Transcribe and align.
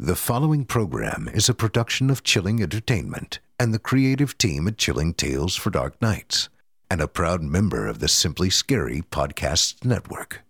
The 0.00 0.14
following 0.14 0.64
program 0.64 1.28
is 1.34 1.48
a 1.48 1.54
production 1.54 2.08
of 2.08 2.22
Chilling 2.22 2.62
Entertainment 2.62 3.40
and 3.58 3.74
the 3.74 3.80
creative 3.80 4.38
team 4.38 4.68
at 4.68 4.78
Chilling 4.78 5.12
Tales 5.12 5.56
for 5.56 5.70
Dark 5.70 6.00
Nights, 6.00 6.48
and 6.88 7.00
a 7.00 7.08
proud 7.08 7.42
member 7.42 7.88
of 7.88 7.98
the 7.98 8.06
Simply 8.06 8.48
Scary 8.48 9.02
Podcasts 9.02 9.84
Network. 9.84 10.42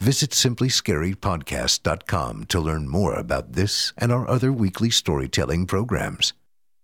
Visit 0.00 0.30
simplyscarypodcast.com 0.30 2.46
to 2.46 2.58
learn 2.58 2.88
more 2.88 3.12
about 3.12 3.52
this 3.52 3.92
and 3.98 4.10
our 4.10 4.26
other 4.26 4.50
weekly 4.50 4.88
storytelling 4.88 5.66
programs. 5.66 6.32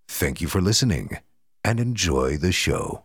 Thank 0.07 0.43
you 0.43 0.49
for 0.49 0.61
listening 0.61 1.17
and 1.65 1.81
enjoy 1.81 2.37
the 2.37 2.53
show. 2.53 3.05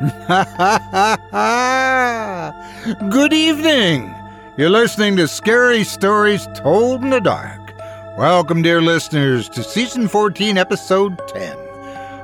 Good 0.00 0.08
evening. 3.34 4.14
You're 4.56 4.70
listening 4.70 5.18
to 5.18 5.28
Scary 5.28 5.84
Stories 5.84 6.48
Told 6.54 7.02
in 7.02 7.10
the 7.10 7.20
Dark. 7.20 7.74
Welcome, 8.16 8.62
dear 8.62 8.80
listeners, 8.80 9.50
to 9.50 9.62
Season 9.62 10.08
14, 10.08 10.56
Episode 10.56 11.20
10. 11.28 11.54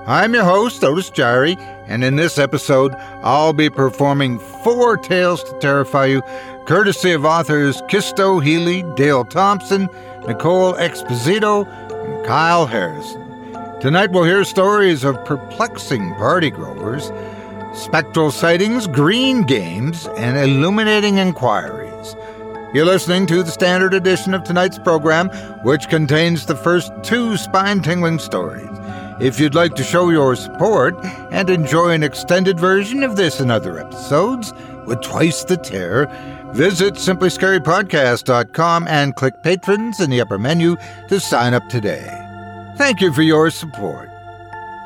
I'm 0.07 0.33
your 0.33 0.45
host, 0.45 0.83
Otis 0.83 1.11
Jiry, 1.11 1.61
and 1.87 2.03
in 2.03 2.17
this 2.17 2.39
episode, 2.39 2.95
I'll 3.23 3.53
be 3.53 3.69
performing 3.69 4.39
four 4.39 4.97
tales 4.97 5.45
to 5.45 5.59
terrify 5.59 6.07
you, 6.07 6.23
courtesy 6.65 7.13
of 7.13 7.27
authors 7.27 7.83
Chisto 7.83 8.43
Healy, 8.43 8.85
Dale 8.95 9.27
Thompson, 9.27 9.91
Nicole 10.27 10.73
Exposito, 10.77 11.67
and 11.93 12.25
Kyle 12.27 12.65
Harrison. 12.65 13.23
Tonight, 13.83 14.13
we'll 14.13 14.25
hear 14.25 14.45
stories 14.45 15.05
of 15.05 15.23
perplexing 15.27 16.15
party 16.15 16.51
growers 16.51 17.13
spectral 17.77 18.31
sightings, 18.31 18.87
green 18.87 19.43
games, 19.43 20.07
and 20.17 20.37
illuminating 20.37 21.19
inquiries. 21.19 22.17
You're 22.75 22.87
listening 22.87 23.27
to 23.29 23.43
the 23.43 23.51
standard 23.51 23.95
edition 23.95 24.35
of 24.35 24.43
tonight's 24.45 24.79
program, 24.79 25.29
which 25.63 25.89
contains 25.89 26.47
the 26.47 26.57
first 26.57 26.93
two 27.03 27.37
spine 27.37 27.81
tingling 27.81 28.19
stories. 28.19 28.69
If 29.21 29.41
you'd 29.41 29.55
like 29.55 29.75
to 29.77 29.83
show 29.83 30.11
your 30.11 30.37
support 30.37 30.95
and 31.31 31.49
enjoy 31.49 31.91
an 31.91 32.03
extended 32.03 32.61
version 32.61 33.03
of 33.03 33.17
this 33.17 33.41
and 33.41 33.51
other 33.51 33.79
episodes 33.79 34.53
with 34.87 35.01
twice 35.01 35.45
the 35.45 35.57
terror, 35.57 36.07
visit 36.53 36.95
simplyscarypodcast.com 36.95 38.89
and 38.89 39.17
click 39.17 39.43
Patrons 39.43 40.01
in 40.01 40.11
the 40.11 40.21
upper 40.21 40.39
menu 40.39 40.77
to 41.09 41.19
sign 41.19 41.55
up 41.55 41.67
today. 41.69 42.07
Thank 42.77 43.01
you 43.01 43.13
for 43.13 43.23
your 43.23 43.51
support. 43.51 44.11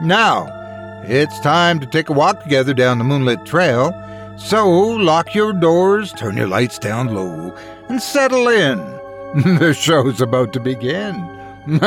Now, 0.00 0.59
it's 1.04 1.40
time 1.40 1.80
to 1.80 1.86
take 1.86 2.08
a 2.08 2.12
walk 2.12 2.42
together 2.42 2.74
down 2.74 2.98
the 2.98 3.04
moonlit 3.04 3.44
trail. 3.46 3.92
So 4.38 4.68
lock 4.68 5.34
your 5.34 5.52
doors, 5.52 6.12
turn 6.12 6.36
your 6.36 6.48
lights 6.48 6.78
down 6.78 7.14
low, 7.14 7.54
and 7.88 8.00
settle 8.00 8.48
in. 8.48 8.78
the 9.58 9.74
show's 9.74 10.20
about 10.20 10.52
to 10.54 10.60
begin. 10.60 11.14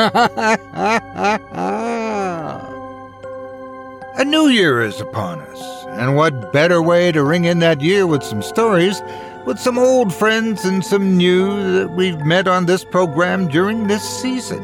a 4.16 4.24
new 4.24 4.48
year 4.48 4.82
is 4.82 5.00
upon 5.00 5.40
us, 5.40 5.86
and 5.98 6.16
what 6.16 6.52
better 6.52 6.80
way 6.80 7.10
to 7.12 7.24
ring 7.24 7.44
in 7.44 7.58
that 7.58 7.80
year 7.80 8.06
with 8.06 8.22
some 8.22 8.40
stories, 8.40 9.02
with 9.44 9.58
some 9.58 9.78
old 9.78 10.14
friends 10.14 10.64
and 10.64 10.84
some 10.84 11.16
new 11.16 11.72
that 11.72 11.90
we've 11.90 12.20
met 12.20 12.46
on 12.46 12.66
this 12.66 12.84
program 12.84 13.48
during 13.48 13.88
this 13.88 14.02
season. 14.22 14.62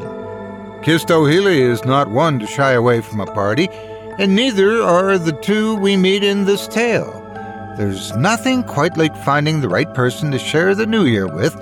Chisto 0.81 1.29
Healy 1.31 1.61
is 1.61 1.85
not 1.85 2.09
one 2.09 2.39
to 2.39 2.47
shy 2.47 2.71
away 2.71 3.01
from 3.01 3.19
a 3.19 3.27
party 3.27 3.67
and 4.21 4.35
neither 4.35 4.83
are 4.83 5.17
the 5.17 5.31
two 5.31 5.75
we 5.77 5.97
meet 5.97 6.23
in 6.23 6.45
this 6.45 6.67
tale. 6.67 7.11
There's 7.75 8.15
nothing 8.15 8.61
quite 8.61 8.95
like 8.95 9.15
finding 9.25 9.61
the 9.61 9.67
right 9.67 9.91
person 9.95 10.29
to 10.29 10.37
share 10.37 10.75
the 10.75 10.85
new 10.85 11.05
year 11.05 11.25
with, 11.25 11.55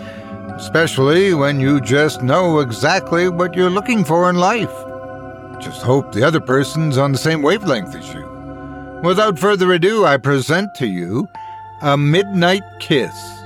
especially 0.58 1.34
when 1.34 1.62
you 1.62 1.80
just 1.80 2.22
know 2.22 2.60
exactly 2.60 3.30
what 3.30 3.56
you're 3.56 3.70
looking 3.70 4.04
for 4.04 4.30
in 4.30 4.36
life. 4.36 4.74
Just 5.62 5.82
hope 5.84 6.12
the 6.12 6.24
other 6.24 6.42
person's 6.42 6.98
on 6.98 7.14
the 7.14 7.18
same 7.18 7.42
wavelength 7.42 7.96
as 7.96 8.14
you. 8.14 8.28
Without 9.06 9.40
further 9.40 9.72
ado, 9.72 10.04
I 10.04 10.18
present 10.18 10.76
to 10.76 10.86
you 10.86 11.30
A 11.82 11.96
Midnight 11.96 12.64
Kiss. 12.82 13.39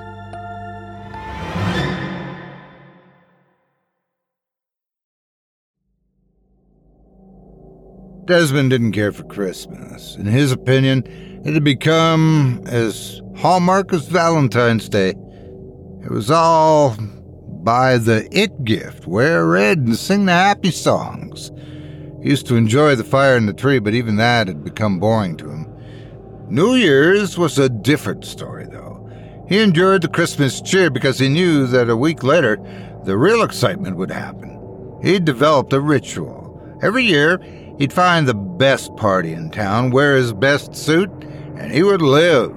Desmond 8.25 8.69
didn't 8.69 8.93
care 8.93 9.11
for 9.11 9.23
Christmas. 9.23 10.15
In 10.15 10.25
his 10.25 10.51
opinion, 10.51 11.03
it 11.45 11.53
had 11.53 11.63
become 11.63 12.61
as 12.65 13.21
hallmark 13.35 13.91
as 13.91 14.07
Valentine's 14.07 14.87
Day. 14.87 15.09
It 15.09 16.09
was 16.09 16.31
all 16.31 16.95
buy 17.63 17.97
the 17.97 18.27
it 18.31 18.63
gift, 18.63 19.07
wear 19.07 19.45
red, 19.45 19.79
and 19.79 19.97
sing 19.97 20.25
the 20.25 20.31
happy 20.31 20.71
songs. 20.71 21.51
He 22.21 22.29
used 22.29 22.47
to 22.47 22.55
enjoy 22.55 22.95
the 22.95 23.03
fire 23.03 23.35
in 23.35 23.45
the 23.45 23.53
tree, 23.53 23.79
but 23.79 23.93
even 23.93 24.15
that 24.15 24.47
had 24.47 24.63
become 24.63 24.99
boring 24.99 25.35
to 25.37 25.49
him. 25.49 25.73
New 26.49 26.75
Year's 26.75 27.37
was 27.37 27.57
a 27.57 27.67
different 27.67 28.23
story, 28.23 28.65
though. 28.71 29.09
He 29.49 29.59
endured 29.59 30.01
the 30.01 30.07
Christmas 30.07 30.61
cheer 30.61 30.89
because 30.89 31.19
he 31.19 31.27
knew 31.27 31.67
that 31.67 31.89
a 31.89 31.97
week 31.97 32.23
later, 32.23 32.57
the 33.03 33.17
real 33.17 33.43
excitement 33.43 33.97
would 33.97 34.11
happen. 34.11 34.99
He'd 35.03 35.25
developed 35.25 35.73
a 35.73 35.81
ritual. 35.81 36.41
Every 36.81 37.03
year, 37.03 37.39
He'd 37.83 37.91
find 37.91 38.25
the 38.25 38.33
best 38.33 38.95
party 38.95 39.33
in 39.33 39.49
town, 39.49 39.91
wear 39.91 40.15
his 40.15 40.31
best 40.31 40.73
suit, 40.73 41.11
and 41.57 41.69
he 41.69 41.83
would 41.83 42.01
live. 42.01 42.55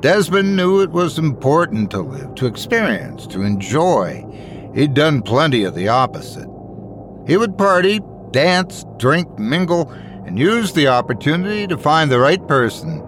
Desmond 0.00 0.56
knew 0.56 0.80
it 0.80 0.90
was 0.90 1.16
important 1.16 1.92
to 1.92 2.00
live, 2.00 2.34
to 2.34 2.46
experience, 2.46 3.24
to 3.28 3.42
enjoy. 3.42 4.26
He'd 4.74 4.94
done 4.94 5.22
plenty 5.22 5.62
of 5.62 5.76
the 5.76 5.86
opposite. 5.86 6.48
He 7.24 7.36
would 7.36 7.56
party, 7.56 8.00
dance, 8.32 8.84
drink, 8.96 9.38
mingle, 9.38 9.92
and 10.26 10.36
use 10.36 10.72
the 10.72 10.88
opportunity 10.88 11.68
to 11.68 11.78
find 11.78 12.10
the 12.10 12.18
right 12.18 12.44
person. 12.48 13.00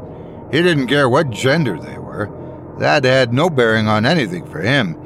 He 0.52 0.62
didn't 0.62 0.86
care 0.86 1.08
what 1.08 1.30
gender 1.30 1.76
they 1.80 1.98
were. 1.98 2.30
That 2.78 3.02
had 3.02 3.34
no 3.34 3.50
bearing 3.50 3.88
on 3.88 4.06
anything 4.06 4.48
for 4.48 4.60
him. 4.60 4.96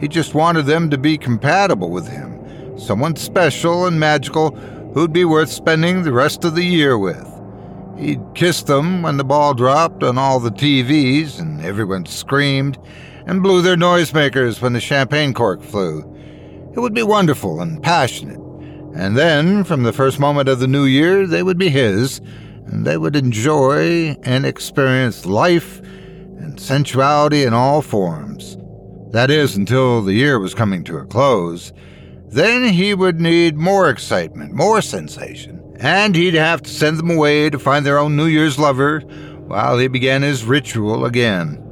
He 0.00 0.08
just 0.08 0.34
wanted 0.34 0.66
them 0.66 0.90
to 0.90 0.98
be 0.98 1.16
compatible 1.16 1.90
with 1.90 2.08
him, 2.08 2.76
someone 2.76 3.14
special 3.14 3.86
and 3.86 4.00
magical 4.00 4.58
who'd 4.94 5.12
be 5.12 5.24
worth 5.24 5.50
spending 5.50 6.02
the 6.02 6.12
rest 6.12 6.44
of 6.44 6.54
the 6.54 6.64
year 6.64 6.98
with. 6.98 7.28
He'd 7.98 8.20
kiss 8.34 8.62
them 8.62 9.02
when 9.02 9.16
the 9.16 9.24
ball 9.24 9.54
dropped 9.54 10.02
on 10.02 10.18
all 10.18 10.40
the 10.40 10.50
TVs 10.50 11.38
and 11.38 11.64
everyone 11.64 12.06
screamed 12.06 12.78
and 13.26 13.42
blew 13.42 13.62
their 13.62 13.76
noisemakers 13.76 14.60
when 14.60 14.72
the 14.72 14.80
champagne 14.80 15.32
cork 15.34 15.62
flew. 15.62 16.00
It 16.74 16.80
would 16.80 16.94
be 16.94 17.02
wonderful 17.02 17.60
and 17.60 17.82
passionate. 17.82 18.40
And 18.94 19.16
then, 19.16 19.64
from 19.64 19.84
the 19.84 19.92
first 19.92 20.18
moment 20.18 20.48
of 20.48 20.58
the 20.58 20.66
new 20.66 20.84
year, 20.84 21.26
they 21.26 21.42
would 21.42 21.58
be 21.58 21.70
his, 21.70 22.20
and 22.66 22.84
they 22.84 22.98
would 22.98 23.16
enjoy 23.16 24.16
and 24.22 24.44
experience 24.44 25.24
life 25.24 25.80
and 25.80 26.60
sensuality 26.60 27.44
in 27.44 27.54
all 27.54 27.80
forms. 27.80 28.58
That 29.12 29.30
is, 29.30 29.56
until 29.56 30.02
the 30.02 30.14
year 30.14 30.38
was 30.38 30.54
coming 30.54 30.84
to 30.84 30.98
a 30.98 31.06
close. 31.06 31.72
Then 32.32 32.72
he 32.72 32.94
would 32.94 33.20
need 33.20 33.58
more 33.58 33.90
excitement, 33.90 34.54
more 34.54 34.80
sensation, 34.80 35.60
and 35.78 36.16
he'd 36.16 36.32
have 36.32 36.62
to 36.62 36.70
send 36.70 36.98
them 36.98 37.10
away 37.10 37.50
to 37.50 37.58
find 37.58 37.84
their 37.84 37.98
own 37.98 38.16
New 38.16 38.24
Year's 38.24 38.58
lover 38.58 39.00
while 39.00 39.76
he 39.76 39.86
began 39.86 40.22
his 40.22 40.46
ritual 40.46 41.04
again. 41.04 41.62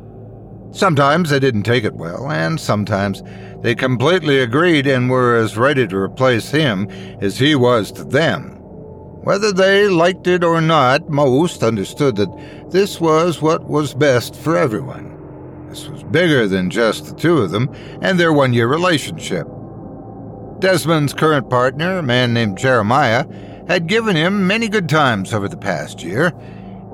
Sometimes 0.73 1.31
they 1.31 1.41
didn't 1.41 1.63
take 1.63 1.85
it 1.85 1.95
well, 1.95 2.31
and 2.31 2.61
sometimes 2.61 3.23
they 3.63 3.75
completely 3.75 4.41
agreed 4.41 4.87
and 4.87 5.09
were 5.09 5.35
as 5.35 5.57
ready 5.57 5.87
to 5.87 5.97
replace 5.97 6.51
him 6.51 6.91
as 7.23 7.39
he 7.39 7.55
was 7.55 7.91
to 7.93 8.05
them. 8.05 8.59
Whether 9.23 9.53
they 9.53 9.89
liked 9.89 10.27
it 10.27 10.45
or 10.45 10.61
not, 10.61 11.09
most 11.09 11.63
understood 11.63 12.17
that 12.17 12.71
this 12.71 13.01
was 13.01 13.41
what 13.41 13.65
was 13.65 13.95
best 13.95 14.37
for 14.37 14.59
everyone. 14.59 15.67
This 15.71 15.89
was 15.89 16.03
bigger 16.03 16.47
than 16.47 16.69
just 16.69 17.07
the 17.07 17.15
two 17.15 17.39
of 17.39 17.51
them 17.51 17.75
and 18.03 18.21
their 18.21 18.35
one 18.35 18.53
year 18.53 18.69
relationship. 18.69 19.47
Desmond's 20.61 21.15
current 21.15 21.49
partner, 21.49 21.99
a 21.99 22.03
man 22.03 22.35
named 22.35 22.59
Jeremiah, 22.59 23.27
had 23.67 23.87
given 23.87 24.15
him 24.15 24.47
many 24.47 24.69
good 24.69 24.89
times 24.89 25.33
over 25.33 25.49
the 25.49 25.57
past 25.57 26.03
year, 26.03 26.35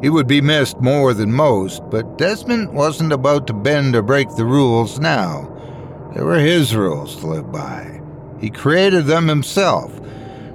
he 0.03 0.09
would 0.09 0.29
be 0.29 0.41
missed 0.41 0.81
more 0.81 1.13
than 1.15 1.33
most, 1.33 1.83
but 1.91 2.17
Desmond 2.17 2.73
wasn't 2.73 3.13
about 3.13 3.47
to 3.49 3.53
bend 3.53 3.97
or 3.97 4.03
break 4.03 4.29
the 4.37 4.45
rules 4.45 5.01
now. 5.01 5.53
They 6.15 6.23
were 6.23 6.39
his 6.39 6.77
rules 6.77 7.17
to 7.17 7.27
live 7.27 7.51
by. 7.51 8.01
He 8.41 8.51
created 8.51 9.07
them 9.07 9.27
himself. 9.27 9.93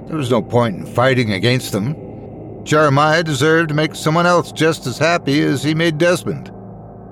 There 0.06 0.16
was 0.16 0.30
no 0.30 0.40
point 0.40 0.76
in 0.76 0.86
fighting 0.86 1.32
against 1.32 1.72
them. 1.72 2.64
Jeremiah 2.64 3.24
deserved 3.24 3.68
to 3.70 3.74
make 3.74 3.94
someone 3.94 4.26
else 4.26 4.52
just 4.52 4.86
as 4.86 4.96
happy 4.96 5.42
as 5.42 5.62
he 5.62 5.74
made 5.74 5.98
Desmond. 5.98 6.50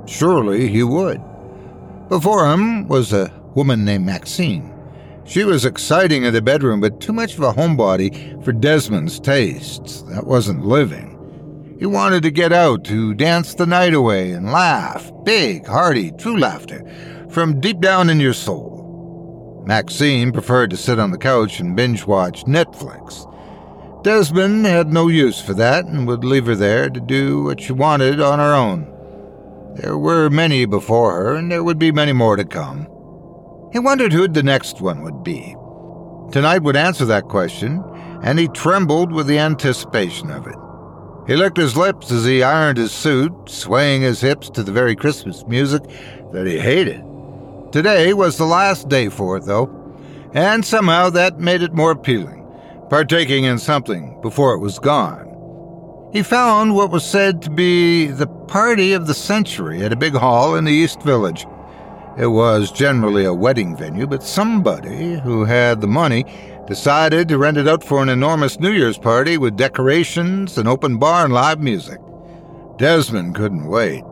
Surely 0.06 0.68
he 0.68 0.82
would. 0.82 1.20
Before 2.08 2.50
him 2.50 2.88
was 2.88 3.12
a 3.12 3.32
woman 3.54 3.84
named 3.84 4.06
Maxine. 4.06 4.72
She 5.30 5.44
was 5.44 5.64
exciting 5.64 6.24
in 6.24 6.32
the 6.32 6.42
bedroom, 6.42 6.80
but 6.80 7.00
too 7.00 7.12
much 7.12 7.34
of 7.34 7.44
a 7.44 7.52
homebody 7.52 8.44
for 8.44 8.50
Desmond's 8.50 9.20
tastes. 9.20 10.02
That 10.02 10.26
wasn't 10.26 10.66
living. 10.66 11.76
He 11.78 11.86
wanted 11.86 12.24
to 12.24 12.32
get 12.32 12.52
out 12.52 12.82
to 12.86 13.14
dance 13.14 13.54
the 13.54 13.64
night 13.64 13.94
away 13.94 14.32
and 14.32 14.50
laugh, 14.50 15.08
big, 15.22 15.68
hearty, 15.68 16.10
true 16.10 16.36
laughter, 16.36 16.84
from 17.30 17.60
deep 17.60 17.78
down 17.78 18.10
in 18.10 18.18
your 18.18 18.32
soul. 18.32 19.62
Maxine 19.68 20.32
preferred 20.32 20.70
to 20.70 20.76
sit 20.76 20.98
on 20.98 21.12
the 21.12 21.16
couch 21.16 21.60
and 21.60 21.76
binge 21.76 22.04
watch 22.08 22.42
Netflix. 22.42 23.24
Desmond 24.02 24.66
had 24.66 24.92
no 24.92 25.06
use 25.06 25.40
for 25.40 25.54
that 25.54 25.84
and 25.84 26.08
would 26.08 26.24
leave 26.24 26.46
her 26.46 26.56
there 26.56 26.90
to 26.90 26.98
do 26.98 27.44
what 27.44 27.60
she 27.60 27.72
wanted 27.72 28.20
on 28.20 28.40
her 28.40 28.52
own. 28.52 28.84
There 29.76 29.96
were 29.96 30.28
many 30.28 30.64
before 30.64 31.12
her, 31.12 31.36
and 31.36 31.52
there 31.52 31.62
would 31.62 31.78
be 31.78 31.92
many 31.92 32.12
more 32.12 32.34
to 32.34 32.44
come. 32.44 32.88
He 33.72 33.78
wondered 33.78 34.12
who 34.12 34.26
the 34.26 34.42
next 34.42 34.80
one 34.80 35.02
would 35.02 35.22
be. 35.22 35.54
Tonight 36.32 36.62
would 36.62 36.76
answer 36.76 37.04
that 37.06 37.28
question, 37.28 37.82
and 38.22 38.38
he 38.38 38.48
trembled 38.48 39.12
with 39.12 39.26
the 39.26 39.38
anticipation 39.38 40.30
of 40.30 40.46
it. 40.46 40.56
He 41.26 41.36
licked 41.36 41.56
his 41.56 41.76
lips 41.76 42.10
as 42.10 42.24
he 42.24 42.42
ironed 42.42 42.78
his 42.78 42.92
suit, 42.92 43.32
swaying 43.48 44.02
his 44.02 44.20
hips 44.20 44.50
to 44.50 44.62
the 44.62 44.72
very 44.72 44.96
Christmas 44.96 45.44
music 45.46 45.82
that 46.32 46.46
he 46.46 46.58
hated. 46.58 47.04
Today 47.72 48.12
was 48.14 48.36
the 48.36 48.46
last 48.46 48.88
day 48.88 49.08
for 49.08 49.36
it, 49.36 49.44
though, 49.44 49.68
and 50.34 50.64
somehow 50.64 51.10
that 51.10 51.38
made 51.38 51.62
it 51.62 51.72
more 51.72 51.92
appealing, 51.92 52.44
partaking 52.88 53.44
in 53.44 53.58
something 53.58 54.20
before 54.20 54.54
it 54.54 54.58
was 54.58 54.80
gone. 54.80 55.28
He 56.12 56.24
found 56.24 56.74
what 56.74 56.90
was 56.90 57.04
said 57.04 57.42
to 57.42 57.50
be 57.50 58.06
the 58.06 58.26
party 58.26 58.92
of 58.92 59.06
the 59.06 59.14
century 59.14 59.84
at 59.84 59.92
a 59.92 59.96
big 59.96 60.14
hall 60.14 60.56
in 60.56 60.64
the 60.64 60.72
East 60.72 61.02
Village. 61.02 61.46
It 62.18 62.26
was 62.26 62.72
generally 62.72 63.24
a 63.24 63.32
wedding 63.32 63.76
venue, 63.76 64.06
but 64.06 64.22
somebody 64.22 65.18
who 65.20 65.44
had 65.44 65.80
the 65.80 65.86
money 65.86 66.24
decided 66.66 67.28
to 67.28 67.38
rent 67.38 67.56
it 67.56 67.68
out 67.68 67.84
for 67.84 68.02
an 68.02 68.08
enormous 68.08 68.58
New 68.58 68.72
Year's 68.72 68.98
party 68.98 69.38
with 69.38 69.56
decorations, 69.56 70.58
an 70.58 70.66
open 70.66 70.98
bar, 70.98 71.24
and 71.24 71.32
live 71.32 71.60
music. 71.60 72.00
Desmond 72.78 73.34
couldn't 73.34 73.66
wait. 73.66 74.02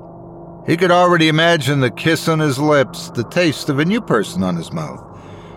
He 0.66 0.76
could 0.76 0.90
already 0.90 1.28
imagine 1.28 1.80
the 1.80 1.90
kiss 1.90 2.28
on 2.28 2.38
his 2.38 2.58
lips, 2.58 3.10
the 3.10 3.24
taste 3.24 3.68
of 3.68 3.78
a 3.78 3.84
new 3.84 4.00
person 4.00 4.42
on 4.42 4.56
his 4.56 4.72
mouth. 4.72 5.04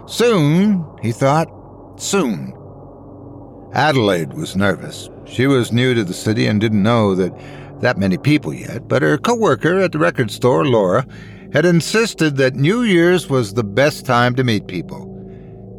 Soon, 0.07 0.85
he 1.01 1.11
thought, 1.11 1.47
soon. 1.97 2.53
Adelaide 3.73 4.33
was 4.33 4.55
nervous. 4.55 5.09
She 5.25 5.47
was 5.47 5.71
new 5.71 5.93
to 5.93 6.03
the 6.03 6.13
city 6.13 6.47
and 6.47 6.59
didn't 6.59 6.83
know 6.83 7.13
that 7.15 7.33
that 7.81 7.97
many 7.97 8.17
people 8.17 8.53
yet, 8.53 8.87
but 8.87 9.01
her 9.01 9.17
co-worker 9.17 9.79
at 9.79 9.91
the 9.91 9.97
record 9.97 10.29
store, 10.29 10.65
Laura, 10.65 11.05
had 11.53 11.65
insisted 11.65 12.37
that 12.37 12.55
New 12.55 12.83
Year's 12.83 13.29
was 13.29 13.53
the 13.53 13.63
best 13.63 14.05
time 14.05 14.35
to 14.35 14.43
meet 14.43 14.67
people. 14.67 15.07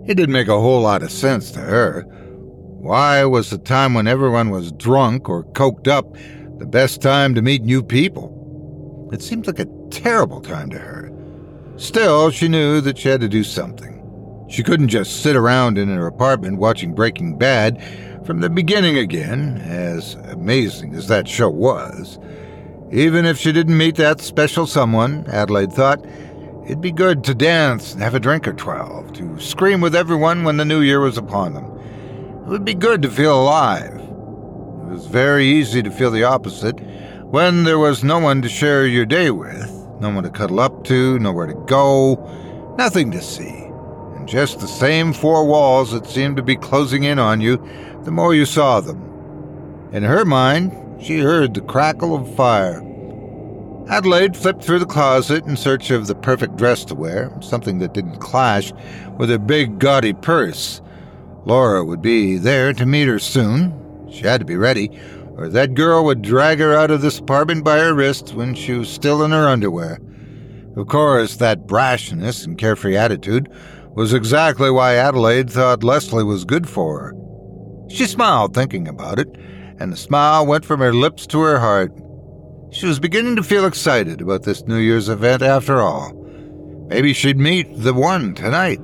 It 0.07 0.15
didn't 0.15 0.33
make 0.33 0.49
a 0.49 0.61
whole 0.61 0.83
lot 0.83 1.03
of 1.03 1.11
sense 1.11 1.51
to 1.53 1.61
her. 1.61 2.03
Why 2.03 3.25
was 3.25 3.51
the 3.51 3.59
time 3.59 3.95
when 3.95 4.07
everyone 4.07 4.51
was 4.51 4.73
drunk 4.73 5.29
or 5.29 5.45
coked 5.45 5.89
up 5.89 6.15
the 6.59 6.67
best 6.67 7.01
time 7.01 7.35
to 7.35 7.43
meet 7.43 7.63
new 7.63 7.83
people? 7.83 9.09
It 9.13 9.23
seemed 9.23 9.47
like 9.47 9.61
a 9.61 9.69
terrible 9.91 10.41
time 10.41 10.69
to 10.71 10.79
her. 10.79 11.11
Still, 11.77 12.31
she 12.31 12.49
knew 12.49 12.81
that 12.81 12.99
she 12.99 13.09
had 13.09 13.21
to 13.21 13.29
do 13.29 13.45
something. 13.45 13.99
She 14.51 14.63
couldn't 14.63 14.89
just 14.89 15.23
sit 15.23 15.37
around 15.37 15.79
in 15.79 15.89
her 15.89 16.07
apartment 16.07 16.59
watching 16.59 16.95
Breaking 16.95 17.39
Bad 17.39 17.83
from 18.27 18.41
the 18.41 18.51
beginning 18.51 18.99
again, 18.99 19.59
as 19.59 20.15
amazing 20.15 20.95
as 20.95 21.09
that 21.09 21.27
show 21.27 21.49
was. 21.49 22.19
Even 22.93 23.25
if 23.25 23.39
she 23.39 23.53
didn't 23.53 23.79
meet 23.79 23.97
that 23.97 24.21
special 24.21 24.67
someone, 24.67 25.25
Adelaide 25.29 25.73
thought, 25.73 26.05
It'd 26.65 26.81
be 26.81 26.93
good 26.93 27.25
to 27.25 27.35
dance 27.35 27.93
and 27.93 28.03
have 28.03 28.15
a 28.15 28.21
drink 28.21 28.47
or 28.47 28.53
twelve, 28.53 29.13
to 29.15 29.41
scream 29.41 29.81
with 29.81 29.97
everyone 29.97 30.45
when 30.45 30.59
the 30.59 30.65
new 30.65 30.81
year 30.81 31.01
was 31.01 31.19
upon 31.19 31.55
them. 31.55 31.65
It 31.65 32.49
would 32.49 32.65
be 32.65 32.75
good 32.75 33.03
to 33.03 33.11
feel 33.11 33.43
alive. 33.43 33.97
It 33.97 34.93
was 34.93 35.07
very 35.07 35.45
easy 35.45 35.83
to 35.83 35.91
feel 35.91 36.13
the 36.13 36.23
opposite 36.23 36.79
when 37.25 37.65
there 37.65 37.81
was 37.81 38.05
no 38.05 38.21
one 38.21 38.43
to 38.43 38.49
share 38.49 38.87
your 38.87 39.07
day 39.07 39.33
with, 39.33 39.71
no 39.99 40.11
one 40.11 40.23
to 40.23 40.31
cuddle 40.31 40.61
up 40.61 40.85
to, 40.85 41.19
nowhere 41.19 41.47
to 41.47 41.65
go, 41.67 42.75
nothing 42.79 43.11
to 43.11 43.21
see, 43.21 43.65
and 44.15 44.29
just 44.29 44.61
the 44.61 44.69
same 44.69 45.13
four 45.13 45.45
walls 45.45 45.91
that 45.91 46.07
seemed 46.07 46.37
to 46.37 46.43
be 46.43 46.55
closing 46.55 47.03
in 47.03 47.19
on 47.19 47.41
you 47.41 47.57
the 48.05 48.13
more 48.13 48.35
you 48.35 48.47
saw 48.47 48.81
them. 48.81 49.03
In 49.93 50.05
her 50.05 50.25
mind, 50.25 50.71
she 51.03 51.19
heard 51.19 51.55
the 51.55 51.61
crackle 51.61 52.15
of 52.15 52.35
fire 52.35 52.83
Adelaide 53.89 54.37
flipped 54.37 54.63
through 54.63 54.79
the 54.79 54.87
closet 54.87 55.45
in 55.45 55.57
search 55.57 55.91
of 55.91 56.07
the 56.07 56.15
perfect 56.15 56.57
dress 56.57 56.85
to 56.85 56.95
wear, 56.95 57.31
something 57.43 57.79
that 57.79 57.93
didn't 57.93 58.21
clash 58.21 58.73
with 59.19 59.29
her 59.29 59.39
big, 59.39 59.79
gaudy 59.79 60.13
purse. 60.13 60.81
Laura 61.45 61.85
would 61.85 62.01
be 62.01 62.37
there 62.37 62.73
to 62.73 62.87
meet 62.87 63.09
her 63.09 63.19
soon. 63.19 64.09
She 64.11 64.23
had 64.23 64.41
to 64.41 64.47
be 64.47 64.57
ready, 64.57 64.91
or 65.37 65.49
that 65.49 65.75
girl 65.75 66.05
would 66.05 66.23
drag 66.23 66.61
her 66.61 66.75
out 66.75 66.91
of 66.91 67.03
this 67.03 67.19
apartment 67.19 67.65
by 67.65 67.79
her 67.79 67.93
wrist 67.93 68.35
when 68.35 68.55
she 68.55 68.73
was 68.73 68.89
still 68.89 69.23
in 69.25 69.33
her 69.33 69.49
underwear. 69.49 69.99
Of 70.77 70.87
course, 70.87 71.37
that 71.37 71.67
brashness 71.67 72.47
and 72.47 72.57
carefree 72.57 72.97
attitude 72.97 73.51
was 73.95 74.15
exactly 74.15 74.71
why 74.71 74.95
Adelaide 74.95 75.51
thought 75.51 75.85
Leslie 75.85 76.25
was 76.25 76.45
good 76.45 76.69
for 76.69 77.01
her. 77.01 77.15
She 77.91 78.07
smiled 78.07 78.55
thinking 78.55 78.89
about 78.89 79.19
it, 79.19 79.29
and 79.83 79.93
the 79.93 79.97
smile 79.97 80.47
went 80.47 80.65
from 80.65 80.79
her 80.79 80.95
lips 80.95 81.27
to 81.27 81.41
her 81.41 81.59
heart. 81.59 81.93
She 82.71 82.87
was 82.87 83.01
beginning 83.01 83.35
to 83.35 83.43
feel 83.43 83.67
excited 83.67 84.21
about 84.21 84.45
this 84.45 84.65
New 84.67 84.79
Year's 84.79 85.09
event 85.09 85.43
after 85.43 85.81
all. 85.81 86.13
Maybe 86.89 87.13
she'd 87.13 87.37
meet 87.37 87.67
the 87.75 87.93
one 87.93 88.35
tonight. 88.35 88.81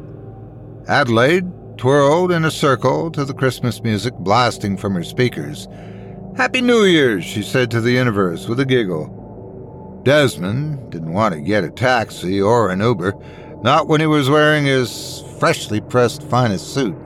Adelaide 0.88 1.46
twirled 1.78 2.32
in 2.32 2.44
a 2.44 2.50
circle 2.50 3.12
to 3.12 3.24
the 3.24 3.32
Christmas 3.32 3.80
music 3.80 4.12
blasting 4.14 4.76
from 4.76 4.94
her 4.94 5.04
speakers. 5.04 5.68
Happy 6.36 6.60
New 6.60 6.82
Year's, 6.82 7.24
she 7.24 7.42
said 7.42 7.70
to 7.70 7.80
the 7.80 7.92
universe 7.92 8.48
with 8.48 8.58
a 8.58 8.66
giggle. 8.66 10.00
Desmond 10.04 10.90
didn't 10.90 11.12
want 11.12 11.32
to 11.32 11.40
get 11.40 11.62
a 11.62 11.70
taxi 11.70 12.40
or 12.40 12.70
an 12.70 12.80
Uber, 12.80 13.14
not 13.62 13.86
when 13.86 14.00
he 14.00 14.06
was 14.08 14.28
wearing 14.28 14.64
his 14.64 15.22
freshly 15.38 15.80
pressed 15.80 16.24
finest 16.24 16.74
suit. 16.74 16.96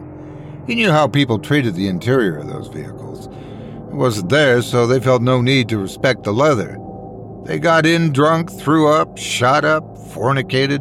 He 0.67 0.77
knew 0.77 0.91
how 0.91 1.09
people 1.09 1.39
treated 1.39 1.75
the 1.75 1.89
interior 1.89 2.39
of 2.39 2.49
those 2.49 2.69
vehicles. 2.69 3.02
Wasn't 3.93 4.31
theirs, 4.31 4.67
so 4.67 4.87
they 4.87 5.01
felt 5.01 5.21
no 5.21 5.43
need 5.43 5.69
to 5.69 5.79
respect 5.79 6.25
the 6.25 6.33
leather. 6.33 6.79
They 7.45 7.59
got 7.59 7.85
in 7.85 8.13
drunk, 8.13 8.51
threw 8.51 8.89
up, 8.89 9.19
shot 9.19 9.65
up, 9.65 9.85
fornicated. 10.13 10.81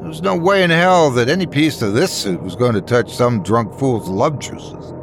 There 0.00 0.08
was 0.08 0.22
no 0.22 0.36
way 0.36 0.62
in 0.62 0.70
hell 0.70 1.10
that 1.10 1.28
any 1.28 1.46
piece 1.46 1.82
of 1.82 1.92
this 1.92 2.10
suit 2.10 2.42
was 2.42 2.56
going 2.56 2.74
to 2.74 2.80
touch 2.80 3.14
some 3.14 3.42
drunk 3.42 3.78
fool's 3.78 4.08
love 4.08 4.38
juices. 4.38 4.94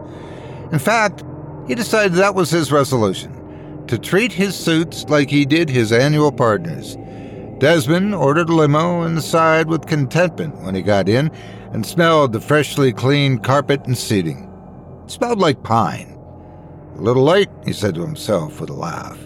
In 0.72 0.80
fact, 0.80 1.24
he 1.68 1.76
decided 1.76 2.14
that 2.14 2.36
was 2.36 2.50
his 2.50 2.72
resolution 2.72 3.86
to 3.88 4.00
treat 4.00 4.32
his 4.32 4.56
suits 4.56 5.06
like 5.06 5.30
he 5.30 5.46
did 5.46 5.70
his 5.70 5.92
annual 5.92 6.32
partners. 6.32 6.98
Desmond 7.60 8.14
ordered 8.16 8.50
a 8.50 8.54
limo 8.54 9.04
and 9.04 9.22
sighed 9.22 9.68
with 9.68 9.86
contentment 9.88 10.56
when 10.62 10.76
he 10.76 10.82
got 10.82 11.08
in 11.08 11.32
and 11.72 11.86
smelled 11.86 12.34
the 12.34 12.40
freshly 12.40 12.92
cleaned 12.92 13.44
carpet 13.44 13.86
and 13.86 13.98
seating. 13.98 14.52
It 15.06 15.12
smelled 15.12 15.40
like 15.40 15.64
pine. 15.64 16.17
A 16.98 17.02
little 17.02 17.24
late, 17.24 17.50
he 17.64 17.74
said 17.74 17.94
to 17.94 18.02
himself 18.02 18.60
with 18.60 18.72
a 18.72 18.74
laugh. 18.74 19.20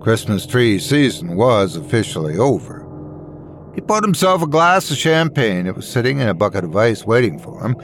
Christmas 0.00 0.46
tree 0.46 0.78
season 0.78 1.36
was 1.36 1.76
officially 1.76 2.38
over. 2.38 2.80
He 3.74 3.82
poured 3.82 4.04
himself 4.04 4.42
a 4.42 4.46
glass 4.46 4.90
of 4.90 4.96
champagne. 4.96 5.66
It 5.66 5.76
was 5.76 5.86
sitting 5.86 6.20
in 6.20 6.28
a 6.28 6.34
bucket 6.34 6.64
of 6.64 6.74
ice 6.74 7.04
waiting 7.04 7.38
for 7.38 7.62
him, 7.62 7.76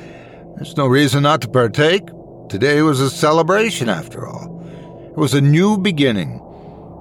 There's 0.56 0.76
no 0.76 0.86
reason 0.86 1.22
not 1.22 1.42
to 1.42 1.48
partake. 1.48 2.08
Today 2.48 2.80
was 2.80 3.00
a 3.00 3.10
celebration, 3.10 3.90
after 3.90 4.26
all. 4.26 4.58
It 5.10 5.18
was 5.18 5.34
a 5.34 5.40
new 5.42 5.76
beginning. 5.76 6.40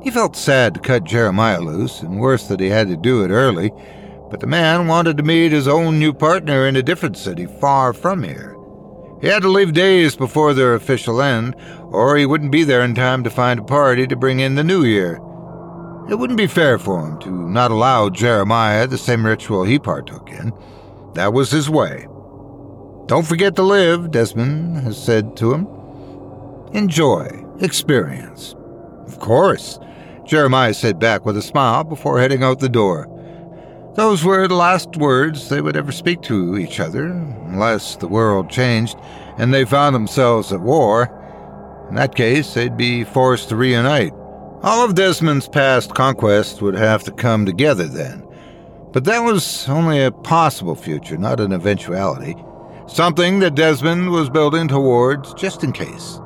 He 0.03 0.11
felt 0.11 0.35
sad 0.35 0.73
to 0.73 0.81
cut 0.81 1.05
Jeremiah 1.05 1.61
loose, 1.61 2.01
and 2.01 2.19
worse 2.19 2.47
that 2.49 2.59
he 2.59 2.67
had 2.67 2.89
to 2.89 2.97
do 2.97 3.23
it 3.23 3.31
early, 3.31 3.71
but 4.29 4.41
the 4.41 4.47
man 4.47 4.87
wanted 4.87 5.15
to 5.17 5.23
meet 5.23 5.53
his 5.53 5.69
own 5.69 5.99
new 5.99 6.11
partner 6.11 6.67
in 6.67 6.75
a 6.75 6.83
different 6.83 7.15
city 7.15 7.47
far 7.61 7.93
from 7.93 8.23
here. 8.23 8.57
He 9.21 9.27
had 9.27 9.41
to 9.41 9.49
leave 9.49 9.73
days 9.73 10.15
before 10.15 10.53
their 10.53 10.75
official 10.75 11.21
end, 11.21 11.55
or 11.91 12.17
he 12.17 12.25
wouldn't 12.25 12.51
be 12.51 12.63
there 12.63 12.81
in 12.81 12.95
time 12.95 13.23
to 13.23 13.29
find 13.29 13.59
a 13.59 13.63
party 13.63 14.07
to 14.07 14.15
bring 14.15 14.39
in 14.39 14.55
the 14.55 14.63
new 14.63 14.83
year. 14.83 15.15
It 16.09 16.17
wouldn't 16.17 16.37
be 16.37 16.47
fair 16.47 16.79
for 16.79 17.05
him 17.05 17.19
to 17.19 17.29
not 17.29 17.71
allow 17.71 18.09
Jeremiah 18.09 18.87
the 18.87 18.97
same 18.97 19.25
ritual 19.25 19.63
he 19.63 19.77
partook 19.77 20.29
in. 20.29 20.53
That 21.13 21.33
was 21.33 21.51
his 21.51 21.69
way. 21.69 22.07
Don't 23.07 23.27
forget 23.27 23.55
to 23.55 23.63
live, 23.63 24.11
Desmond 24.11 24.77
has 24.77 25.03
said 25.03 25.35
to 25.37 25.53
him. 25.53 25.67
Enjoy, 26.73 27.27
experience. 27.59 28.55
Of 29.07 29.19
course, 29.19 29.79
Jeremiah 30.25 30.73
said 30.73 30.99
back 30.99 31.25
with 31.25 31.37
a 31.37 31.41
smile 31.41 31.83
before 31.83 32.19
heading 32.19 32.43
out 32.43 32.59
the 32.59 32.69
door. 32.69 33.07
Those 33.95 34.23
were 34.23 34.47
the 34.47 34.55
last 34.55 34.95
words 34.97 35.49
they 35.49 35.61
would 35.61 35.75
ever 35.75 35.91
speak 35.91 36.21
to 36.21 36.57
each 36.57 36.79
other, 36.79 37.07
unless 37.07 37.95
the 37.95 38.07
world 38.07 38.49
changed 38.49 38.95
and 39.37 39.53
they 39.53 39.65
found 39.65 39.95
themselves 39.95 40.53
at 40.53 40.61
war. 40.61 41.15
In 41.89 41.95
that 41.95 42.15
case, 42.15 42.53
they'd 42.53 42.77
be 42.77 43.03
forced 43.03 43.49
to 43.49 43.55
reunite. 43.55 44.13
All 44.61 44.85
of 44.85 44.95
Desmond's 44.95 45.47
past 45.47 45.95
conquests 45.95 46.61
would 46.61 46.75
have 46.75 47.03
to 47.05 47.11
come 47.11 47.45
together 47.45 47.85
then. 47.87 48.25
But 48.91 49.05
that 49.05 49.19
was 49.19 49.67
only 49.69 50.03
a 50.03 50.11
possible 50.11 50.75
future, 50.75 51.17
not 51.17 51.39
an 51.39 51.51
eventuality. 51.51 52.35
Something 52.87 53.39
that 53.39 53.55
Desmond 53.55 54.09
was 54.09 54.29
building 54.29 54.67
towards 54.67 55.33
just 55.35 55.63
in 55.63 55.71
case. 55.71 56.19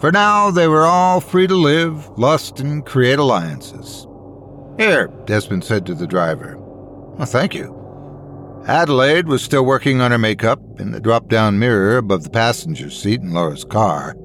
For 0.00 0.10
now, 0.12 0.50
they 0.50 0.68
were 0.68 0.84
all 0.84 1.20
free 1.20 1.46
to 1.46 1.54
live, 1.54 2.10
lust, 2.18 2.60
and 2.60 2.84
create 2.84 3.18
alliances. 3.18 4.06
Here, 4.76 5.08
Desmond 5.24 5.64
said 5.64 5.86
to 5.86 5.94
the 5.94 6.06
driver. 6.06 6.56
Well, 6.58 7.26
thank 7.26 7.54
you. 7.54 7.80
Adelaide 8.66 9.28
was 9.28 9.42
still 9.42 9.64
working 9.64 10.00
on 10.00 10.10
her 10.10 10.18
makeup 10.18 10.60
in 10.78 10.92
the 10.92 11.00
drop 11.00 11.28
down 11.28 11.58
mirror 11.58 11.96
above 11.96 12.24
the 12.24 12.30
passenger 12.30 12.90
seat 12.90 13.20
in 13.20 13.32
Laura's 13.32 13.64
car. 13.64 14.16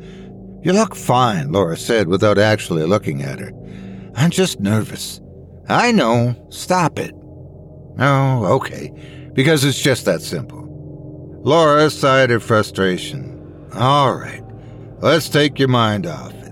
You 0.61 0.73
look 0.73 0.95
fine, 0.95 1.51
Laura 1.51 1.77
said 1.77 2.07
without 2.07 2.37
actually 2.37 2.83
looking 2.83 3.21
at 3.21 3.39
her. 3.39 3.51
I'm 4.15 4.29
just 4.29 4.59
nervous. 4.59 5.21
I 5.69 5.91
know. 5.91 6.35
Stop 6.49 6.99
it. 6.99 7.13
Oh, 7.99 8.45
okay. 8.55 9.31
Because 9.33 9.63
it's 9.63 9.81
just 9.81 10.05
that 10.05 10.21
simple. 10.21 10.65
Laura 11.43 11.89
sighed 11.89 12.29
her 12.29 12.39
frustration. 12.39 13.69
All 13.73 14.13
right. 14.13 14.43
Let's 14.99 15.29
take 15.29 15.59
your 15.59 15.69
mind 15.69 16.05
off 16.05 16.33
it. 16.33 16.51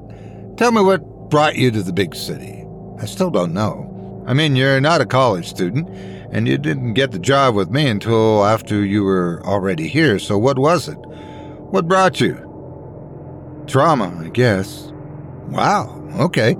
Tell 0.58 0.72
me 0.72 0.82
what 0.82 1.02
brought 1.30 1.56
you 1.56 1.72
to 1.72 1.84
the 1.84 1.92
big 1.92 2.16
city. 2.16 2.64
I 3.00 3.06
still 3.06 3.30
don't 3.30 3.54
know. 3.54 4.24
I 4.26 4.34
mean, 4.34 4.56
you're 4.56 4.80
not 4.80 5.02
a 5.02 5.06
college 5.06 5.48
student, 5.48 5.90
and 6.32 6.48
you 6.48 6.58
didn't 6.58 6.94
get 6.94 7.12
the 7.12 7.20
job 7.20 7.56
with 7.56 7.70
me 7.70 7.88
until 7.88 8.46
after 8.46 8.86
you 8.86 9.04
were 9.04 9.42
already 9.46 9.88
here, 9.88 10.20
so 10.20 10.38
what 10.38 10.58
was 10.58 10.88
it? 10.88 10.98
What 10.98 11.88
brought 11.88 12.22
you? 12.22 12.47
Trauma, 13.67 14.17
I 14.24 14.29
guess. 14.29 14.91
Wow, 15.47 16.03
okay. 16.19 16.55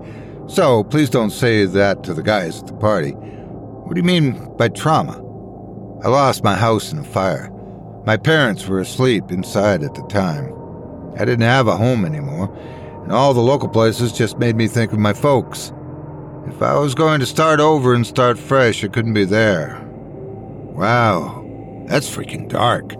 So 0.48 0.84
please 0.84 1.10
don't 1.10 1.32
say 1.32 1.66
that 1.66 2.04
to 2.04 2.14
the 2.14 2.24
guys 2.24 2.62
at 2.62 2.68
the 2.68 2.74
party. 2.74 3.12
What 3.12 3.94
do 3.96 4.00
you 4.00 4.06
mean 4.06 4.56
by 4.58 4.70
trauma? 4.70 5.24
I 6.04 6.10
lost 6.10 6.44
my 6.44 6.56
house 6.56 6.92
in 6.92 7.00
a 7.00 7.04
fire. 7.04 7.52
My 8.06 8.18
parents 8.18 8.68
were 8.68 8.80
asleep 8.80 9.32
inside 9.32 9.84
at 9.84 9.96
the 9.96 10.06
time. 10.08 10.54
I 11.16 11.26
didn't 11.26 11.42
have 11.42 11.68
a 11.68 11.76
home 11.76 12.06
anymore, 12.06 12.56
and 13.04 13.12
all 13.12 13.34
the 13.34 13.42
local 13.42 13.68
places 13.68 14.14
just 14.14 14.38
made 14.38 14.56
me 14.56 14.68
think 14.68 14.94
of 14.94 15.00
my 15.00 15.14
folks. 15.14 15.74
If 16.48 16.62
I 16.62 16.78
was 16.78 16.96
going 16.96 17.20
to 17.20 17.26
start 17.26 17.60
over 17.60 17.94
and 17.94 18.06
start 18.06 18.38
fresh, 18.38 18.84
it 18.84 18.94
couldn't 18.94 19.14
be 19.14 19.26
there. 19.26 19.82
Wow, 20.78 21.44
that's 21.88 22.10
freaking 22.10 22.48
dark. 22.48 22.94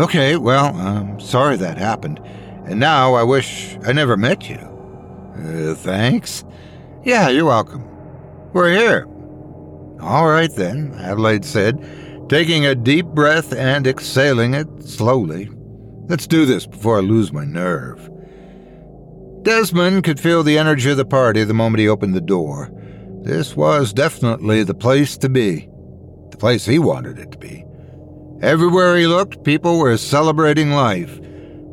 Okay, 0.00 0.36
well, 0.36 0.74
I'm 0.76 1.20
sorry 1.20 1.56
that 1.56 1.78
happened. 1.78 2.20
And 2.68 2.78
now 2.78 3.14
I 3.14 3.22
wish 3.22 3.78
I 3.86 3.92
never 3.92 4.18
met 4.18 4.46
you. 4.46 4.58
Uh, 5.38 5.74
thanks. 5.74 6.44
Yeah, 7.02 7.30
you're 7.30 7.46
welcome. 7.46 7.82
We're 8.52 8.72
here. 8.72 9.06
All 10.02 10.28
right 10.28 10.54
then, 10.54 10.92
Adelaide 10.98 11.46
said, 11.46 12.28
taking 12.28 12.66
a 12.66 12.74
deep 12.74 13.06
breath 13.06 13.54
and 13.54 13.86
exhaling 13.86 14.52
it 14.52 14.82
slowly. 14.82 15.48
Let's 16.08 16.26
do 16.26 16.44
this 16.44 16.66
before 16.66 16.98
I 16.98 17.00
lose 17.00 17.32
my 17.32 17.46
nerve. 17.46 18.10
Desmond 19.44 20.04
could 20.04 20.20
feel 20.20 20.42
the 20.42 20.58
energy 20.58 20.90
of 20.90 20.98
the 20.98 21.06
party 21.06 21.44
the 21.44 21.54
moment 21.54 21.80
he 21.80 21.88
opened 21.88 22.14
the 22.14 22.20
door. 22.20 22.70
This 23.22 23.56
was 23.56 23.94
definitely 23.94 24.62
the 24.62 24.74
place 24.74 25.16
to 25.18 25.30
be. 25.30 25.70
The 26.30 26.36
place 26.36 26.66
he 26.66 26.78
wanted 26.78 27.18
it 27.18 27.32
to 27.32 27.38
be. 27.38 27.64
Everywhere 28.42 28.98
he 28.98 29.06
looked, 29.06 29.42
people 29.42 29.78
were 29.78 29.96
celebrating 29.96 30.72
life 30.72 31.18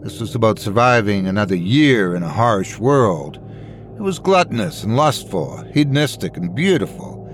this 0.05 0.19
was 0.19 0.35
about 0.35 0.59
surviving 0.59 1.25
another 1.25 1.55
year 1.55 2.15
in 2.15 2.21
a 2.21 2.29
harsh 2.29 2.77
world. 2.77 3.39
It 3.95 4.01
was 4.03 4.19
gluttonous 4.19 4.83
and 4.83 4.95
lustful, 4.95 5.63
hedonistic 5.74 6.38
and 6.38 6.53
beautiful. 6.53 7.27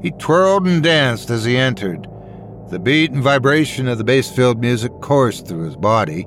He 0.00 0.10
twirled 0.12 0.66
and 0.66 0.82
danced 0.82 1.28
as 1.28 1.44
he 1.44 1.58
entered. 1.58 2.06
The 2.70 2.78
beat 2.78 3.10
and 3.10 3.22
vibration 3.22 3.88
of 3.88 3.98
the 3.98 4.04
bass 4.04 4.30
filled 4.30 4.58
music 4.58 4.90
coursed 5.02 5.46
through 5.46 5.66
his 5.66 5.76
body. 5.76 6.26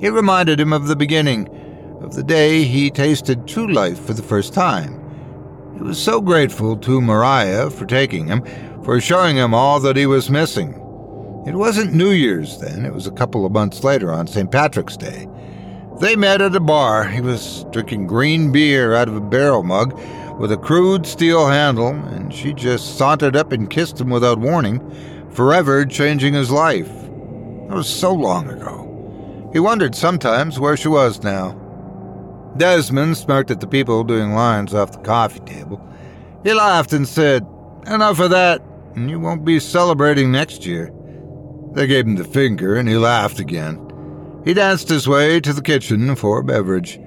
It 0.00 0.12
reminded 0.12 0.58
him 0.58 0.72
of 0.72 0.88
the 0.88 0.96
beginning, 0.96 1.46
of 2.00 2.16
the 2.16 2.24
day 2.24 2.64
he 2.64 2.90
tasted 2.90 3.46
true 3.46 3.72
life 3.72 4.00
for 4.00 4.14
the 4.14 4.24
first 4.24 4.52
time. 4.52 5.00
He 5.76 5.82
was 5.84 6.02
so 6.02 6.20
grateful 6.20 6.76
to 6.78 7.00
Mariah 7.00 7.70
for 7.70 7.86
taking 7.86 8.26
him, 8.26 8.42
for 8.82 9.00
showing 9.00 9.36
him 9.36 9.54
all 9.54 9.78
that 9.78 9.96
he 9.96 10.06
was 10.06 10.28
missing. 10.28 10.79
It 11.46 11.54
wasn't 11.54 11.94
New 11.94 12.10
Year's 12.10 12.58
then, 12.58 12.84
it 12.84 12.92
was 12.92 13.06
a 13.06 13.12
couple 13.12 13.46
of 13.46 13.52
months 13.52 13.82
later 13.82 14.12
on 14.12 14.26
St. 14.26 14.50
Patrick's 14.50 14.96
Day. 14.96 15.26
They 15.98 16.14
met 16.14 16.42
at 16.42 16.54
a 16.54 16.60
bar. 16.60 17.08
He 17.08 17.20
was 17.20 17.64
drinking 17.70 18.06
green 18.06 18.52
beer 18.52 18.94
out 18.94 19.08
of 19.08 19.16
a 19.16 19.20
barrel 19.20 19.62
mug 19.62 19.98
with 20.38 20.52
a 20.52 20.56
crude 20.58 21.06
steel 21.06 21.46
handle, 21.46 21.88
and 21.88 22.32
she 22.32 22.52
just 22.52 22.98
sauntered 22.98 23.36
up 23.36 23.52
and 23.52 23.70
kissed 23.70 24.00
him 24.00 24.10
without 24.10 24.38
warning, 24.38 24.80
forever 25.30 25.84
changing 25.84 26.34
his 26.34 26.50
life. 26.50 26.88
That 26.88 27.76
was 27.76 27.88
so 27.88 28.12
long 28.12 28.48
ago. 28.48 29.50
He 29.52 29.60
wondered 29.60 29.94
sometimes 29.94 30.60
where 30.60 30.76
she 30.76 30.88
was 30.88 31.22
now. 31.22 31.52
Desmond 32.56 33.16
smirked 33.16 33.50
at 33.50 33.60
the 33.60 33.66
people 33.66 34.04
doing 34.04 34.34
lines 34.34 34.74
off 34.74 34.92
the 34.92 34.98
coffee 34.98 35.40
table. 35.40 35.86
He 36.44 36.52
laughed 36.52 36.92
and 36.92 37.08
said, 37.08 37.46
Enough 37.86 38.20
of 38.20 38.30
that, 38.30 38.62
and 38.94 39.08
you 39.08 39.18
won't 39.18 39.44
be 39.44 39.58
celebrating 39.58 40.30
next 40.30 40.66
year. 40.66 40.92
They 41.72 41.86
gave 41.86 42.06
him 42.06 42.16
the 42.16 42.24
finger, 42.24 42.76
and 42.76 42.88
he 42.88 42.96
laughed 42.96 43.38
again. 43.38 43.86
He 44.44 44.54
danced 44.54 44.88
his 44.88 45.06
way 45.06 45.40
to 45.40 45.52
the 45.52 45.62
kitchen 45.62 46.16
for 46.16 46.40
a 46.40 46.44
beverage. 46.44 46.98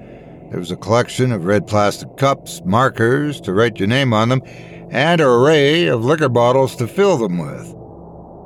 There 0.50 0.60
was 0.60 0.70
a 0.70 0.76
collection 0.76 1.32
of 1.32 1.46
red 1.46 1.66
plastic 1.66 2.16
cups, 2.16 2.62
markers 2.64 3.40
to 3.42 3.52
write 3.52 3.78
your 3.78 3.88
name 3.88 4.12
on 4.12 4.28
them, 4.28 4.42
and 4.90 5.20
an 5.20 5.26
array 5.26 5.86
of 5.86 6.04
liquor 6.04 6.28
bottles 6.28 6.76
to 6.76 6.86
fill 6.86 7.16
them 7.16 7.38
with. 7.38 7.74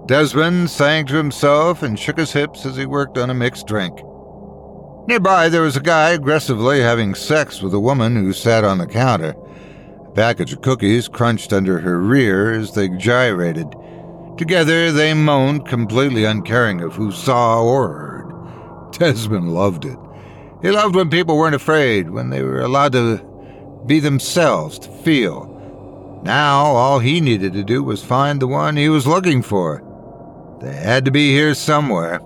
Desmond 0.09 0.71
sang 0.71 1.05
to 1.07 1.17
himself 1.17 1.83
and 1.83 1.99
shook 1.99 2.17
his 2.17 2.33
hips 2.33 2.65
as 2.65 2.77
he 2.77 2.87
worked 2.87 3.19
on 3.19 3.29
a 3.29 3.35
mixed 3.35 3.67
drink. 3.67 4.01
Nearby, 5.07 5.51
there 5.51 5.63
was 5.63 5.77
a 5.77 5.81
guy 5.81 6.11
aggressively 6.11 6.81
having 6.81 7.15
sex 7.15 7.61
with 7.61 7.75
a 7.75 7.81
woman 7.81 8.17
who 8.17 8.33
sat 8.33 8.65
on 8.65 8.79
the 8.79 8.87
counter. 8.87 9.35
A 10.07 10.11
package 10.13 10.55
of 10.55 10.63
cookies 10.63 11.09
crunched 11.09 11.53
under 11.53 11.81
her 11.81 12.01
rear 12.01 12.53
as 12.53 12.73
they 12.73 12.89
gyrated. 12.89 13.67
Together 14.39 14.93
they 14.93 15.13
moaned, 15.13 15.67
completely 15.67 16.25
uncaring 16.25 16.81
of 16.81 16.95
who 16.95 17.11
saw 17.11 17.61
or 17.61 17.89
heard. 17.89 18.93
Desmond 18.99 19.53
loved 19.53 19.85
it. 19.85 19.99
He 20.63 20.71
loved 20.71 20.95
when 20.95 21.11
people 21.11 21.37
weren't 21.37 21.57
afraid, 21.57 22.11
when 22.11 22.31
they 22.31 22.43
were 22.43 22.61
allowed 22.61 22.93
to 22.93 23.83
be 23.85 23.99
themselves, 23.99 24.79
to 24.79 24.89
feel. 24.89 26.21
Now 26.23 26.67
all 26.67 27.01
he 27.01 27.21
needed 27.21 27.53
to 27.55 27.65
do 27.65 27.83
was 27.83 28.05
find 28.05 28.41
the 28.41 28.47
one 28.47 28.77
he 28.77 28.89
was 28.89 29.09
looking 29.09 29.43
for. 29.43 29.83
They 30.61 30.73
had 30.73 31.05
to 31.05 31.11
be 31.11 31.33
here 31.33 31.55
somewhere. 31.55 32.21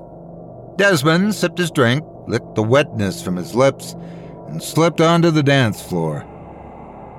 Desmond 0.76 1.34
sipped 1.34 1.58
his 1.58 1.70
drink, 1.70 2.04
licked 2.26 2.54
the 2.54 2.62
wetness 2.62 3.22
from 3.22 3.36
his 3.36 3.54
lips, 3.54 3.94
and 4.48 4.62
slipped 4.62 5.00
onto 5.00 5.30
the 5.30 5.42
dance 5.42 5.82
floor. 5.82 6.26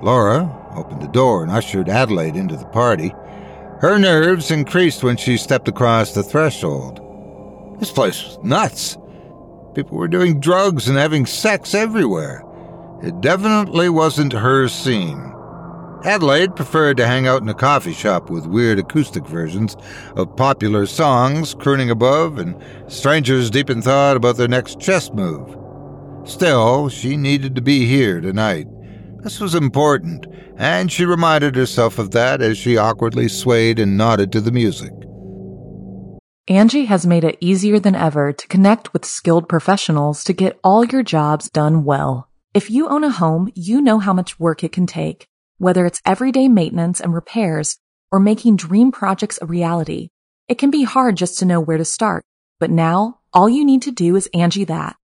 Laura 0.04 0.52
opened 0.76 1.02
the 1.02 1.08
door 1.08 1.42
and 1.42 1.52
ushered 1.52 1.90
Adelaide 1.90 2.36
into 2.36 2.56
the 2.56 2.66
party. 2.66 3.12
Her 3.84 4.00
nerves 4.00 4.50
increased 4.50 5.04
when 5.04 5.18
she 5.18 5.36
stepped 5.36 5.68
across 5.68 6.14
the 6.14 6.24
threshold. 6.24 7.02
This 7.82 7.92
place 7.92 8.24
was 8.24 8.42
nuts. 8.42 8.98
People 9.76 9.98
were 9.98 10.08
doing 10.08 10.40
drugs 10.40 10.88
and 10.88 10.98
having 10.98 11.26
sex 11.26 11.74
everywhere. 11.76 12.46
It 13.04 13.20
definitely 13.20 13.90
wasn't 13.90 14.32
her 14.32 14.70
scene. 14.70 15.20
Adelaide 16.06 16.56
preferred 16.56 16.96
to 16.96 17.08
hang 17.08 17.28
out 17.28 17.42
in 17.42 17.50
a 17.50 17.54
coffee 17.54 17.92
shop 17.92 18.30
with 18.30 18.46
weird 18.46 18.80
acoustic 18.80 19.28
versions 19.28 19.76
of 20.16 20.34
popular 20.38 20.86
songs 20.86 21.54
crooning 21.54 21.90
above 21.90 22.38
and 22.38 22.56
strangers 22.88 23.50
deep 23.50 23.70
in 23.70 23.82
thought 23.82 24.16
about 24.16 24.38
their 24.38 24.48
next 24.48 24.80
chess 24.80 25.12
move. 25.12 25.58
Still, 26.26 26.88
she 26.88 27.18
needed 27.18 27.54
to 27.56 27.62
be 27.62 27.86
here 27.86 28.22
tonight. 28.22 28.70
This 29.24 29.40
was 29.40 29.56
important, 29.56 30.26
and 30.58 30.92
she 30.92 31.06
reminded 31.06 31.56
herself 31.56 31.98
of 31.98 32.12
that 32.12 32.42
as 32.42 32.58
she 32.58 32.78
awkwardly 32.78 33.28
swayed 33.28 33.80
and 33.80 33.98
nodded 33.98 34.32
to 34.34 34.42
the 34.42 34.52
music. 34.52 34.92
Angie 36.48 36.86
has 36.86 37.06
made 37.06 37.24
it 37.24 37.38
easier 37.40 37.80
than 37.80 37.96
ever 37.96 38.34
to 38.34 38.48
connect 38.48 38.92
with 38.92 39.06
skilled 39.06 39.48
professionals 39.48 40.24
to 40.26 40.34
get 40.34 40.60
all 40.64 40.84
your 40.84 41.04
jobs 41.04 41.50
done 41.50 41.86
well. 41.86 42.30
If 42.54 42.70
you 42.70 42.90
own 42.90 43.04
a 43.04 43.10
home, 43.10 43.50
you 43.56 43.82
know 43.82 44.00
how 44.00 44.12
much 44.14 44.40
work 44.40 44.64
it 44.64 44.74
can 44.74 44.86
take 44.86 45.28
whether 45.64 45.86
it's 45.86 46.02
everyday 46.06 46.50
maintenance 46.50 47.00
and 47.00 47.14
repairs 47.14 47.78
or 48.12 48.20
making 48.20 48.58
dream 48.58 48.92
projects 48.92 49.40
a 49.42 49.46
reality, 49.46 50.10
it 50.50 50.58
can 50.58 50.70
be 50.70 50.84
hard 50.84 51.16
just 51.16 51.40
to 51.40 51.46
know 51.46 51.62
where 51.62 51.78
to 51.78 51.86
start. 51.86 52.26
But 52.60 52.70
now, 52.70 53.20
all 53.32 53.48
you 53.48 53.64
need 53.64 53.84
to 53.84 53.92
do 53.92 54.18
is 54.18 54.30
Angie 54.34 54.66
that 54.66 54.98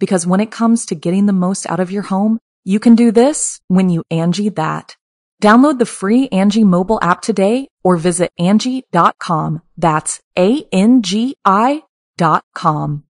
Because 0.00 0.26
when 0.26 0.40
it 0.40 0.50
comes 0.50 0.86
to 0.86 0.96
getting 0.96 1.26
the 1.26 1.32
most 1.32 1.70
out 1.70 1.78
of 1.78 1.92
your 1.92 2.02
home, 2.02 2.40
you 2.64 2.80
can 2.80 2.96
do 2.96 3.12
this 3.12 3.60
when 3.68 3.88
you 3.88 4.02
Angie 4.10 4.48
that. 4.48 4.96
Download 5.40 5.78
the 5.78 5.86
free 5.86 6.28
Angie 6.28 6.64
mobile 6.64 6.98
app 7.00 7.22
today 7.22 7.68
or 7.84 7.96
visit 7.96 8.30
Angie.com. 8.38 9.62
That's 9.76 10.20
A-N-G-I 10.36 11.82
dot 12.18 12.44
com. 12.54 13.04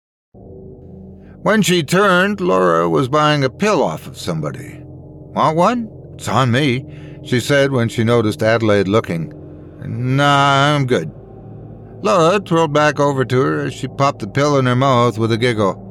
When 1.42 1.62
she 1.62 1.82
turned, 1.82 2.40
Laura 2.40 2.88
was 2.88 3.08
buying 3.08 3.42
a 3.42 3.50
pill 3.50 3.82
off 3.82 4.06
of 4.06 4.18
somebody. 4.18 4.78
Want 4.82 5.56
one? 5.56 5.88
It's 6.14 6.28
on 6.28 6.50
me, 6.50 6.84
she 7.24 7.40
said 7.40 7.72
when 7.72 7.88
she 7.88 8.04
noticed 8.04 8.42
Adelaide 8.42 8.86
looking. 8.86 9.32
Nah, 9.82 10.76
I'm 10.76 10.86
good. 10.86 11.10
Laura 12.02 12.38
twirled 12.40 12.72
back 12.72 13.00
over 13.00 13.24
to 13.24 13.40
her 13.40 13.60
as 13.66 13.74
she 13.74 13.88
popped 13.88 14.20
the 14.20 14.28
pill 14.28 14.58
in 14.58 14.66
her 14.66 14.76
mouth 14.76 15.18
with 15.18 15.32
a 15.32 15.38
giggle. 15.38 15.89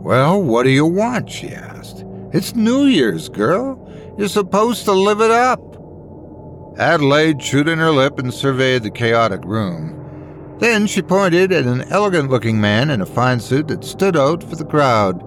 Well, 0.00 0.42
what 0.42 0.62
do 0.62 0.70
you 0.70 0.86
want? 0.86 1.30
she 1.30 1.50
asked. 1.50 2.04
It's 2.32 2.54
New 2.54 2.86
Year's, 2.86 3.28
girl. 3.28 3.78
You're 4.16 4.28
supposed 4.28 4.84
to 4.86 4.92
live 4.92 5.20
it 5.20 5.30
up. 5.30 5.60
Adelaide 6.78 7.40
chewed 7.40 7.68
in 7.68 7.78
her 7.78 7.90
lip 7.90 8.18
and 8.18 8.32
surveyed 8.32 8.82
the 8.82 8.90
chaotic 8.90 9.44
room. 9.44 10.56
Then 10.58 10.86
she 10.86 11.02
pointed 11.02 11.52
at 11.52 11.66
an 11.66 11.82
elegant 11.90 12.30
looking 12.30 12.60
man 12.60 12.90
in 12.90 13.00
a 13.00 13.06
fine 13.06 13.40
suit 13.40 13.68
that 13.68 13.84
stood 13.84 14.16
out 14.16 14.42
for 14.42 14.56
the 14.56 14.64
crowd. 14.64 15.20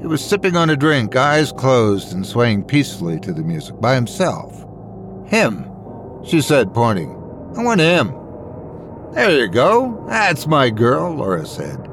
He 0.00 0.06
was 0.06 0.24
sipping 0.24 0.56
on 0.56 0.70
a 0.70 0.76
drink, 0.76 1.16
eyes 1.16 1.52
closed, 1.52 2.12
and 2.12 2.26
swaying 2.26 2.64
peacefully 2.64 3.20
to 3.20 3.32
the 3.32 3.42
music 3.42 3.80
by 3.80 3.94
himself. 3.94 4.64
Him, 5.26 5.64
she 6.24 6.40
said, 6.40 6.74
pointing. 6.74 7.10
I 7.56 7.62
want 7.62 7.80
him. 7.80 8.14
There 9.12 9.30
you 9.30 9.48
go. 9.48 10.04
That's 10.08 10.46
my 10.46 10.70
girl, 10.70 11.14
Laura 11.14 11.46
said. 11.46 11.87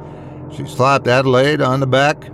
She 0.55 0.65
slapped 0.65 1.07
Adelaide 1.07 1.61
on 1.61 1.81
the 1.81 1.87
back. 1.87 2.29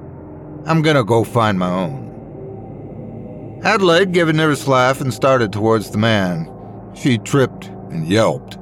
I'm 0.66 0.84
gonna 0.84 1.04
go 1.04 1.24
find 1.24 1.58
my 1.58 1.70
own. 1.70 3.60
Adelaide 3.64 4.12
gave 4.12 4.28
a 4.28 4.34
nervous 4.34 4.68
laugh 4.68 5.02
and 5.02 5.14
started 5.14 5.52
towards 5.52 5.90
the 5.90 5.98
man. 5.98 6.48
She 6.94 7.18
tripped 7.18 7.68
and 7.90 8.08
yelped. 8.08 8.58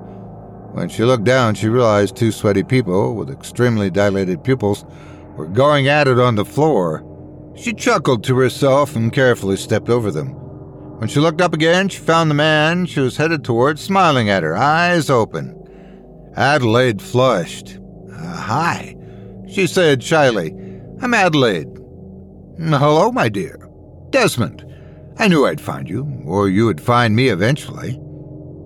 When 0.71 0.87
she 0.87 1.03
looked 1.03 1.25
down, 1.25 1.55
she 1.55 1.67
realized 1.67 2.15
two 2.15 2.31
sweaty 2.31 2.63
people 2.63 3.15
with 3.15 3.29
extremely 3.29 3.89
dilated 3.89 4.43
pupils 4.43 4.85
were 5.35 5.47
going 5.47 5.87
at 5.87 6.07
it 6.07 6.19
on 6.19 6.35
the 6.35 6.45
floor. 6.45 7.03
She 7.55 7.73
chuckled 7.73 8.23
to 8.25 8.37
herself 8.37 8.95
and 8.95 9.11
carefully 9.11 9.57
stepped 9.57 9.89
over 9.89 10.09
them. 10.09 10.27
When 10.99 11.09
she 11.09 11.19
looked 11.19 11.41
up 11.41 11.53
again, 11.53 11.89
she 11.89 11.99
found 11.99 12.29
the 12.29 12.35
man 12.35 12.85
she 12.85 12.99
was 13.01 13.17
headed 13.17 13.43
toward 13.43 13.79
smiling 13.79 14.29
at 14.29 14.43
her, 14.43 14.55
eyes 14.55 15.09
open. 15.09 15.55
Adelaide 16.35 17.01
flushed. 17.01 17.79
Uh, 18.13 18.35
hi, 18.35 18.95
she 19.49 19.67
said 19.67 20.03
shyly. 20.03 20.51
I'm 21.01 21.13
Adelaide. 21.13 21.69
Hello, 22.59 23.11
my 23.11 23.29
dear. 23.29 23.67
Desmond. 24.11 24.65
I 25.17 25.27
knew 25.27 25.45
I'd 25.45 25.61
find 25.61 25.89
you, 25.89 26.21
or 26.25 26.49
you 26.49 26.65
would 26.65 26.79
find 26.79 27.15
me 27.15 27.29
eventually. 27.29 27.99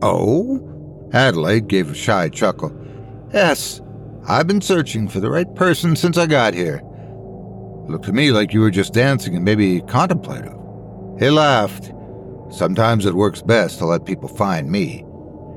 Oh? 0.02 0.70
Adelaide 1.14 1.68
gave 1.68 1.92
a 1.92 1.96
shy 1.96 2.30
chuckle. 2.30 2.72
Yes, 3.34 3.82
I've 4.28 4.48
been 4.48 4.62
searching 4.62 5.08
for 5.08 5.20
the 5.20 5.30
right 5.30 5.54
person 5.56 5.96
since 5.96 6.18
I 6.18 6.26
got 6.26 6.54
here. 6.54 6.82
looked 7.88 8.06
to 8.06 8.14
me 8.14 8.32
like 8.32 8.54
you 8.54 8.62
were 8.62 8.72
just 8.72 8.94
dancing 8.94 9.36
and 9.36 9.46
maybe 9.46 9.82
contemplative. 9.82 10.54
He 11.20 11.30
laughed. 11.30 11.92
Sometimes 12.50 13.06
it 13.06 13.16
works 13.16 13.42
best 13.42 13.80
to 13.80 13.86
let 13.86 14.06
people 14.06 14.30
find 14.30 14.70
me. 14.70 15.06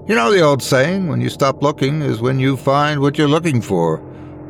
You 0.09 0.15
know 0.15 0.31
the 0.31 0.43
old 0.43 0.62
saying, 0.62 1.09
when 1.09 1.21
you 1.21 1.29
stop 1.29 1.62
looking 1.62 2.03
is 2.03 2.21
when 2.21 2.39
you 2.39 2.57
find 2.57 3.01
what 3.01 3.19
you're 3.19 3.29
looking 3.29 3.61
for. 3.61 4.03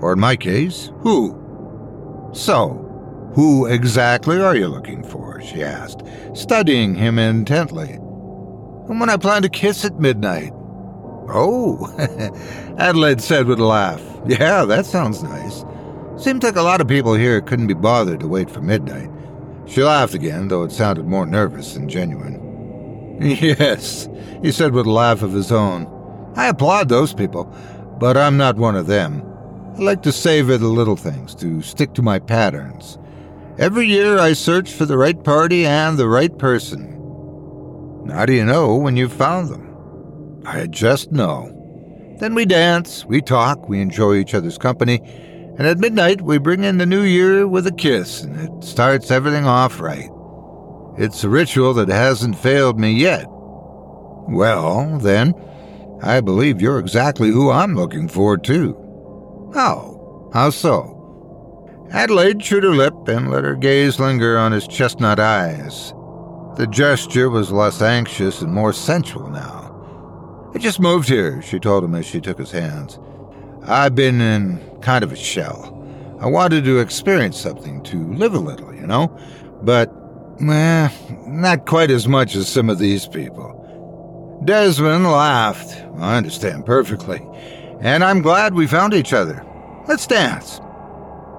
Or 0.06 0.12
in 0.12 0.20
my 0.20 0.36
case, 0.36 0.92
who? 1.00 1.32
So, 2.32 2.68
who 3.34 3.66
exactly 3.66 4.40
are 4.40 4.54
you 4.54 4.68
looking 4.68 5.02
for? 5.02 5.42
she 5.42 5.64
asked, 5.64 6.02
studying 6.32 6.94
him 6.94 7.18
intently. 7.18 7.94
When 8.86 9.10
I 9.10 9.16
plan 9.16 9.42
to 9.42 9.48
kiss 9.48 9.84
at 9.84 9.98
midnight, 9.98 10.52
Oh, 11.28 11.92
Adelaide 12.78 13.20
said 13.20 13.48
with 13.48 13.58
a 13.58 13.64
laugh. 13.64 14.00
Yeah, 14.28 14.64
that 14.66 14.86
sounds 14.86 15.24
nice. 15.24 15.64
Seems 16.16 16.44
like 16.44 16.54
a 16.54 16.62
lot 16.62 16.80
of 16.80 16.86
people 16.86 17.14
here 17.14 17.40
couldn't 17.40 17.66
be 17.66 17.74
bothered 17.74 18.20
to 18.20 18.28
wait 18.28 18.48
for 18.48 18.62
midnight. 18.62 19.10
She 19.66 19.82
laughed 19.82 20.14
again, 20.14 20.46
though 20.46 20.62
it 20.62 20.70
sounded 20.70 21.06
more 21.06 21.26
nervous 21.26 21.74
than 21.74 21.88
genuine. 21.88 22.44
Yes, 23.20 24.08
he 24.40 24.52
said 24.52 24.72
with 24.72 24.86
a 24.86 24.90
laugh 24.92 25.22
of 25.22 25.32
his 25.32 25.50
own. 25.50 25.88
I 26.36 26.46
applaud 26.46 26.88
those 26.90 27.12
people, 27.12 27.52
but 27.98 28.16
I'm 28.16 28.36
not 28.36 28.54
one 28.54 28.76
of 28.76 28.86
them. 28.86 29.24
I 29.76 29.80
like 29.80 30.02
to 30.04 30.12
savor 30.12 30.56
the 30.56 30.68
little 30.68 30.96
things, 30.96 31.34
to 31.34 31.60
stick 31.60 31.92
to 31.94 32.02
my 32.02 32.18
patterns. 32.18 32.96
Every 33.58 33.86
year 33.86 34.18
I 34.18 34.32
search 34.32 34.72
for 34.72 34.86
the 34.86 34.96
right 34.96 35.22
party 35.22 35.66
and 35.66 35.98
the 35.98 36.08
right 36.08 36.36
person. 36.38 36.94
How 38.10 38.24
do 38.24 38.32
you 38.32 38.46
know 38.46 38.76
when 38.76 38.96
you've 38.96 39.12
found 39.12 39.50
them? 39.50 40.42
I 40.46 40.66
just 40.66 41.12
know. 41.12 41.52
Then 42.20 42.34
we 42.34 42.46
dance, 42.46 43.04
we 43.04 43.20
talk, 43.20 43.68
we 43.68 43.82
enjoy 43.82 44.14
each 44.14 44.32
other's 44.32 44.56
company, 44.56 44.98
and 45.58 45.66
at 45.66 45.76
midnight 45.76 46.22
we 46.22 46.38
bring 46.38 46.64
in 46.64 46.78
the 46.78 46.86
new 46.86 47.02
year 47.02 47.46
with 47.46 47.66
a 47.66 47.72
kiss, 47.72 48.22
and 48.22 48.40
it 48.40 48.64
starts 48.64 49.10
everything 49.10 49.44
off 49.44 49.78
right. 49.78 50.08
It's 50.96 51.22
a 51.22 51.28
ritual 51.28 51.74
that 51.74 51.88
hasn't 51.90 52.38
failed 52.38 52.80
me 52.80 52.92
yet. 52.92 53.26
Well, 53.28 54.98
then, 55.00 55.34
I 56.02 56.22
believe 56.22 56.62
you're 56.62 56.78
exactly 56.78 57.28
who 57.28 57.50
I'm 57.50 57.74
looking 57.74 58.08
for, 58.08 58.38
too. 58.38 58.82
How? 59.56 60.28
How 60.34 60.50
so? 60.50 61.88
Adelaide 61.90 62.40
chewed 62.40 62.62
her 62.62 62.74
lip 62.74 62.92
and 63.08 63.30
let 63.30 63.44
her 63.44 63.56
gaze 63.56 63.98
linger 63.98 64.36
on 64.36 64.52
his 64.52 64.68
chestnut 64.68 65.18
eyes. 65.18 65.94
The 66.58 66.66
gesture 66.66 67.30
was 67.30 67.50
less 67.50 67.80
anxious 67.80 68.42
and 68.42 68.52
more 68.52 68.74
sensual 68.74 69.30
now. 69.30 70.52
I 70.54 70.58
just 70.58 70.78
moved 70.78 71.08
here, 71.08 71.40
she 71.40 71.58
told 71.58 71.84
him 71.84 71.94
as 71.94 72.04
she 72.04 72.20
took 72.20 72.38
his 72.38 72.50
hands. 72.50 72.98
I've 73.62 73.94
been 73.94 74.20
in 74.20 74.60
kind 74.82 75.02
of 75.02 75.10
a 75.10 75.16
shell. 75.16 75.72
I 76.20 76.26
wanted 76.26 76.64
to 76.64 76.78
experience 76.80 77.40
something, 77.40 77.82
to 77.84 78.12
live 78.12 78.34
a 78.34 78.38
little, 78.38 78.74
you 78.74 78.86
know? 78.86 79.08
But, 79.62 79.90
eh, 80.38 80.90
not 81.26 81.64
quite 81.64 81.90
as 81.90 82.06
much 82.06 82.36
as 82.36 82.46
some 82.46 82.68
of 82.68 82.78
these 82.78 83.08
people. 83.08 83.54
Desmond 84.44 85.04
laughed. 85.04 85.82
I 85.98 86.18
understand 86.18 86.66
perfectly. 86.66 87.26
And 87.80 88.02
I'm 88.02 88.22
glad 88.22 88.54
we 88.54 88.66
found 88.66 88.94
each 88.94 89.12
other. 89.12 89.44
Let's 89.86 90.06
dance. 90.06 90.60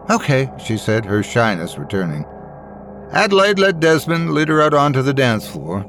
Okay, 0.10 0.50
she 0.63 0.78
said, 0.78 1.06
her 1.06 1.23
shyness 1.23 1.78
returning. 1.78 2.26
Adelaide 3.12 3.60
let 3.60 3.80
Desmond 3.80 4.34
lead 4.34 4.47
her 4.50 4.62
out 4.62 4.73
onto 4.73 5.02
the 5.02 5.13
dance 5.13 5.47
floor. 5.47 5.86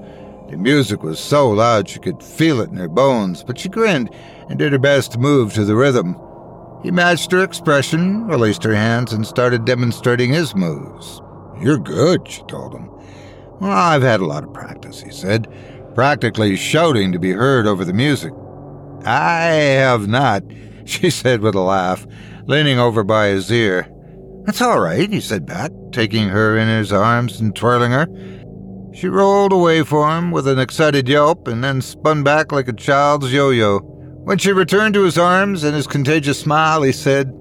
The 0.50 0.56
music 0.56 1.02
was 1.02 1.20
so 1.20 1.50
loud 1.50 1.88
she 1.88 1.98
could 1.98 2.22
feel 2.22 2.60
it 2.60 2.70
in 2.70 2.76
her 2.76 2.88
bones, 2.88 3.44
but 3.44 3.58
she 3.58 3.68
grinned 3.68 4.10
and 4.48 4.58
did 4.58 4.72
her 4.72 4.78
best 4.78 5.12
to 5.12 5.18
move 5.18 5.52
to 5.52 5.64
the 5.64 5.76
rhythm. 5.76 6.16
He 6.82 6.90
matched 6.90 7.32
her 7.32 7.42
expression, 7.44 8.26
released 8.26 8.64
her 8.64 8.74
hands, 8.74 9.12
and 9.12 9.26
started 9.26 9.64
demonstrating 9.64 10.32
his 10.32 10.54
moves. 10.54 11.20
You're 11.60 11.78
good, 11.78 12.26
she 12.28 12.42
told 12.44 12.72
him. 12.72 12.88
Well, 13.60 13.72
I've 13.72 14.02
had 14.02 14.20
a 14.20 14.26
lot 14.26 14.44
of 14.44 14.54
practice, 14.54 15.00
he 15.02 15.10
said. 15.10 15.48
practically 15.98 16.54
shouting 16.54 17.10
to 17.10 17.18
be 17.18 17.32
heard 17.32 17.66
over 17.66 17.84
the 17.84 17.92
music. 17.92 18.32
I 19.04 19.46
have 19.50 20.08
not, 20.08 20.42
she 20.84 21.10
said 21.10 21.40
with 21.40 21.54
a 21.54 21.60
laugh, 21.60 22.06
leaning 22.46 22.78
over 22.78 23.04
by 23.04 23.28
his 23.28 23.50
ear. 23.50 23.88
That's 24.44 24.62
all 24.62 24.80
right, 24.80 25.10
he 25.10 25.20
said 25.20 25.44
back, 25.44 25.70
taking 25.92 26.28
her 26.28 26.56
in 26.56 26.68
his 26.68 26.92
arms 26.92 27.40
and 27.40 27.54
twirling 27.54 27.92
her. 27.92 28.06
She 28.94 29.06
rolled 29.06 29.52
away 29.52 29.82
for 29.82 30.10
him 30.16 30.30
with 30.30 30.48
an 30.48 30.58
excited 30.58 31.08
yelp 31.08 31.46
and 31.46 31.62
then 31.62 31.82
spun 31.82 32.24
back 32.24 32.50
like 32.50 32.66
a 32.66 32.72
child's 32.72 33.32
yo 33.32 33.50
yo. 33.50 33.78
When 33.78 34.38
she 34.38 34.52
returned 34.52 34.94
to 34.94 35.04
his 35.04 35.18
arms 35.18 35.64
and 35.64 35.76
his 35.76 35.86
contagious 35.86 36.40
smile, 36.40 36.82
he 36.82 36.92
said, 36.92 37.32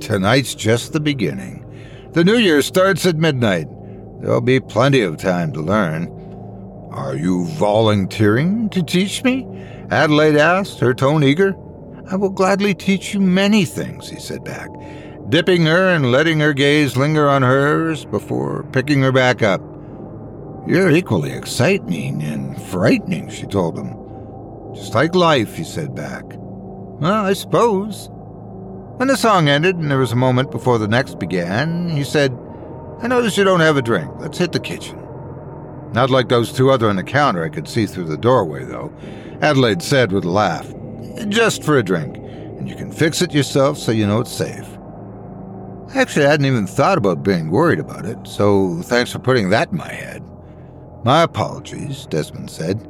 Tonight's 0.00 0.54
just 0.54 0.92
the 0.92 1.00
beginning. 1.00 1.62
The 2.12 2.24
new 2.24 2.36
year 2.36 2.62
starts 2.62 3.06
at 3.06 3.16
midnight. 3.16 3.68
There'll 4.20 4.40
be 4.40 4.60
plenty 4.60 5.02
of 5.02 5.16
time 5.18 5.52
to 5.52 5.60
learn. 5.60 6.08
Are 6.90 7.14
you 7.14 7.46
volunteering 7.50 8.70
to 8.70 8.82
teach 8.82 9.22
me? 9.22 9.46
Adelaide 9.90 10.36
asked, 10.36 10.80
her 10.80 10.94
tone 10.94 11.22
eager. 11.22 11.54
I 12.10 12.16
will 12.16 12.30
gladly 12.30 12.74
teach 12.74 13.14
you 13.14 13.20
many 13.20 13.64
things, 13.64 14.08
he 14.08 14.18
said 14.18 14.44
back, 14.44 14.68
dipping 15.28 15.64
her 15.66 15.88
and 15.88 16.12
letting 16.12 16.40
her 16.40 16.52
gaze 16.52 16.96
linger 16.96 17.28
on 17.28 17.42
hers 17.42 18.04
before 18.04 18.64
picking 18.72 19.02
her 19.02 19.12
back 19.12 19.42
up. 19.42 19.60
You're 20.66 20.90
equally 20.90 21.32
exciting 21.32 22.22
and 22.22 22.60
frightening, 22.62 23.28
she 23.28 23.46
told 23.46 23.78
him. 23.78 23.94
Just 24.74 24.94
like 24.94 25.14
life, 25.14 25.54
he 25.54 25.64
said 25.64 25.94
back. 25.94 26.24
Well, 26.28 27.24
I 27.24 27.32
suppose. 27.32 28.08
When 28.96 29.08
the 29.08 29.16
song 29.16 29.48
ended 29.48 29.76
and 29.76 29.90
there 29.90 29.98
was 29.98 30.12
a 30.12 30.16
moment 30.16 30.50
before 30.50 30.78
the 30.78 30.88
next 30.88 31.18
began, 31.18 31.90
he 31.90 32.02
said, 32.02 32.36
I 33.00 33.06
notice 33.06 33.36
you 33.36 33.44
don't 33.44 33.60
have 33.60 33.76
a 33.76 33.82
drink. 33.82 34.10
Let's 34.18 34.38
hit 34.38 34.52
the 34.52 34.60
kitchen. 34.60 34.98
Not 35.92 36.10
like 36.10 36.28
those 36.28 36.52
two 36.52 36.70
other 36.70 36.88
on 36.88 36.96
the 36.96 37.04
counter 37.04 37.44
I 37.44 37.48
could 37.48 37.68
see 37.68 37.86
through 37.86 38.06
the 38.06 38.16
doorway, 38.16 38.64
though, 38.64 38.92
Adelaide 39.42 39.82
said 39.82 40.12
with 40.12 40.24
a 40.24 40.30
laugh. 40.30 40.66
Just 41.28 41.64
for 41.64 41.78
a 41.78 41.82
drink, 41.82 42.16
and 42.16 42.68
you 42.68 42.76
can 42.76 42.92
fix 42.92 43.22
it 43.22 43.34
yourself 43.34 43.78
so 43.78 43.92
you 43.92 44.06
know 44.06 44.20
it's 44.20 44.32
safe. 44.32 44.66
I 45.94 46.00
actually, 46.00 46.26
I 46.26 46.30
hadn't 46.30 46.46
even 46.46 46.66
thought 46.66 46.98
about 46.98 47.22
being 47.22 47.50
worried 47.50 47.78
about 47.78 48.06
it, 48.06 48.18
so 48.26 48.82
thanks 48.82 49.12
for 49.12 49.18
putting 49.18 49.50
that 49.50 49.70
in 49.70 49.78
my 49.78 49.92
head. 49.92 50.22
My 51.04 51.22
apologies, 51.22 52.06
Desmond 52.06 52.50
said. 52.50 52.86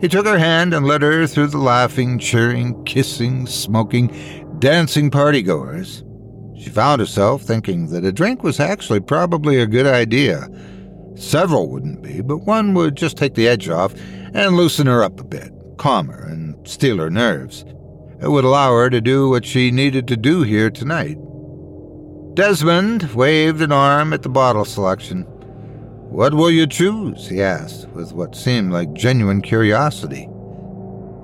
He 0.00 0.08
took 0.08 0.26
her 0.26 0.38
hand 0.38 0.74
and 0.74 0.84
led 0.84 1.02
her 1.02 1.26
through 1.28 1.46
the 1.46 1.58
laughing, 1.58 2.18
cheering, 2.18 2.82
kissing, 2.84 3.46
smoking, 3.46 4.08
dancing 4.58 5.10
partygoers. 5.10 6.02
She 6.60 6.70
found 6.70 7.00
herself 7.00 7.42
thinking 7.42 7.88
that 7.90 8.04
a 8.04 8.12
drink 8.12 8.42
was 8.42 8.58
actually 8.58 9.00
probably 9.00 9.58
a 9.58 9.66
good 9.66 9.86
idea. 9.86 10.48
Several 11.14 11.68
wouldn't 11.68 12.02
be, 12.02 12.20
but 12.20 12.38
one 12.38 12.74
would 12.74 12.96
just 12.96 13.16
take 13.16 13.34
the 13.34 13.46
edge 13.46 13.68
off 13.68 13.94
and 14.34 14.56
loosen 14.56 14.86
her 14.86 15.04
up 15.04 15.20
a 15.20 15.24
bit, 15.24 15.52
calm 15.82 16.06
her, 16.06 16.22
and 16.22 16.56
steel 16.66 16.98
her 16.98 17.10
nerves. 17.10 17.64
It 18.20 18.30
would 18.30 18.44
allow 18.44 18.70
her 18.70 18.88
to 18.88 19.00
do 19.00 19.28
what 19.28 19.44
she 19.44 19.72
needed 19.72 20.06
to 20.06 20.16
do 20.16 20.42
here 20.42 20.70
tonight. 20.70 21.18
Desmond 22.34 23.12
waved 23.14 23.60
an 23.60 23.72
arm 23.72 24.12
at 24.12 24.22
the 24.22 24.28
bottle 24.28 24.64
selection. 24.64 25.22
What 26.08 26.34
will 26.34 26.52
you 26.52 26.68
choose? 26.68 27.28
he 27.28 27.42
asked, 27.42 27.88
with 27.88 28.12
what 28.12 28.36
seemed 28.36 28.72
like 28.72 28.92
genuine 28.92 29.42
curiosity. 29.42 30.28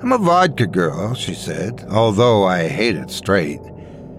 I'm 0.03 0.11
a 0.11 0.19
vodka 0.19 0.67
girl, 0.67 1.15
she 1.15 1.35
said, 1.35 1.87
although 1.89 2.43
I 2.43 2.67
hate 2.67 2.97
it 2.97 3.11
straight. 3.11 3.61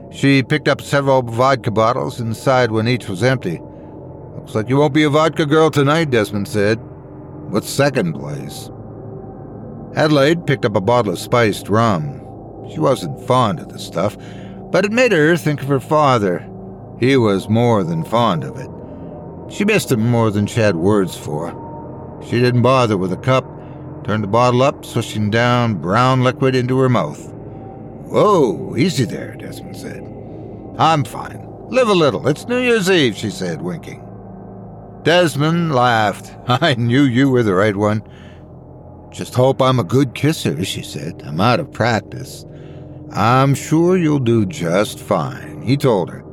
She 0.09 0.41
picked 0.41 0.69
up 0.69 0.81
several 0.81 1.21
vodka 1.21 1.71
bottles 1.71 2.21
and 2.21 2.35
sighed 2.35 2.71
when 2.71 2.87
each 2.87 3.09
was 3.09 3.23
empty. 3.23 3.59
Looks 4.37 4.55
like 4.55 4.69
you 4.69 4.77
won't 4.77 4.93
be 4.93 5.03
a 5.03 5.09
vodka 5.09 5.45
girl 5.45 5.69
tonight, 5.69 6.11
Desmond 6.11 6.47
said. 6.47 6.79
What's 7.49 7.69
second 7.69 8.13
place? 8.13 8.69
Adelaide 9.95 10.45
picked 10.45 10.65
up 10.65 10.75
a 10.75 10.81
bottle 10.81 11.13
of 11.13 11.19
spiced 11.19 11.69
rum. 11.69 12.21
She 12.71 12.79
wasn't 12.79 13.25
fond 13.25 13.59
of 13.59 13.69
the 13.69 13.79
stuff, 13.79 14.15
but 14.71 14.85
it 14.85 14.91
made 14.91 15.11
her 15.11 15.35
think 15.35 15.61
of 15.61 15.67
her 15.67 15.79
father. 15.79 16.47
He 16.99 17.17
was 17.17 17.49
more 17.49 17.83
than 17.83 18.03
fond 18.03 18.43
of 18.43 18.57
it. 18.57 18.69
She 19.51 19.65
missed 19.65 19.91
him 19.91 20.07
more 20.07 20.29
than 20.29 20.45
she 20.45 20.59
had 20.59 20.75
words 20.75 21.17
for. 21.17 21.49
She 22.23 22.39
didn't 22.39 22.61
bother 22.61 22.97
with 22.97 23.13
a 23.13 23.17
cup, 23.17 23.45
turned 24.03 24.23
the 24.23 24.27
bottle 24.27 24.61
up, 24.61 24.85
swishing 24.85 25.29
down 25.31 25.75
brown 25.75 26.23
liquid 26.23 26.55
into 26.55 26.77
her 26.79 26.89
mouth. 26.89 27.31
Whoa, 28.09 28.75
easy 28.75 29.05
there, 29.05 29.35
Desmond 29.35 29.77
said. 29.77 30.03
I'm 30.77 31.03
fine. 31.03 31.45
Live 31.69 31.89
a 31.89 31.93
little. 31.93 32.27
It's 32.27 32.47
New 32.47 32.59
Year's 32.59 32.89
Eve, 32.89 33.15
she 33.15 33.29
said, 33.29 33.61
winking. 33.61 34.05
Desmond 35.03 35.73
laughed. 35.73 36.35
I 36.63 36.75
knew 36.75 37.03
you 37.03 37.29
were 37.29 37.43
the 37.43 37.53
right 37.53 37.75
one. 37.75 38.03
Just 39.11 39.33
hope 39.33 39.61
I'm 39.61 39.79
a 39.79 39.83
good 39.83 40.13
kisser, 40.13 40.63
she 40.63 40.83
said. 40.83 41.21
I'm 41.25 41.41
out 41.41 41.59
of 41.59 41.71
practice. 41.71 42.45
I'm 43.11 43.55
sure 43.55 43.97
you'll 43.97 44.19
do 44.19 44.45
just 44.45 44.99
fine, 44.99 45.61
he 45.63 45.75
told 45.77 46.09
her. 46.09 46.23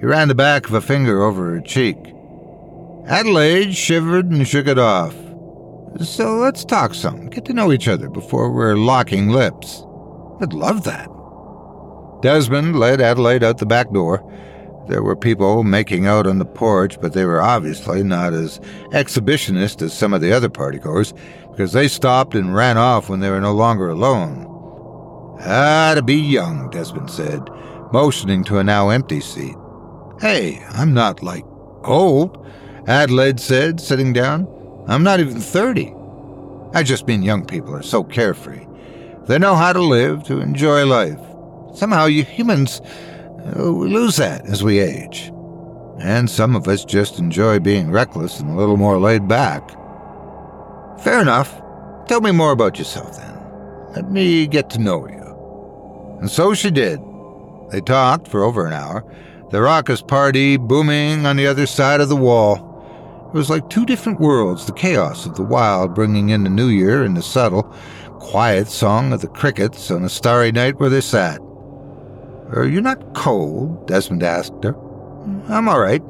He 0.00 0.06
ran 0.06 0.28
the 0.28 0.34
back 0.34 0.66
of 0.66 0.74
a 0.74 0.80
finger 0.80 1.22
over 1.22 1.52
her 1.52 1.60
cheek. 1.60 1.96
Adelaide 3.06 3.74
shivered 3.74 4.26
and 4.26 4.46
shook 4.46 4.66
it 4.66 4.78
off. 4.78 5.14
So 6.00 6.36
let's 6.36 6.64
talk 6.64 6.94
some, 6.94 7.28
get 7.28 7.44
to 7.44 7.52
know 7.52 7.70
each 7.70 7.86
other 7.86 8.08
before 8.08 8.50
we're 8.50 8.76
locking 8.76 9.28
lips. 9.28 9.84
I'd 10.40 10.52
love 10.52 10.84
that. 10.84 11.08
Desmond 12.22 12.78
led 12.78 13.00
Adelaide 13.00 13.44
out 13.44 13.58
the 13.58 13.66
back 13.66 13.92
door. 13.92 14.28
There 14.88 15.02
were 15.02 15.16
people 15.16 15.62
making 15.62 16.06
out 16.06 16.26
on 16.26 16.38
the 16.38 16.44
porch, 16.44 17.00
but 17.00 17.12
they 17.12 17.24
were 17.24 17.40
obviously 17.40 18.02
not 18.02 18.32
as 18.32 18.58
exhibitionist 18.90 19.80
as 19.82 19.92
some 19.92 20.12
of 20.12 20.20
the 20.20 20.32
other 20.32 20.48
partygoers, 20.48 21.16
because 21.50 21.72
they 21.72 21.88
stopped 21.88 22.34
and 22.34 22.54
ran 22.54 22.76
off 22.76 23.08
when 23.08 23.20
they 23.20 23.30
were 23.30 23.40
no 23.40 23.52
longer 23.52 23.88
alone. 23.88 24.46
Ah, 25.40 25.92
to 25.94 26.02
be 26.02 26.16
young, 26.16 26.70
Desmond 26.70 27.10
said, 27.10 27.40
motioning 27.92 28.44
to 28.44 28.58
a 28.58 28.64
now 28.64 28.88
empty 28.88 29.20
seat. 29.20 29.56
Hey, 30.20 30.62
I'm 30.70 30.94
not 30.94 31.22
like 31.22 31.44
old. 31.84 32.46
Adelaide 32.86 33.40
said, 33.40 33.80
sitting 33.80 34.12
down. 34.12 34.48
I'm 34.88 35.02
not 35.02 35.20
even 35.20 35.40
30. 35.40 35.94
I 36.74 36.82
just 36.82 37.06
mean 37.06 37.22
young 37.22 37.44
people 37.44 37.74
are 37.74 37.82
so 37.82 38.02
carefree. 38.02 38.66
They 39.26 39.38
know 39.38 39.54
how 39.54 39.72
to 39.72 39.80
live, 39.80 40.24
to 40.24 40.40
enjoy 40.40 40.86
life. 40.86 41.18
Somehow 41.74 42.06
you 42.06 42.24
humans 42.24 42.80
Oh, 43.56 43.72
we 43.72 43.88
lose 43.88 44.16
that 44.16 44.46
as 44.46 44.62
we 44.62 44.78
age. 44.78 45.32
And 45.98 46.30
some 46.30 46.56
of 46.56 46.68
us 46.68 46.84
just 46.84 47.18
enjoy 47.18 47.58
being 47.58 47.90
reckless 47.90 48.40
and 48.40 48.50
a 48.50 48.54
little 48.54 48.76
more 48.76 48.98
laid 48.98 49.28
back. 49.28 49.70
Fair 51.00 51.20
enough. 51.20 51.60
Tell 52.06 52.20
me 52.20 52.30
more 52.30 52.52
about 52.52 52.78
yourself 52.78 53.16
then. 53.16 53.38
Let 53.94 54.10
me 54.10 54.46
get 54.46 54.70
to 54.70 54.78
know 54.78 55.06
you. 55.08 56.18
And 56.20 56.30
so 56.30 56.54
she 56.54 56.70
did. 56.70 57.00
They 57.70 57.80
talked 57.80 58.28
for 58.28 58.44
over 58.44 58.66
an 58.66 58.72
hour, 58.72 59.04
the 59.50 59.62
raucous 59.62 60.02
party 60.02 60.56
booming 60.56 61.26
on 61.26 61.36
the 61.36 61.46
other 61.46 61.66
side 61.66 62.00
of 62.00 62.08
the 62.08 62.16
wall. 62.16 62.68
It 63.32 63.36
was 63.36 63.50
like 63.50 63.68
two 63.68 63.86
different 63.86 64.20
worlds 64.20 64.66
the 64.66 64.72
chaos 64.72 65.26
of 65.26 65.36
the 65.36 65.42
wild 65.42 65.94
bringing 65.94 66.28
in 66.30 66.44
the 66.44 66.50
new 66.50 66.68
year 66.68 67.02
and 67.02 67.16
the 67.16 67.22
subtle, 67.22 67.62
quiet 68.20 68.68
song 68.68 69.12
of 69.12 69.20
the 69.20 69.28
crickets 69.28 69.90
on 69.90 70.04
a 70.04 70.08
starry 70.08 70.52
night 70.52 70.78
where 70.78 70.90
they 70.90 71.00
sat. 71.00 71.40
Are 72.52 72.66
you 72.66 72.80
not 72.80 73.14
cold? 73.14 73.86
Desmond 73.88 74.22
asked 74.22 74.62
her. 74.62 74.74
I'm 75.48 75.68
all 75.68 75.80
right. 75.80 76.02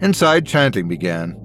Inside, 0.00 0.46
chanting 0.46 0.86
began. 0.86 1.36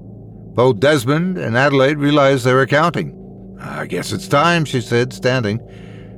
Both 0.54 0.80
Desmond 0.80 1.40
and 1.40 1.58
Adelaide 1.58 1.98
realized 1.98 2.46
they 2.46 2.54
were 2.54 2.68
counting. 2.68 3.58
I 3.60 3.88
guess 3.88 4.12
it's 4.12 4.28
time, 4.28 4.66
she 4.66 4.82
said, 4.82 5.14
standing. 5.14 5.60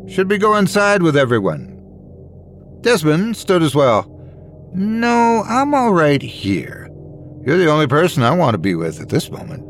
Should 0.10 0.30
we 0.30 0.38
go 0.38 0.58
inside 0.58 1.02
with 1.02 1.16
everyone? 1.16 1.72
Desmond 2.82 3.38
stood 3.38 3.64
as 3.64 3.74
well. 3.74 4.12
No, 4.74 5.44
I'm 5.48 5.74
all 5.74 5.94
right 5.94 6.22
here. 6.22 6.90
You're 7.46 7.58
the 7.58 7.72
only 7.72 7.88
person 7.88 8.24
I 8.24 8.36
want 8.36 8.56
to 8.56 8.60
be 8.60 8.76
with 8.76 9.00
at 9.00 9.10
this 9.10 9.32
moment. 9.32 9.64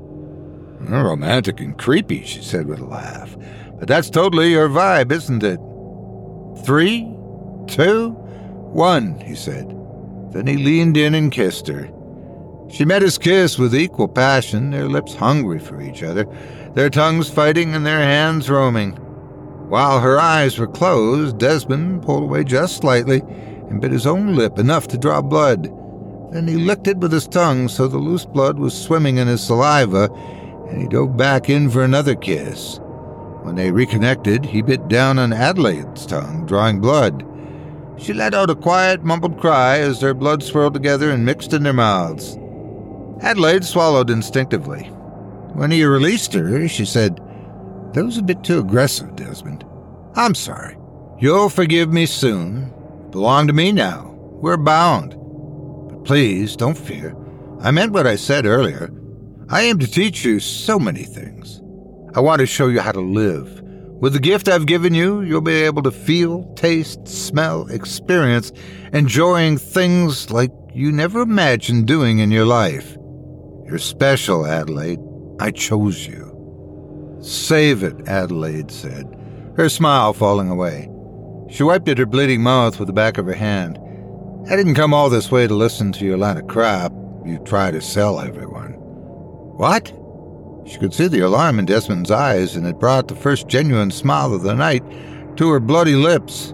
Romantic 0.80 1.60
and 1.60 1.78
creepy, 1.78 2.24
she 2.24 2.42
said 2.42 2.66
with 2.66 2.80
a 2.80 2.86
laugh. 2.86 3.36
But 3.78 3.88
that's 3.88 4.10
totally 4.10 4.52
your 4.52 4.70
vibe, 4.70 5.12
isn't 5.12 5.44
it? 5.44 5.60
Three, 6.66 7.15
two, 7.68 8.10
one, 8.10 9.20
he 9.20 9.36
said. 9.36 9.70
Then 10.32 10.48
he 10.48 10.58
leaned 10.58 10.98
in 10.98 11.16
and 11.16 11.32
kissed 11.32 11.68
her. 11.68 11.90
She 12.70 12.84
met 12.84 13.02
his 13.02 13.18
kiss 13.18 13.58
with 13.58 13.76
equal 13.76 14.08
passion, 14.08 14.72
their 14.72 14.90
lips 14.90 15.14
hungry 15.16 15.60
for 15.60 15.82
each 15.82 16.04
other, 16.04 16.26
their 16.74 16.90
tongues 16.90 17.30
fighting 17.30 17.74
and 17.74 17.86
their 17.86 18.02
hands 18.02 18.50
roaming. 18.50 18.92
While 19.70 20.00
her 20.00 20.20
eyes 20.20 20.58
were 20.58 20.68
closed, 20.68 21.38
Desmond 21.38 22.04
pulled 22.04 22.24
away 22.24 22.44
just 22.44 22.78
slightly 22.78 23.22
and 23.70 23.82
bit 23.82 23.92
his 23.92 24.06
own 24.06 24.36
lip 24.36 24.60
enough 24.60 24.88
to 24.90 24.98
draw 24.98 25.22
blood. 25.22 25.72
Then 26.32 26.48
he 26.48 26.56
licked 26.56 26.88
it 26.88 26.98
with 26.98 27.12
his 27.12 27.28
tongue 27.28 27.68
so 27.68 27.88
the 27.88 27.98
loose 27.98 28.26
blood 28.26 28.60
was 28.60 28.80
swimming 28.80 29.18
in 29.18 29.28
his 29.28 29.42
saliva, 29.42 30.10
and 30.70 30.82
he 30.82 30.88
dove 30.88 31.16
back 31.16 31.50
in 31.50 31.70
for 31.70 31.84
another 31.84 32.16
kiss. 32.16 32.80
When 33.42 33.56
they 33.56 33.72
reconnected, 33.72 34.44
he 34.46 34.62
bit 34.62 34.88
down 34.88 35.18
on 35.18 35.32
Adelaide's 35.32 36.06
tongue, 36.06 36.46
drawing 36.46 36.80
blood. 36.80 37.26
She 37.98 38.14
let 38.14 38.34
out 38.34 38.50
a 38.50 38.56
quiet, 38.56 39.04
mumbled 39.04 39.40
cry 39.40 39.80
as 39.80 40.00
their 40.00 40.14
blood 40.14 40.44
swirled 40.44 40.74
together 40.74 41.12
and 41.12 41.26
mixed 41.26 41.54
in 41.54 41.64
their 41.64 41.74
mouths. 41.74 42.38
Adelaide 43.22 43.64
swallowed 43.64 44.10
instinctively. 44.10 44.84
When 45.54 45.72
he 45.72 45.86
released 45.86 46.34
her, 46.34 46.68
she 46.68 46.86
said, 46.86 47.18
That 47.94 48.04
was 48.04 48.18
a 48.18 48.24
bit 48.24 48.44
too 48.44 48.60
aggressive, 48.60 49.16
Desmond. 49.16 49.66
I'm 50.16 50.36
sorry. 50.36 50.78
You'll 51.20 51.50
forgive 51.50 51.92
me 51.94 52.06
soon. 52.06 52.74
Belong 53.12 53.48
to 53.48 53.54
me 53.54 53.72
now. 53.72 54.14
We're 54.18 54.58
bound. 54.58 55.16
But 55.90 56.04
please, 56.04 56.58
don't 56.58 56.78
fear. 56.78 57.16
I 57.62 57.72
meant 57.72 57.94
what 57.94 58.06
I 58.06 58.18
said 58.18 58.46
earlier. 58.46 58.92
I 59.50 59.62
aim 59.62 59.80
to 59.80 59.88
teach 59.88 60.26
you 60.26 60.40
so 60.40 60.78
many 60.78 61.04
things. 61.04 61.62
I 62.14 62.20
want 62.20 62.42
to 62.42 62.46
show 62.46 62.68
you 62.68 62.82
how 62.82 62.92
to 62.92 63.00
live. 63.02 63.62
With 64.00 64.14
the 64.14 64.20
gift 64.20 64.48
I've 64.48 64.66
given 64.66 64.94
you, 64.94 65.22
you'll 65.22 65.42
be 65.42 65.64
able 65.64 65.82
to 65.84 65.92
feel, 65.92 66.44
taste, 66.56 67.08
smell, 67.08 67.68
experience, 67.68 68.52
enjoying 68.94 69.58
things 69.58 70.30
like 70.32 70.52
you 70.74 70.92
never 70.92 71.22
imagined 71.22 71.88
doing 71.88 72.20
in 72.20 72.30
your 72.30 72.46
life. 72.46 72.98
You're 73.66 73.78
special, 73.78 74.46
Adelaide. 74.46 75.00
I 75.40 75.52
chose 75.52 76.06
you. 76.06 77.18
Save 77.22 77.84
it, 77.84 78.08
Adelaide 78.08 78.70
said, 78.70 79.08
her 79.56 79.70
smile 79.70 80.14
falling 80.14 80.50
away. 80.50 80.90
She 81.50 81.64
wiped 81.64 81.88
at 81.88 81.98
her 81.98 82.06
bleeding 82.06 82.44
mouth 82.44 82.78
with 82.80 82.88
the 82.88 82.94
back 82.94 83.18
of 83.18 83.26
her 83.26 83.34
hand. 83.34 83.80
I 84.50 84.56
didn't 84.56 84.76
come 84.76 84.94
all 84.94 85.10
this 85.10 85.32
way 85.32 85.48
to 85.48 85.56
listen 85.56 85.92
to 85.94 86.06
your 86.06 86.18
line 86.18 86.38
of 86.38 86.48
crap 86.48 86.92
you 87.26 87.40
try 87.40 87.72
to 87.72 87.82
sell 87.82 88.20
everyone. 88.20 88.74
What? 89.58 89.92
She 90.66 90.80
could 90.80 90.94
see 90.94 91.08
the 91.08 91.20
alarm 91.20 91.60
in 91.60 91.66
Desmond's 91.66 92.10
eyes, 92.10 92.56
and 92.56 92.66
it 92.66 92.80
brought 92.80 93.08
the 93.08 93.16
first 93.16 93.48
genuine 93.48 93.92
smile 93.92 94.34
of 94.34 94.42
the 94.42 94.56
night 94.56 94.84
to 95.38 95.50
her 95.52 95.60
bloody 95.60 95.96
lips. 95.96 96.54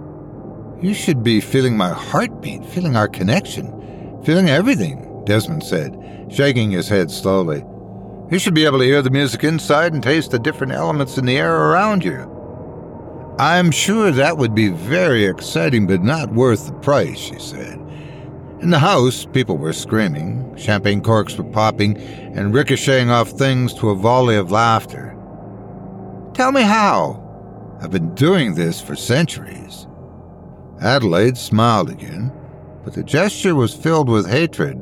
You 0.82 0.93
should 0.93 1.24
be 1.24 1.39
feeling 1.39 1.78
my 1.78 1.89
heartbeat, 1.89 2.65
feeling 2.65 2.97
our 2.97 3.08
connection, 3.08 4.21
feeling 4.26 4.50
everything, 4.50 5.24
Desmond 5.26 5.63
said, 5.63 5.97
shaking 6.30 6.71
his 6.71 6.89
head 6.89 7.10
slowly. 7.10 7.63
You 8.32 8.39
should 8.39 8.54
be 8.54 8.65
able 8.65 8.80
to 8.80 8.86
hear 8.86 9.02
the 9.02 9.10
music 9.10 9.43
inside 9.43 9.93
and 9.93 10.04
taste 10.04 10.32
the 10.32 10.39
different 10.39 10.74
elements 10.74 11.17
in 11.17 11.26
the 11.26 11.38
air 11.38 11.56
around 11.56 12.04
you. 12.04 12.28
I'm 13.39 13.71
sure 13.71 14.12
that 14.12 14.38
would 14.38 14.54
be 14.54 14.69
very 14.69 15.26
exciting, 15.26 15.88
but 15.88 16.04
not 16.04 16.34
worth 16.34 16.67
the 16.67 16.74
price, 16.74 17.17
she 17.17 17.39
said. 17.39 17.80
In 18.62 18.69
the 18.69 18.78
house, 18.78 19.26
people 19.26 19.58
were 19.58 19.74
screaming, 19.74 20.56
champagne 20.56 21.02
corks 21.02 21.36
were 21.36 21.43
popping, 21.43 21.97
and 21.97 22.54
ricocheting 22.54 23.10
off 23.10 23.32
things 23.32 23.74
to 23.74 23.89
a 23.89 23.95
volley 23.95 24.36
of 24.36 24.52
laughter. 24.52 25.17
Tell 26.36 26.52
me 26.52 26.62
how. 26.62 27.17
I've 27.82 27.89
been 27.89 28.13
doing 28.13 28.54
this 28.54 28.80
for 28.80 28.95
centuries. 28.95 29.88
Adelaide 30.80 31.38
smiled 31.38 31.89
again, 31.89 32.32
but 32.84 32.93
the 32.93 33.04
gesture 33.04 33.56
was 33.56 33.74
filled 33.74 34.10
with 34.10 34.30
hatred. 34.30 34.78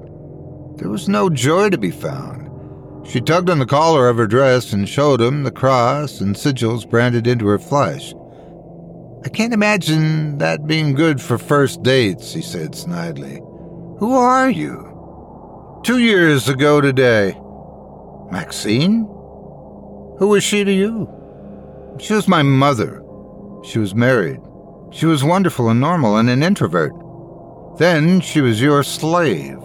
There 0.76 0.90
was 0.90 1.08
no 1.08 1.30
joy 1.30 1.70
to 1.70 1.78
be 1.78 1.92
found. 1.92 2.50
She 3.08 3.22
tugged 3.22 3.50
on 3.50 3.60
the 3.60 3.66
collar 3.66 4.10
of 4.10 4.18
her 4.18 4.28
dress 4.28 4.74
and 4.74 4.90
showed 4.90 5.22
him 5.22 5.44
the 5.44 5.52
cross 5.52 6.20
and 6.20 6.36
sigils 6.36 6.90
branded 6.90 7.28
into 7.28 7.48
her 7.48 7.58
flesh. 7.58 8.14
I 9.24 9.30
can't 9.30 9.54
imagine 9.54 10.38
that 10.40 10.68
being 10.68 10.96
good 10.96 11.22
for 11.22 11.38
first 11.38 11.82
dates, 11.82 12.34
he 12.34 12.42
said 12.42 12.74
snidely. 12.74 13.46
Who 14.00 14.16
are 14.16 14.50
you? 14.50 15.82
Two 15.84 16.00
years 16.00 16.48
ago 16.48 16.80
today. 16.80 17.38
Maxine? 18.32 19.02
Who 20.20 20.30
was 20.30 20.42
she 20.42 20.64
to 20.64 20.72
you? 20.72 21.10
She 22.00 22.14
was 22.14 22.26
my 22.26 22.42
mother. 22.42 23.04
She 23.62 23.78
was 23.78 23.94
married. 23.94 24.40
She 24.92 25.06
was 25.06 25.26
wonderful 25.26 25.68
and 25.68 25.82
normal 25.82 26.16
and 26.16 26.30
an 26.30 26.44
introvert. 26.44 26.94
Then 27.78 28.22
she 28.22 28.40
was 28.40 28.62
your 28.62 28.84
slave. 28.84 29.60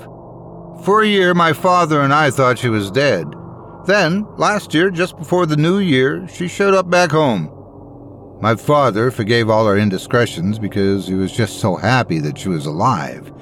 For 0.82 1.02
a 1.02 1.06
year, 1.06 1.32
my 1.32 1.52
father 1.52 2.00
and 2.00 2.12
I 2.12 2.30
thought 2.30 2.58
she 2.58 2.68
was 2.68 2.90
dead. 2.90 3.32
Then, 3.86 4.26
last 4.36 4.74
year, 4.74 4.90
just 4.90 5.16
before 5.16 5.46
the 5.46 5.56
new 5.56 5.78
year, 5.78 6.26
she 6.26 6.48
showed 6.48 6.74
up 6.74 6.90
back 6.90 7.12
home. 7.12 7.50
My 8.40 8.56
father 8.56 9.12
forgave 9.12 9.48
all 9.48 9.66
her 9.66 9.78
indiscretions 9.78 10.58
because 10.58 11.06
he 11.06 11.14
was 11.14 11.30
just 11.30 11.60
so 11.60 11.76
happy 11.76 12.18
that 12.18 12.36
she 12.36 12.48
was 12.48 12.66
alive. 12.66 13.32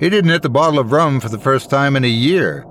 He 0.00 0.10
didn't 0.10 0.30
hit 0.30 0.42
the 0.42 0.50
bottle 0.50 0.80
of 0.80 0.90
rum 0.90 1.20
for 1.20 1.28
the 1.28 1.38
first 1.38 1.70
time 1.70 1.94
in 1.94 2.04
a 2.04 2.08
year. 2.08 2.66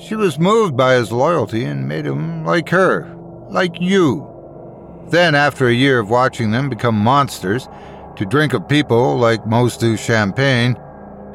She 0.00 0.14
was 0.14 0.38
moved 0.38 0.76
by 0.76 0.94
his 0.94 1.12
loyalty 1.12 1.64
and 1.64 1.88
made 1.88 2.06
him 2.06 2.44
like 2.44 2.70
her, 2.70 3.14
like 3.50 3.80
you. 3.80 4.26
Then, 5.10 5.34
after 5.34 5.66
a 5.66 5.74
year 5.74 5.98
of 5.98 6.10
watching 6.10 6.50
them 6.50 6.70
become 6.70 6.94
monsters, 6.94 7.68
to 8.16 8.24
drink 8.24 8.54
of 8.54 8.68
people 8.68 9.18
like 9.18 9.46
most 9.46 9.80
do 9.80 9.96
champagne, 9.96 10.76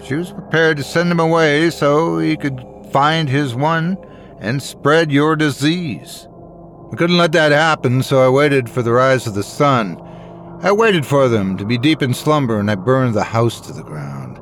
she 0.03 0.15
was 0.15 0.31
prepared 0.31 0.77
to 0.77 0.83
send 0.83 1.11
him 1.11 1.19
away 1.19 1.69
so 1.69 2.17
he 2.17 2.35
could 2.35 2.65
find 2.91 3.29
his 3.29 3.55
one 3.55 3.97
and 4.39 4.61
spread 4.61 5.11
your 5.11 5.35
disease. 5.35 6.27
I 6.91 6.95
couldn't 6.95 7.17
let 7.17 7.31
that 7.33 7.51
happen, 7.51 8.03
so 8.03 8.19
I 8.19 8.29
waited 8.29 8.69
for 8.69 8.81
the 8.81 8.91
rise 8.91 9.27
of 9.27 9.33
the 9.33 9.43
sun. 9.43 9.99
I 10.61 10.71
waited 10.71 11.05
for 11.05 11.27
them 11.27 11.57
to 11.57 11.65
be 11.65 11.77
deep 11.77 12.01
in 12.01 12.13
slumber, 12.13 12.59
and 12.59 12.69
I 12.69 12.75
burned 12.75 13.15
the 13.15 13.23
house 13.23 13.61
to 13.61 13.73
the 13.73 13.83
ground. 13.83 14.32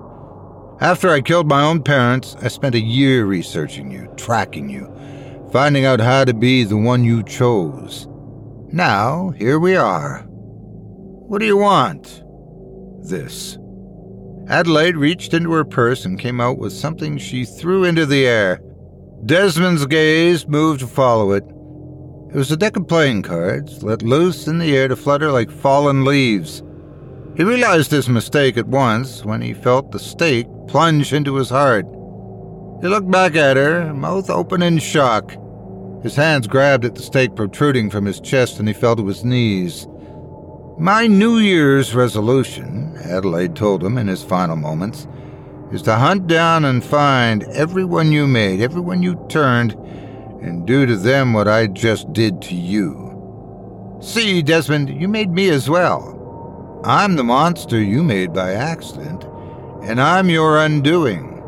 After 0.82 1.10
I 1.10 1.22
killed 1.22 1.48
my 1.48 1.62
own 1.62 1.84
parents, 1.84 2.36
I 2.42 2.48
spent 2.48 2.74
a 2.74 2.82
year 2.82 3.26
researching 3.26 3.92
you, 3.92 4.12
tracking 4.18 4.68
you, 4.68 4.92
finding 5.52 5.86
out 5.86 6.00
how 6.00 6.26
to 6.26 6.34
be 6.34 6.64
the 6.64 6.76
one 6.76 7.04
you 7.04 7.22
chose. 7.22 8.08
Now, 8.72 9.30
here 9.38 9.60
we 9.60 9.76
are. 9.76 10.24
What 10.26 11.38
do 11.38 11.46
you 11.46 11.58
want? 11.58 12.24
This. 13.08 13.60
Adelaide 14.48 14.98
reached 14.98 15.36
into 15.36 15.52
her 15.52 15.64
purse 15.64 16.04
and 16.04 16.18
came 16.18 16.42
out 16.42 16.58
with 16.58 16.74
something 16.74 17.20
she 17.20 17.46
threw 17.46 17.84
into 17.84 18.08
the 18.08 18.26
air. 18.26 18.60
Desmond's 19.24 19.86
gaze 19.86 20.48
moved 20.48 20.80
to 20.80 20.88
follow 20.88 21.34
it. 21.34 21.44
It 22.34 22.38
was 22.38 22.52
a 22.52 22.58
deck 22.58 22.76
of 22.76 22.88
playing 22.88 23.22
cards, 23.22 23.84
let 23.84 24.02
loose 24.02 24.48
in 24.48 24.58
the 24.58 24.76
air 24.76 24.88
to 24.88 24.96
flutter 24.96 25.32
like 25.32 25.52
fallen 25.52 26.06
leaves. 26.06 26.64
He 27.36 27.44
realized 27.44 27.92
his 27.92 28.10
mistake 28.10 28.58
at 28.58 28.68
once 28.68 29.24
when 29.24 29.42
he 29.42 29.54
felt 29.54 29.92
the 29.92 30.00
stake 30.00 30.48
plunge 30.68 31.14
into 31.14 31.36
his 31.36 31.50
heart. 31.50 31.86
He 32.82 32.88
looked 32.88 33.10
back 33.10 33.36
at 33.36 33.58
her, 33.58 33.94
mouth 33.94 34.30
open 34.30 34.62
in 34.62 34.80
shock. 34.80 35.36
His 36.04 36.16
hands 36.16 36.48
grabbed 36.48 36.84
at 36.84 36.96
the 36.96 37.02
stake 37.02 37.36
protruding 37.36 37.90
from 37.90 38.06
his 38.06 38.20
chest 38.20 38.60
and 38.60 38.68
he 38.68 38.74
fell 38.74 38.96
to 38.98 39.08
his 39.08 39.24
knees. 39.24 39.88
My 40.78 41.08
New 41.08 41.38
Year's 41.38 41.96
resolution, 41.96 42.98
Adelaide 43.04 43.56
told 43.56 43.84
him 43.84 43.98
in 43.98 44.08
his 44.08 44.24
final 44.24 44.56
moments, 44.56 45.08
is 45.72 45.82
to 45.84 45.96
hunt 45.96 46.28
down 46.28 46.66
and 46.66 46.84
find 46.84 47.44
everyone 47.44 48.12
you 48.12 48.28
made, 48.28 48.60
everyone 48.62 49.04
you 49.04 49.24
turned, 49.30 49.74
and 50.42 50.68
do 50.68 50.86
to 50.86 50.98
them 50.98 51.34
what 51.34 51.48
I 51.48 51.68
just 51.68 52.12
did 52.12 52.42
to 52.44 52.56
you. 52.56 54.00
See, 54.02 54.42
Desmond, 54.42 54.90
you 54.90 55.08
made 55.08 55.30
me 55.30 55.50
as 55.50 55.70
well. 55.70 56.18
I'm 56.84 57.16
the 57.16 57.24
monster 57.24 57.80
you 57.80 58.04
made 58.04 58.34
by 58.34 58.54
accident, 58.54 59.24
and 59.84 60.02
I'm 60.02 60.32
your 60.32 60.58
undoing. 60.58 61.44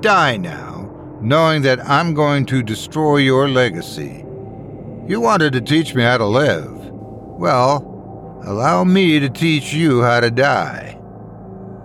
Die 0.00 0.36
now, 0.38 0.90
knowing 1.20 1.62
that 1.62 1.78
I'm 1.88 2.14
going 2.14 2.46
to 2.46 2.60
destroy 2.60 3.18
your 3.18 3.48
legacy. 3.48 4.24
You 5.06 5.20
wanted 5.20 5.52
to 5.52 5.60
teach 5.60 5.94
me 5.94 6.02
how 6.02 6.18
to 6.18 6.26
live. 6.26 6.68
Well, 6.68 8.42
allow 8.44 8.82
me 8.82 9.20
to 9.20 9.28
teach 9.28 9.72
you 9.72 10.02
how 10.02 10.18
to 10.18 10.32
die. 10.32 10.98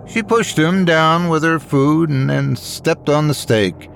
She 0.08 0.24
pushed 0.24 0.58
him 0.58 0.86
down 0.86 1.30
with 1.30 1.44
her 1.44 1.60
food 1.60 2.10
and 2.10 2.28
then 2.28 2.56
stepped 2.56 3.10
on 3.10 3.28
the 3.28 3.36
stake. 3.36 3.92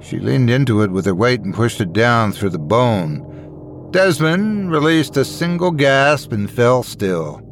She 0.00 0.20
leaned 0.20 0.48
into 0.48 0.80
it 0.80 0.90
with 0.90 1.04
her 1.04 1.14
weight 1.14 1.42
and 1.42 1.52
pushed 1.52 1.82
it 1.82 1.92
down 1.92 2.32
through 2.32 2.50
the 2.50 2.58
bone. 2.58 3.90
Desmond 3.90 4.70
released 4.70 5.18
a 5.18 5.24
single 5.24 5.70
gasp 5.70 6.32
and 6.32 6.50
fell 6.50 6.82
still. 6.82 7.45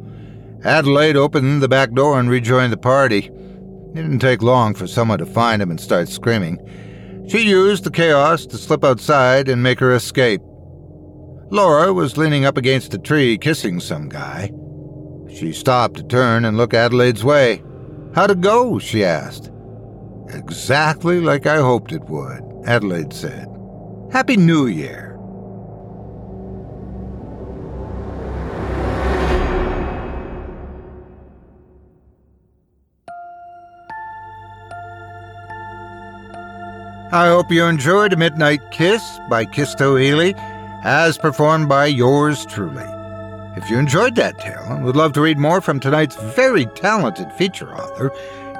Adelaide 0.64 1.16
opened 1.16 1.62
the 1.62 1.68
back 1.68 1.92
door 1.92 2.18
and 2.18 2.30
rejoined 2.30 2.72
the 2.72 2.78
party. 2.78 3.26
It 3.26 3.94
didn't 3.94 4.20
take 4.20 4.42
long 4.42 4.74
for 4.74 4.86
someone 4.86 5.18
to 5.18 5.26
find 5.26 5.60
him 5.60 5.70
and 5.70 5.78
start 5.78 6.08
screaming. 6.08 6.58
She 7.28 7.48
used 7.48 7.84
the 7.84 7.90
chaos 7.90 8.46
to 8.46 8.56
slip 8.56 8.82
outside 8.82 9.48
and 9.48 9.62
make 9.62 9.78
her 9.80 9.94
escape. 9.94 10.40
Laura 11.50 11.92
was 11.92 12.16
leaning 12.16 12.46
up 12.46 12.56
against 12.56 12.94
a 12.94 12.98
tree 12.98 13.36
kissing 13.36 13.78
some 13.78 14.08
guy. 14.08 14.50
She 15.28 15.52
stopped 15.52 15.96
to 15.96 16.02
turn 16.02 16.44
and 16.44 16.56
look 16.56 16.72
Adelaide's 16.72 17.24
way. 17.24 17.62
How'd 18.14 18.30
it 18.30 18.40
go? 18.40 18.78
she 18.78 19.04
asked. 19.04 19.50
Exactly 20.28 21.20
like 21.20 21.46
I 21.46 21.56
hoped 21.56 21.92
it 21.92 22.04
would, 22.08 22.42
Adelaide 22.64 23.12
said. 23.12 23.48
Happy 24.10 24.36
New 24.36 24.66
Year. 24.66 25.03
I 37.12 37.28
hope 37.28 37.52
you 37.52 37.64
enjoyed 37.64 38.18
Midnight 38.18 38.70
Kiss 38.70 39.02
by 39.28 39.44
Chisto 39.44 40.00
Healy, 40.00 40.34
as 40.82 41.18
performed 41.18 41.68
by 41.68 41.84
yours 41.86 42.44
truly. 42.46 42.84
If 43.56 43.70
you 43.70 43.78
enjoyed 43.78 44.16
that 44.16 44.40
tale 44.40 44.64
and 44.68 44.84
would 44.84 44.96
love 44.96 45.12
to 45.12 45.20
read 45.20 45.38
more 45.38 45.60
from 45.60 45.78
tonight's 45.78 46.16
very 46.16 46.66
talented 46.66 47.30
feature 47.32 47.72
author, 47.72 48.10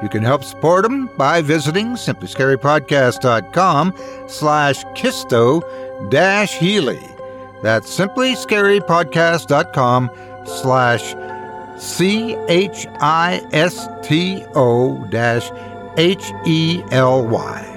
you 0.03 0.09
can 0.09 0.23
help 0.23 0.45
support 0.45 0.85
him 0.85 1.09
by 1.17 1.43
visiting 1.43 1.95
simplyscarypodcast.com 1.95 3.95
slash 4.29 4.85
chisto 4.95 5.63
dash 6.11 6.57
Healy. 6.59 7.01
That's 7.63 7.99
simplyscarypodcast.com 7.99 10.11
slash 10.47 11.15
C-H-I-S-T-O 11.77 12.87
dash 15.11 15.51
H-E-L-Y. 15.97 17.74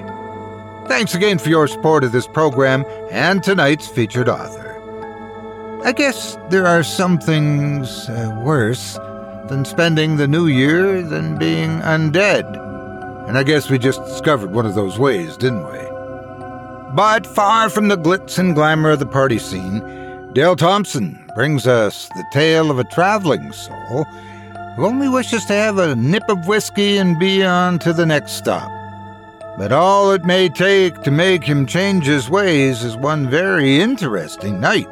Thanks 0.88 1.14
again 1.14 1.38
for 1.38 1.50
your 1.50 1.68
support 1.68 2.02
of 2.02 2.12
this 2.12 2.26
program 2.26 2.84
and 3.10 3.42
tonight's 3.42 3.86
featured 3.86 4.28
author. 4.28 4.68
I 5.84 5.92
guess 5.92 6.36
there 6.48 6.66
are 6.66 6.82
some 6.82 7.18
things 7.18 8.08
uh, 8.08 8.34
worse 8.42 8.94
than 9.48 9.66
spending 9.66 10.16
the 10.16 10.26
new 10.26 10.46
year 10.46 11.02
than 11.02 11.38
being 11.38 11.80
undead. 11.80 12.46
And 13.28 13.36
I 13.36 13.42
guess 13.42 13.68
we 13.70 13.78
just 13.78 14.02
discovered 14.06 14.52
one 14.52 14.64
of 14.64 14.74
those 14.74 14.98
ways, 14.98 15.36
didn't 15.36 15.66
we? 15.66 15.78
But 16.94 17.26
far 17.26 17.68
from 17.68 17.88
the 17.88 17.98
glitz 17.98 18.38
and 18.38 18.54
glamour 18.54 18.90
of 18.90 18.98
the 18.98 19.06
party 19.06 19.38
scene, 19.38 19.80
Dale 20.32 20.56
Thompson 20.56 21.22
brings 21.34 21.66
us 21.66 22.08
the 22.08 22.24
tale 22.32 22.70
of 22.70 22.78
a 22.78 22.84
traveling 22.84 23.52
soul 23.52 24.04
who 24.76 24.86
only 24.86 25.08
wishes 25.08 25.44
to 25.44 25.52
have 25.52 25.76
a 25.76 25.94
nip 25.94 26.24
of 26.30 26.48
whiskey 26.48 26.96
and 26.96 27.18
be 27.18 27.44
on 27.44 27.78
to 27.80 27.92
the 27.92 28.06
next 28.06 28.32
stop. 28.32 28.77
But 29.58 29.72
all 29.72 30.12
it 30.12 30.24
may 30.24 30.48
take 30.48 31.02
to 31.02 31.10
make 31.10 31.42
him 31.42 31.66
change 31.66 32.06
his 32.06 32.30
ways 32.30 32.84
is 32.84 32.96
one 32.96 33.28
very 33.28 33.80
interesting 33.80 34.60
night. 34.60 34.88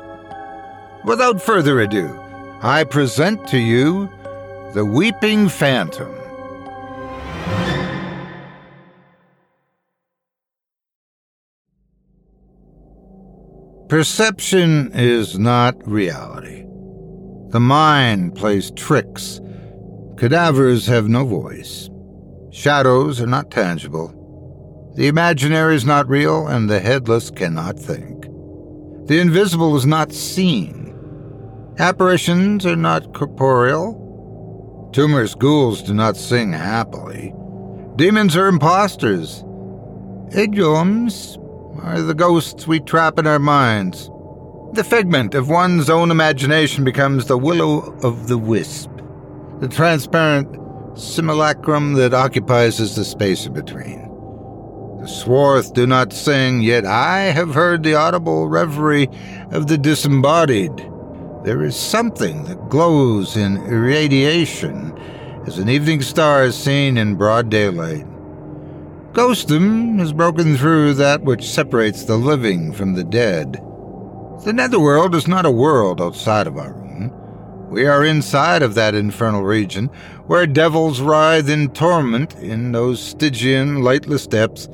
Without 1.04 1.40
further 1.40 1.80
ado, 1.80 2.18
I 2.62 2.82
present 2.82 3.46
to 3.46 3.58
you 3.58 4.10
The 4.74 4.84
Weeping 4.84 5.48
Phantom. 5.48 6.12
Perception 13.88 14.90
is 14.94 15.38
not 15.38 15.76
reality. 15.86 16.64
The 17.50 17.60
mind 17.60 18.34
plays 18.34 18.72
tricks. 18.72 19.40
Cadavers 20.16 20.88
have 20.88 21.08
no 21.08 21.24
voice. 21.24 21.88
Shadows 22.50 23.20
are 23.20 23.28
not 23.28 23.52
tangible. 23.52 24.15
The 24.96 25.08
imaginary 25.08 25.76
is 25.76 25.84
not 25.84 26.08
real, 26.08 26.46
and 26.46 26.70
the 26.70 26.80
headless 26.80 27.30
cannot 27.30 27.78
think. 27.78 28.22
The 29.06 29.20
invisible 29.20 29.76
is 29.76 29.84
not 29.84 30.10
seen. 30.10 30.94
Apparitions 31.78 32.64
are 32.64 32.76
not 32.76 33.12
corporeal. 33.12 34.90
Tumorous 34.94 35.34
ghouls 35.34 35.82
do 35.82 35.92
not 35.92 36.16
sing 36.16 36.50
happily. 36.50 37.34
Demons 37.96 38.36
are 38.36 38.46
impostors. 38.46 39.44
Idioms 40.34 41.36
are 41.82 42.00
the 42.00 42.14
ghosts 42.14 42.66
we 42.66 42.80
trap 42.80 43.18
in 43.18 43.26
our 43.26 43.38
minds. 43.38 44.10
The 44.72 44.82
figment 44.82 45.34
of 45.34 45.50
one's 45.50 45.90
own 45.90 46.10
imagination 46.10 46.84
becomes 46.84 47.26
the 47.26 47.36
willow 47.36 47.94
of 48.02 48.28
the 48.28 48.38
wisp, 48.38 48.90
the 49.60 49.68
transparent 49.68 50.48
simulacrum 50.98 51.92
that 51.94 52.14
occupies 52.14 52.78
the 52.78 53.04
space 53.04 53.44
in 53.44 53.52
between. 53.52 54.05
Swarth 55.06 55.72
do 55.72 55.86
not 55.86 56.12
sing, 56.12 56.62
yet 56.62 56.84
I 56.84 57.20
have 57.20 57.54
heard 57.54 57.82
the 57.82 57.94
audible 57.94 58.48
reverie 58.48 59.08
of 59.52 59.68
the 59.68 59.78
disembodied. 59.78 60.76
There 61.44 61.62
is 61.62 61.76
something 61.76 62.44
that 62.44 62.68
glows 62.68 63.36
in 63.36 63.56
irradiation 63.66 64.92
as 65.46 65.58
an 65.58 65.68
evening 65.68 66.02
star 66.02 66.44
is 66.44 66.56
seen 66.56 66.98
in 66.98 67.14
broad 67.14 67.50
daylight. 67.50 68.04
Ghostdom 69.12 69.98
has 70.00 70.12
broken 70.12 70.56
through 70.56 70.94
that 70.94 71.22
which 71.22 71.48
separates 71.48 72.04
the 72.04 72.16
living 72.16 72.72
from 72.72 72.94
the 72.94 73.04
dead. 73.04 73.62
The 74.44 74.52
netherworld 74.52 75.14
is 75.14 75.28
not 75.28 75.46
a 75.46 75.50
world 75.50 76.00
outside 76.00 76.46
of 76.46 76.58
our 76.58 76.74
own. 76.74 77.12
We 77.70 77.86
are 77.86 78.04
inside 78.04 78.62
of 78.62 78.74
that 78.74 78.94
infernal 78.94 79.42
region 79.42 79.86
where 80.26 80.46
devils 80.46 81.00
writhe 81.00 81.48
in 81.48 81.70
torment 81.70 82.34
in 82.36 82.72
those 82.72 83.00
Stygian, 83.00 83.82
lightless 83.82 84.26
depths, 84.26 84.68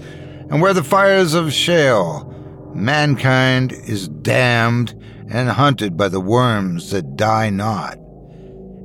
and 0.52 0.60
where 0.60 0.74
the 0.74 0.84
fires 0.84 1.32
of 1.32 1.50
Sheol, 1.50 2.30
mankind 2.74 3.72
is 3.72 4.08
damned 4.08 4.92
and 5.30 5.48
hunted 5.48 5.96
by 5.96 6.08
the 6.08 6.20
worms 6.20 6.90
that 6.90 7.16
die 7.16 7.48
not. 7.48 7.96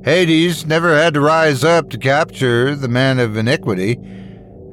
Hades 0.02 0.64
never 0.64 0.96
had 0.96 1.12
to 1.12 1.20
rise 1.20 1.62
up 1.64 1.90
to 1.90 1.98
capture 1.98 2.74
the 2.74 2.88
man 2.88 3.18
of 3.18 3.36
iniquity 3.36 3.98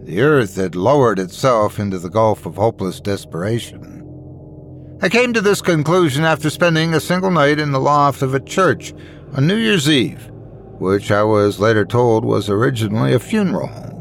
the 0.05 0.21
earth 0.21 0.55
had 0.55 0.75
lowered 0.75 1.19
itself 1.19 1.79
into 1.79 1.99
the 1.99 2.09
gulf 2.09 2.45
of 2.45 2.55
hopeless 2.55 3.01
desperation. 3.01 3.91
I 5.01 5.09
came 5.09 5.33
to 5.33 5.41
this 5.41 5.61
conclusion 5.61 6.23
after 6.23 6.49
spending 6.49 6.93
a 6.93 7.01
single 7.01 7.31
night 7.31 7.59
in 7.59 7.73
the 7.73 7.79
loft 7.79 8.21
of 8.21 8.33
a 8.33 8.39
church 8.39 8.93
on 9.33 9.47
New 9.47 9.57
Year's 9.57 9.89
Eve, 9.89 10.29
which 10.79 11.11
I 11.11 11.23
was 11.23 11.59
later 11.59 11.83
told 11.83 12.23
was 12.23 12.49
originally 12.49 13.13
a 13.13 13.19
funeral 13.19 13.67
home. 13.67 13.94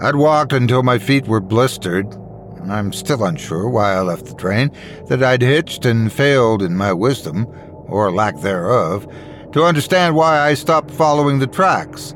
I'd 0.00 0.16
walked 0.16 0.52
until 0.52 0.82
my 0.82 0.98
feet 0.98 1.26
were 1.26 1.40
blistered, 1.40 2.12
and 2.56 2.72
I'm 2.72 2.92
still 2.92 3.24
unsure 3.24 3.68
why 3.68 3.94
I 3.94 4.00
left 4.00 4.26
the 4.26 4.34
train, 4.34 4.70
that 5.08 5.22
I'd 5.22 5.42
hitched 5.42 5.84
and 5.84 6.12
failed 6.12 6.62
in 6.62 6.76
my 6.76 6.92
wisdom, 6.92 7.46
or 7.86 8.12
lack 8.12 8.40
thereof, 8.40 9.06
to 9.52 9.64
understand 9.64 10.16
why 10.16 10.40
I 10.40 10.54
stopped 10.54 10.90
following 10.90 11.38
the 11.38 11.46
tracks 11.46 12.14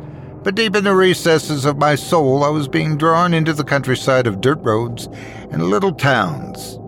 but 0.49 0.55
deep 0.55 0.77
in 0.77 0.85
the 0.85 0.95
recesses 0.95 1.67
of 1.67 1.77
my 1.77 1.95
soul, 1.95 2.43
I 2.43 2.49
was 2.49 2.69
being 2.69 2.97
drawn 2.97 3.35
into 3.35 3.53
the 3.53 3.65
countryside 3.65 4.27
of 4.27 4.41
dirt 4.41 4.59
roads 4.63 5.07
and 5.51 5.65
little 5.65 5.93
towns. 5.93 6.79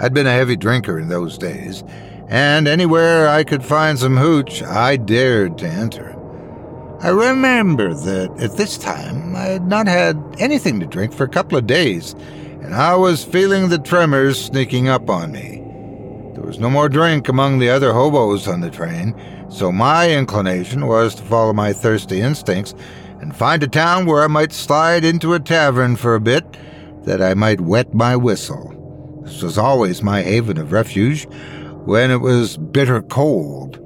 I'd 0.00 0.14
been 0.14 0.26
a 0.26 0.32
heavy 0.32 0.56
drinker 0.56 0.98
in 0.98 1.08
those 1.08 1.38
days, 1.38 1.84
and 2.28 2.66
anywhere 2.66 3.28
I 3.28 3.44
could 3.44 3.64
find 3.64 3.96
some 3.96 4.16
hooch, 4.16 4.60
I 4.60 4.96
dared 4.96 5.56
to 5.58 5.68
enter. 5.68 6.15
I 7.00 7.08
remember 7.08 7.92
that 7.92 8.40
at 8.40 8.56
this 8.56 8.78
time 8.78 9.36
I 9.36 9.44
had 9.44 9.66
not 9.66 9.86
had 9.86 10.16
anything 10.38 10.80
to 10.80 10.86
drink 10.86 11.12
for 11.12 11.24
a 11.24 11.28
couple 11.28 11.58
of 11.58 11.66
days, 11.66 12.14
and 12.62 12.74
I 12.74 12.96
was 12.96 13.22
feeling 13.22 13.68
the 13.68 13.78
tremors 13.78 14.42
sneaking 14.42 14.88
up 14.88 15.10
on 15.10 15.30
me. 15.30 15.62
There 16.34 16.44
was 16.44 16.58
no 16.58 16.70
more 16.70 16.88
drink 16.88 17.28
among 17.28 17.58
the 17.58 17.68
other 17.68 17.92
hobos 17.92 18.48
on 18.48 18.62
the 18.62 18.70
train, 18.70 19.14
so 19.50 19.70
my 19.70 20.10
inclination 20.10 20.86
was 20.86 21.14
to 21.16 21.22
follow 21.22 21.52
my 21.52 21.74
thirsty 21.74 22.22
instincts 22.22 22.74
and 23.20 23.36
find 23.36 23.62
a 23.62 23.68
town 23.68 24.06
where 24.06 24.22
I 24.22 24.28
might 24.28 24.52
slide 24.52 25.04
into 25.04 25.34
a 25.34 25.40
tavern 25.40 25.96
for 25.96 26.14
a 26.14 26.20
bit, 26.20 26.44
that 27.04 27.20
I 27.20 27.34
might 27.34 27.60
wet 27.60 27.92
my 27.92 28.16
whistle. 28.16 29.22
This 29.24 29.42
was 29.42 29.58
always 29.58 30.02
my 30.02 30.22
haven 30.22 30.56
of 30.56 30.72
refuge 30.72 31.28
when 31.84 32.10
it 32.10 32.22
was 32.22 32.56
bitter 32.56 33.02
cold. 33.02 33.78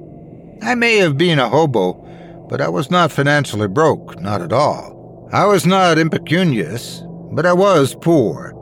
I 0.61 0.75
may 0.75 0.97
have 0.97 1.17
been 1.17 1.39
a 1.39 1.49
hobo, 1.49 2.07
but 2.51 2.59
I 2.59 2.67
was 2.67 2.91
not 2.91 3.13
financially 3.13 3.69
broke, 3.69 4.19
not 4.19 4.41
at 4.41 4.51
all. 4.51 5.29
I 5.31 5.45
was 5.45 5.65
not 5.65 5.97
impecunious, 5.97 7.01
but 7.31 7.45
I 7.45 7.53
was 7.53 7.95
poor. 7.95 8.53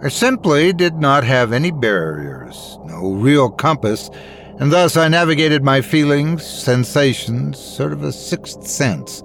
I 0.00 0.10
simply 0.10 0.72
did 0.72 0.94
not 0.94 1.24
have 1.24 1.52
any 1.52 1.72
barriers, 1.72 2.78
no 2.84 3.10
real 3.10 3.50
compass, 3.50 4.10
and 4.60 4.70
thus 4.70 4.96
I 4.96 5.08
navigated 5.08 5.64
my 5.64 5.80
feelings, 5.80 6.46
sensations, 6.46 7.58
sort 7.58 7.92
of 7.92 8.04
a 8.04 8.12
sixth 8.12 8.64
sense. 8.64 9.24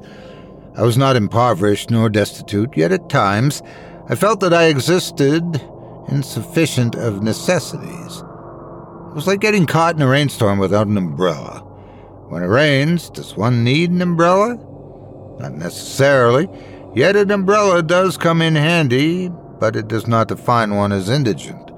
I 0.75 0.81
was 0.81 0.97
not 0.97 1.15
impoverished 1.15 1.91
nor 1.91 2.09
destitute, 2.09 2.75
yet 2.75 2.91
at 2.91 3.09
times 3.09 3.61
I 4.09 4.15
felt 4.15 4.39
that 4.39 4.53
I 4.53 4.63
existed 4.63 5.61
insufficient 6.09 6.95
of 6.95 7.21
necessities. 7.21 8.17
It 8.17 9.13
was 9.13 9.27
like 9.27 9.41
getting 9.41 9.67
caught 9.67 9.95
in 9.95 10.01
a 10.01 10.07
rainstorm 10.07 10.57
without 10.57 10.87
an 10.87 10.97
umbrella. 10.97 11.66
When 12.29 12.43
it 12.43 12.47
rains, 12.47 13.09
does 13.09 13.35
one 13.35 13.63
need 13.63 13.91
an 13.91 14.01
umbrella? 14.01 14.55
Not 15.39 15.53
necessarily, 15.53 16.49
yet 16.95 17.15
an 17.15 17.31
umbrella 17.31 17.83
does 17.83 18.17
come 18.17 18.41
in 18.41 18.55
handy 18.55 19.31
but 19.59 19.75
it 19.75 19.87
does 19.87 20.07
not 20.07 20.27
define 20.27 20.75
one 20.75 20.91
as 20.91 21.09
indigent. 21.09 21.71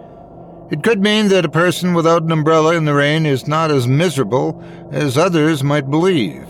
It 0.71 0.83
could 0.83 1.01
mean 1.01 1.29
that 1.29 1.45
a 1.45 1.49
person 1.49 1.93
without 1.93 2.23
an 2.23 2.31
umbrella 2.31 2.75
in 2.75 2.85
the 2.85 2.93
rain 2.93 3.25
is 3.25 3.47
not 3.47 3.71
as 3.71 3.87
miserable 3.87 4.63
as 4.91 5.17
others 5.17 5.63
might 5.63 5.89
believe. 5.89 6.45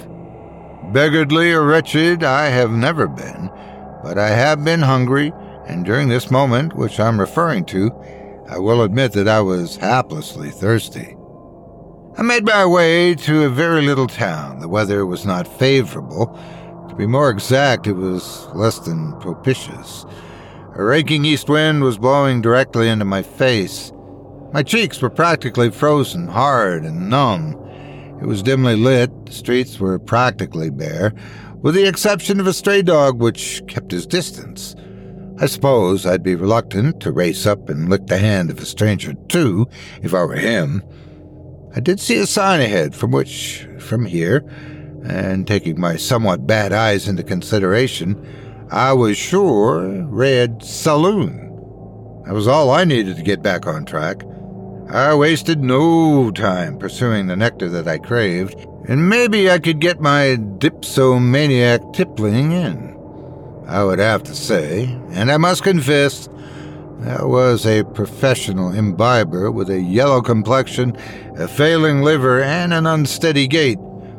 Beggarly 0.92 1.52
or 1.52 1.66
wretched 1.66 2.24
I 2.24 2.48
have 2.48 2.72
never 2.72 3.08
been, 3.08 3.50
but 4.04 4.18
I 4.18 4.30
have 4.30 4.66
been 4.66 4.82
hungry, 4.82 5.32
and 5.68 5.86
during 5.86 6.10
this 6.10 6.32
moment 6.32 6.76
which 6.76 7.00
I'm 7.00 7.20
referring 7.20 7.66
to, 7.66 7.92
I 8.50 8.58
will 8.58 8.82
admit 8.82 9.14
that 9.14 9.28
I 9.28 9.42
was 9.42 9.78
haplessly 9.78 10.52
thirsty. 10.52 11.16
I 12.20 12.22
made 12.22 12.44
my 12.44 12.66
way 12.66 13.16
to 13.16 13.44
a 13.44 13.50
very 13.50 13.82
little 13.82 14.06
town. 14.06 14.60
The 14.60 14.68
weather 14.68 15.06
was 15.06 15.26
not 15.26 15.48
favorable. 15.58 16.38
To 16.90 16.96
be 16.96 17.08
more 17.08 17.30
exact, 17.30 17.88
it 17.88 17.94
was 17.94 18.46
less 18.54 18.78
than 18.80 19.18
propitious. 19.22 20.06
A 20.76 20.84
raking 20.84 21.24
east 21.24 21.48
wind 21.48 21.82
was 21.82 21.98
blowing 21.98 22.42
directly 22.42 22.90
into 22.90 23.06
my 23.06 23.22
face. 23.22 23.94
My 24.52 24.64
cheeks 24.64 25.02
were 25.02 25.10
practically 25.10 25.70
frozen, 25.70 26.28
hard 26.28 26.84
and 26.84 27.10
numb. 27.10 27.54
It 28.22 28.26
was 28.26 28.44
dimly 28.44 28.76
lit, 28.76 29.26
the 29.26 29.32
streets 29.32 29.80
were 29.80 29.98
practically 29.98 30.72
bare, 30.72 31.14
with 31.62 31.74
the 31.74 31.88
exception 31.88 32.42
of 32.42 32.48
a 32.48 32.54
stray 32.54 32.82
dog 32.82 33.22
which 33.22 33.64
kept 33.70 33.92
his 33.92 34.06
distance. 34.06 34.76
I 35.38 35.46
suppose 35.46 36.06
I'd 36.06 36.22
be 36.22 36.36
reluctant 36.36 37.00
to 37.00 37.14
race 37.14 37.46
up 37.46 37.70
and 37.70 37.88
lick 37.88 38.08
the 38.08 38.18
hand 38.18 38.50
of 38.52 38.60
a 38.60 38.66
stranger, 38.66 39.14
too, 39.30 39.68
if 40.02 40.14
I 40.14 40.26
were 40.26 40.36
him. 40.36 40.84
I 41.76 41.80
did 41.80 42.00
see 42.00 42.18
a 42.18 42.26
sign 42.26 42.62
ahead 42.62 42.96
from 42.96 43.12
which, 43.12 43.68
from 43.80 44.06
here, 44.06 44.44
and 45.04 45.48
taking 45.48 45.80
my 45.80 45.98
somewhat 45.98 46.48
bad 46.48 46.74
eyes 46.74 47.08
into 47.08 47.22
consideration, 47.22 48.68
I 48.72 48.94
was 48.94 49.18
sure 49.18 49.88
read 50.06 50.64
saloon. 50.64 51.46
That 52.26 52.34
was 52.34 52.48
all 52.48 52.72
I 52.72 52.86
needed 52.86 53.18
to 53.18 53.24
get 53.24 53.44
back 53.44 53.68
on 53.68 53.86
track. 53.86 54.24
I 54.90 55.14
wasted 55.14 55.64
no 55.64 56.32
time 56.32 56.80
pursuing 56.80 57.28
the 57.28 57.36
nectar 57.36 57.70
that 57.70 57.88
I 57.88 58.00
craved, 58.00 58.66
and 58.88 59.08
maybe 59.08 59.52
I 59.52 59.60
could 59.60 59.80
get 59.80 60.02
my 60.02 60.38
dipsomaniac 60.58 61.94
tippling 61.94 62.52
in. 62.52 62.98
I 63.68 63.84
would 63.84 64.00
have 64.00 64.24
to 64.24 64.34
say, 64.34 64.86
and 65.12 65.32
I 65.32 65.38
must 65.38 65.62
confess, 65.62 66.28
that 67.00 67.28
was 67.28 67.66
a 67.66 67.84
professional 67.84 68.72
imbiber 68.72 69.52
with 69.52 69.70
a 69.70 69.82
yellow 69.82 70.22
complexion, 70.22 70.98
a 71.38 71.48
failing 71.48 72.02
liver, 72.02 72.42
and 72.42 72.74
an 72.74 72.86
unsteady 72.86 73.48
gait, 73.48 73.78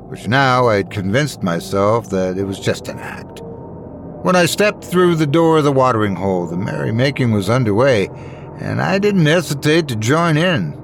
which 0.08 0.26
now 0.26 0.68
I 0.68 0.76
had 0.76 0.90
convinced 0.90 1.42
myself 1.42 2.08
that 2.10 2.38
it 2.38 2.44
was 2.44 2.58
just 2.58 2.88
an 2.88 2.98
act. 2.98 3.42
When 4.22 4.34
I 4.34 4.46
stepped 4.46 4.84
through 4.84 5.16
the 5.16 5.26
door 5.26 5.58
of 5.58 5.64
the 5.64 5.72
watering 5.72 6.16
hole, 6.16 6.46
the 6.46 6.56
merrymaking 6.56 7.32
was 7.32 7.50
underway, 7.50 8.08
and 8.60 8.80
I 8.80 8.98
didn't 8.98 9.26
hesitate 9.26 9.88
to 9.88 9.96
join 9.96 10.36
in. 10.36 10.78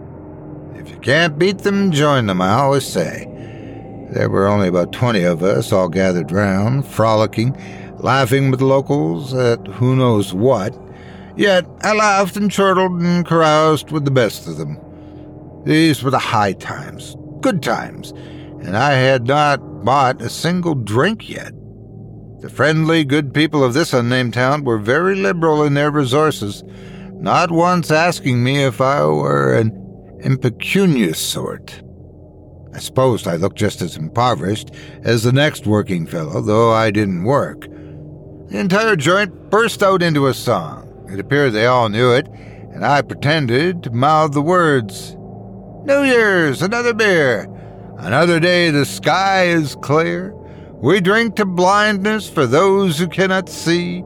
If 0.74 0.90
you 0.90 0.98
can't 0.98 1.38
beat 1.38 1.58
them, 1.58 1.92
join 1.92 2.26
them, 2.26 2.40
I 2.40 2.52
always 2.52 2.86
say. 2.86 3.26
There 4.10 4.30
were 4.30 4.46
only 4.46 4.68
about 4.68 4.92
twenty 4.92 5.24
of 5.24 5.42
us 5.42 5.72
all 5.72 5.88
gathered 5.88 6.30
round, 6.30 6.86
frolicking, 6.86 7.56
laughing 7.98 8.50
with 8.50 8.60
locals 8.60 9.34
at 9.34 9.66
who 9.66 9.96
knows 9.96 10.32
what, 10.32 10.74
Yet 11.36 11.66
I 11.82 11.94
laughed 11.94 12.36
and 12.36 12.50
chortled 12.50 13.00
and 13.00 13.26
caroused 13.26 13.90
with 13.90 14.04
the 14.04 14.10
best 14.10 14.46
of 14.48 14.56
them. 14.56 14.78
These 15.64 16.02
were 16.02 16.10
the 16.10 16.18
high 16.18 16.54
times, 16.54 17.14
good 17.40 17.62
times, 17.62 18.12
and 18.62 18.76
I 18.76 18.92
had 18.92 19.26
not 19.26 19.84
bought 19.84 20.22
a 20.22 20.30
single 20.30 20.74
drink 20.74 21.28
yet. 21.28 21.52
The 22.40 22.48
friendly, 22.48 23.04
good 23.04 23.34
people 23.34 23.62
of 23.62 23.74
this 23.74 23.92
unnamed 23.92 24.34
town 24.34 24.64
were 24.64 24.78
very 24.78 25.14
liberal 25.14 25.62
in 25.62 25.74
their 25.74 25.90
resources, 25.90 26.62
not 27.12 27.50
once 27.50 27.90
asking 27.90 28.42
me 28.42 28.62
if 28.62 28.80
I 28.80 29.04
were 29.04 29.54
an 29.54 29.72
impecunious 30.20 31.18
sort. 31.18 31.82
I 32.74 32.78
suppose 32.78 33.26
I 33.26 33.36
looked 33.36 33.58
just 33.58 33.82
as 33.82 33.96
impoverished 33.96 34.70
as 35.02 35.22
the 35.22 35.32
next 35.32 35.66
working 35.66 36.06
fellow, 36.06 36.40
though 36.40 36.72
I 36.72 36.90
didn't 36.90 37.24
work. 37.24 37.62
The 38.48 38.58
entire 38.58 38.96
joint 38.96 39.50
burst 39.50 39.82
out 39.82 40.02
into 40.02 40.26
a 40.26 40.34
song. 40.34 40.85
It 41.10 41.20
appeared 41.20 41.52
they 41.52 41.66
all 41.66 41.88
knew 41.88 42.12
it, 42.12 42.28
and 42.28 42.84
I 42.84 43.02
pretended 43.02 43.82
to 43.84 43.90
mouth 43.90 44.32
the 44.32 44.42
words 44.42 45.16
New 45.86 46.02
Year's, 46.02 46.62
another 46.62 46.92
beer. 46.92 47.48
Another 47.98 48.40
day 48.40 48.70
the 48.70 48.84
sky 48.84 49.44
is 49.44 49.76
clear. 49.76 50.34
We 50.82 51.00
drink 51.00 51.36
to 51.36 51.44
blindness 51.44 52.28
for 52.28 52.44
those 52.44 52.98
who 52.98 53.06
cannot 53.06 53.48
see. 53.48 54.02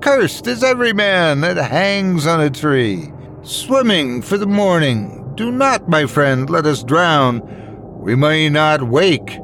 Cursed 0.00 0.46
is 0.46 0.62
every 0.62 0.92
man 0.92 1.40
that 1.40 1.56
hangs 1.56 2.26
on 2.26 2.40
a 2.40 2.50
tree. 2.50 3.10
Swimming 3.42 4.22
for 4.22 4.38
the 4.38 4.46
morning. 4.46 5.32
Do 5.34 5.50
not, 5.50 5.88
my 5.88 6.06
friend, 6.06 6.48
let 6.48 6.66
us 6.66 6.84
drown. 6.84 7.42
We 8.00 8.14
may 8.14 8.48
not 8.48 8.84
wake 8.84 9.38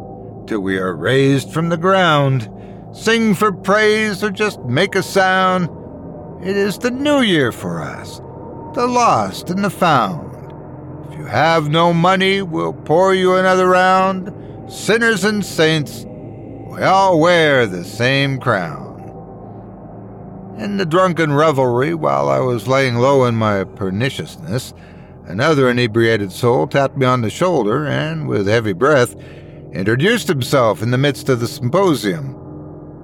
till 0.46 0.60
we 0.60 0.78
are 0.78 0.94
raised 0.94 1.52
from 1.52 1.70
the 1.70 1.76
ground. 1.76 2.48
Sing 2.92 3.34
for 3.34 3.52
praise 3.52 4.22
or 4.22 4.30
just 4.30 4.60
make 4.60 4.94
a 4.94 5.02
sound. 5.02 5.68
It 6.42 6.56
is 6.56 6.78
the 6.78 6.90
new 6.90 7.20
year 7.20 7.52
for 7.52 7.82
us, 7.82 8.16
the 8.74 8.86
lost 8.86 9.50
and 9.50 9.62
the 9.62 9.68
found. 9.68 10.50
If 11.12 11.18
you 11.18 11.26
have 11.26 11.68
no 11.68 11.92
money, 11.92 12.40
we'll 12.40 12.72
pour 12.72 13.14
you 13.14 13.34
another 13.34 13.68
round. 13.68 14.32
Sinners 14.72 15.22
and 15.24 15.44
saints, 15.44 16.06
we 16.06 16.82
all 16.82 17.20
wear 17.20 17.66
the 17.66 17.84
same 17.84 18.40
crown. 18.40 18.88
In 20.58 20.78
the 20.78 20.86
drunken 20.86 21.34
revelry, 21.34 21.92
while 21.92 22.30
I 22.30 22.38
was 22.38 22.66
laying 22.66 22.94
low 22.94 23.26
in 23.26 23.34
my 23.34 23.64
perniciousness, 23.64 24.72
another 25.26 25.68
inebriated 25.68 26.32
soul 26.32 26.66
tapped 26.66 26.96
me 26.96 27.04
on 27.04 27.20
the 27.20 27.28
shoulder 27.28 27.86
and, 27.86 28.26
with 28.26 28.46
heavy 28.46 28.72
breath, 28.72 29.14
introduced 29.74 30.28
himself 30.28 30.80
in 30.80 30.90
the 30.90 30.96
midst 30.96 31.28
of 31.28 31.40
the 31.40 31.46
symposium. 31.46 32.34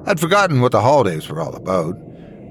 I'd 0.07 0.21
forgotten 0.21 0.63
what 0.63 0.73
the 0.73 0.81
holidays 0.81 1.29
were 1.29 1.43
all 1.43 1.55
about. 1.55 1.99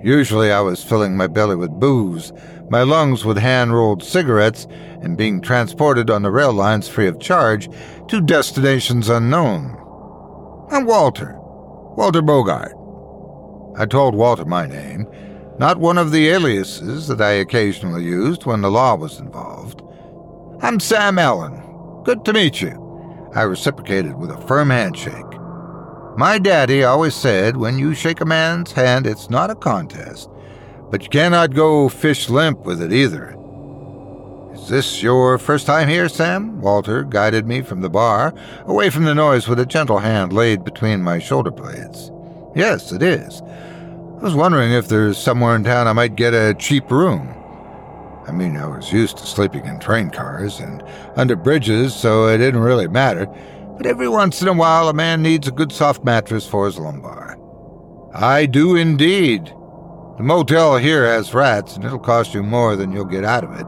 Usually 0.05 0.51
I 0.51 0.61
was 0.61 0.83
filling 0.83 1.17
my 1.17 1.25
belly 1.25 1.55
with 1.55 1.79
booze, 1.79 2.31
my 2.69 2.83
lungs 2.83 3.25
with 3.25 3.39
hand 3.39 3.73
rolled 3.73 4.03
cigarettes, 4.03 4.67
and 5.01 5.17
being 5.17 5.41
transported 5.41 6.11
on 6.11 6.21
the 6.21 6.29
rail 6.29 6.53
lines 6.53 6.87
free 6.87 7.07
of 7.07 7.19
charge 7.19 7.67
to 8.09 8.21
destinations 8.21 9.09
unknown. 9.09 9.75
I'm 10.69 10.85
Walter, 10.85 11.35
Walter 11.39 12.21
Bogart. 12.21 12.73
I 13.79 13.87
told 13.87 14.13
Walter 14.13 14.45
my 14.45 14.67
name, 14.67 15.07
not 15.57 15.79
one 15.79 15.97
of 15.97 16.11
the 16.11 16.29
aliases 16.29 17.07
that 17.07 17.19
I 17.19 17.31
occasionally 17.31 18.03
used 18.03 18.45
when 18.45 18.61
the 18.61 18.69
law 18.69 18.93
was 18.93 19.19
involved. 19.19 19.81
I'm 20.61 20.79
Sam 20.79 21.17
Allen. 21.17 21.63
Good 22.03 22.23
to 22.25 22.33
meet 22.33 22.61
you. 22.61 23.31
I 23.33 23.41
reciprocated 23.41 24.13
with 24.17 24.29
a 24.29 24.41
firm 24.45 24.69
handshake. 24.69 25.34
My 26.17 26.39
daddy 26.39 26.81
always 26.85 27.13
said 27.13 27.57
when 27.57 27.77
you 27.77 27.93
shake 27.93 28.21
a 28.21 28.25
man's 28.25 28.71
hand, 28.71 29.05
it's 29.05 29.29
not 29.29 29.49
a 29.49 29.55
contest, 29.55 30.29
but 30.89 31.03
you 31.03 31.09
cannot 31.09 31.53
go 31.53 31.89
fish 31.89 32.29
limp 32.29 32.59
with 32.59 32.81
it 32.81 32.93
either. 32.93 33.35
Is 34.53 34.69
this 34.69 35.03
your 35.03 35.37
first 35.37 35.65
time 35.65 35.89
here, 35.89 36.07
Sam? 36.07 36.61
Walter 36.61 37.03
guided 37.03 37.45
me 37.45 37.61
from 37.61 37.81
the 37.81 37.89
bar, 37.89 38.33
away 38.61 38.89
from 38.89 39.03
the 39.03 39.13
noise 39.13 39.49
with 39.49 39.59
a 39.59 39.65
gentle 39.65 39.99
hand 39.99 40.31
laid 40.31 40.63
between 40.63 41.01
my 41.01 41.19
shoulder 41.19 41.51
blades. 41.51 42.11
Yes, 42.55 42.93
it 42.93 43.03
is. 43.03 43.41
I 43.41 44.23
was 44.23 44.35
wondering 44.35 44.71
if 44.71 44.87
there's 44.87 45.17
somewhere 45.17 45.57
in 45.57 45.65
town 45.65 45.89
I 45.89 45.93
might 45.93 46.15
get 46.15 46.33
a 46.33 46.53
cheap 46.53 46.89
room. 46.89 47.27
I 48.25 48.31
mean, 48.31 48.55
I 48.55 48.65
was 48.65 48.89
used 48.93 49.17
to 49.17 49.27
sleeping 49.27 49.65
in 49.65 49.79
train 49.79 50.09
cars 50.11 50.61
and 50.61 50.81
under 51.17 51.35
bridges, 51.35 51.93
so 51.93 52.27
it 52.27 52.37
didn't 52.37 52.61
really 52.61 52.87
matter 52.87 53.27
but 53.77 53.85
every 53.85 54.07
once 54.07 54.41
in 54.41 54.47
a 54.47 54.53
while 54.53 54.89
a 54.89 54.93
man 54.93 55.21
needs 55.21 55.47
a 55.47 55.51
good 55.51 55.71
soft 55.71 56.03
mattress 56.03 56.47
for 56.47 56.65
his 56.65 56.77
lumbar. 56.77 57.37
I 58.13 58.45
do 58.45 58.75
indeed. 58.75 59.45
The 60.17 60.23
motel 60.23 60.77
here 60.77 61.05
has 61.05 61.33
rats, 61.33 61.75
and 61.75 61.83
it'll 61.83 61.99
cost 61.99 62.33
you 62.33 62.41
more 62.41 62.75
than 62.77 62.93
you'll 62.93 63.05
get 63.05 63.25
out 63.25 63.43
of 63.43 63.51
it. 63.59 63.65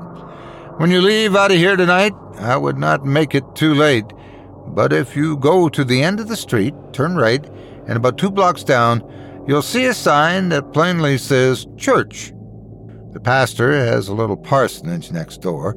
When 0.79 0.91
you 0.91 1.01
leave 1.01 1.35
out 1.35 1.51
of 1.51 1.57
here 1.57 1.75
tonight, 1.75 2.13
I 2.39 2.55
would 2.55 2.77
not 2.77 3.05
make 3.05 3.35
it 3.35 3.43
too 3.55 3.73
late, 3.73 4.05
but 4.67 4.93
if 4.93 5.15
you 5.15 5.37
go 5.37 5.67
to 5.69 5.83
the 5.83 6.01
end 6.01 6.19
of 6.19 6.27
the 6.29 6.37
street, 6.37 6.73
turn 6.93 7.15
right, 7.15 7.45
and 7.87 7.97
about 7.97 8.17
two 8.17 8.31
blocks 8.31 8.63
down, 8.63 9.03
you'll 9.47 9.61
see 9.61 9.85
a 9.85 9.93
sign 9.93 10.49
that 10.49 10.71
plainly 10.71 11.17
says 11.17 11.65
church. 11.77 12.31
The 13.11 13.19
pastor 13.19 13.73
has 13.73 14.07
a 14.07 14.13
little 14.13 14.37
parsonage 14.37 15.11
next 15.11 15.41
door, 15.41 15.75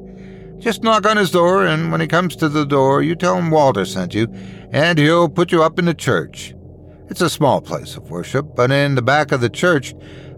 just 0.61 0.83
knock 0.83 1.05
on 1.05 1.17
his 1.17 1.31
door, 1.31 1.65
and 1.65 1.91
when 1.91 2.01
he 2.01 2.07
comes 2.07 2.35
to 2.35 2.47
the 2.47 2.65
door, 2.65 3.01
you 3.01 3.15
tell 3.15 3.35
him 3.35 3.49
Walter 3.49 3.83
sent 3.83 4.13
you, 4.13 4.27
and 4.71 4.97
he'll 4.99 5.27
put 5.27 5.51
you 5.51 5.63
up 5.63 5.79
in 5.79 5.85
the 5.85 5.93
church. 5.93 6.53
It's 7.09 7.21
a 7.21 7.29
small 7.29 7.61
place 7.61 7.97
of 7.97 8.11
worship, 8.11 8.55
but 8.55 8.71
in 8.71 8.95
the 8.95 9.01
back 9.01 9.31
of 9.31 9.41
the 9.41 9.49
church, 9.49 9.93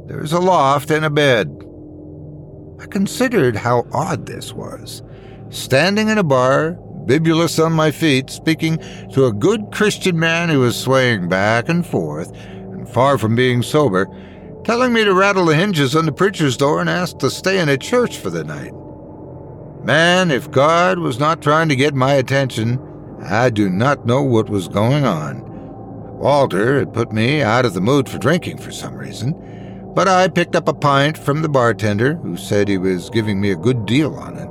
there's 0.07 0.33
a 0.33 0.39
loft 0.39 0.89
and 0.89 1.05
a 1.05 1.09
bed. 1.09 1.47
I 2.79 2.85
considered 2.87 3.55
how 3.55 3.85
odd 3.91 4.25
this 4.25 4.53
was. 4.53 5.03
Standing 5.49 6.07
in 6.07 6.17
a 6.17 6.23
bar, 6.23 6.77
bibulous 7.05 7.63
on 7.63 7.73
my 7.73 7.91
feet, 7.91 8.29
speaking 8.29 8.77
to 9.13 9.25
a 9.25 9.33
good 9.33 9.71
Christian 9.71 10.17
man 10.17 10.49
who 10.49 10.61
was 10.61 10.79
swaying 10.79 11.29
back 11.29 11.69
and 11.69 11.85
forth, 11.85 12.31
and 12.33 12.89
far 12.89 13.17
from 13.17 13.35
being 13.35 13.61
sober, 13.61 14.07
telling 14.63 14.93
me 14.93 15.03
to 15.03 15.13
rattle 15.13 15.45
the 15.45 15.55
hinges 15.55 15.95
on 15.95 16.05
the 16.05 16.11
preacher's 16.11 16.57
door 16.57 16.79
and 16.79 16.89
ask 16.89 17.17
to 17.19 17.29
stay 17.29 17.59
in 17.59 17.69
a 17.69 17.77
church 17.77 18.17
for 18.17 18.29
the 18.29 18.43
night. 18.43 18.73
Man, 19.83 20.31
if 20.31 20.49
God 20.49 20.99
was 20.99 21.19
not 21.19 21.41
trying 21.41 21.67
to 21.67 21.75
get 21.75 21.93
my 21.93 22.13
attention, 22.13 22.79
I 23.21 23.49
do 23.49 23.69
not 23.69 24.05
know 24.05 24.23
what 24.23 24.49
was 24.49 24.69
going 24.69 25.03
on. 25.03 25.41
Walter 26.17 26.79
had 26.79 26.93
put 26.93 27.11
me 27.11 27.41
out 27.41 27.65
of 27.65 27.73
the 27.73 27.81
mood 27.81 28.07
for 28.07 28.17
drinking 28.17 28.59
for 28.59 28.71
some 28.71 28.95
reason, 28.95 29.33
but 29.93 30.07
I 30.07 30.29
picked 30.29 30.55
up 30.55 30.69
a 30.69 30.73
pint 30.73 31.17
from 31.17 31.41
the 31.41 31.49
bartender, 31.49 32.15
who 32.15 32.37
said 32.37 32.69
he 32.69 32.77
was 32.77 33.09
giving 33.09 33.41
me 33.41 33.51
a 33.51 33.57
good 33.57 33.85
deal 33.85 34.15
on 34.15 34.37
it. 34.37 34.49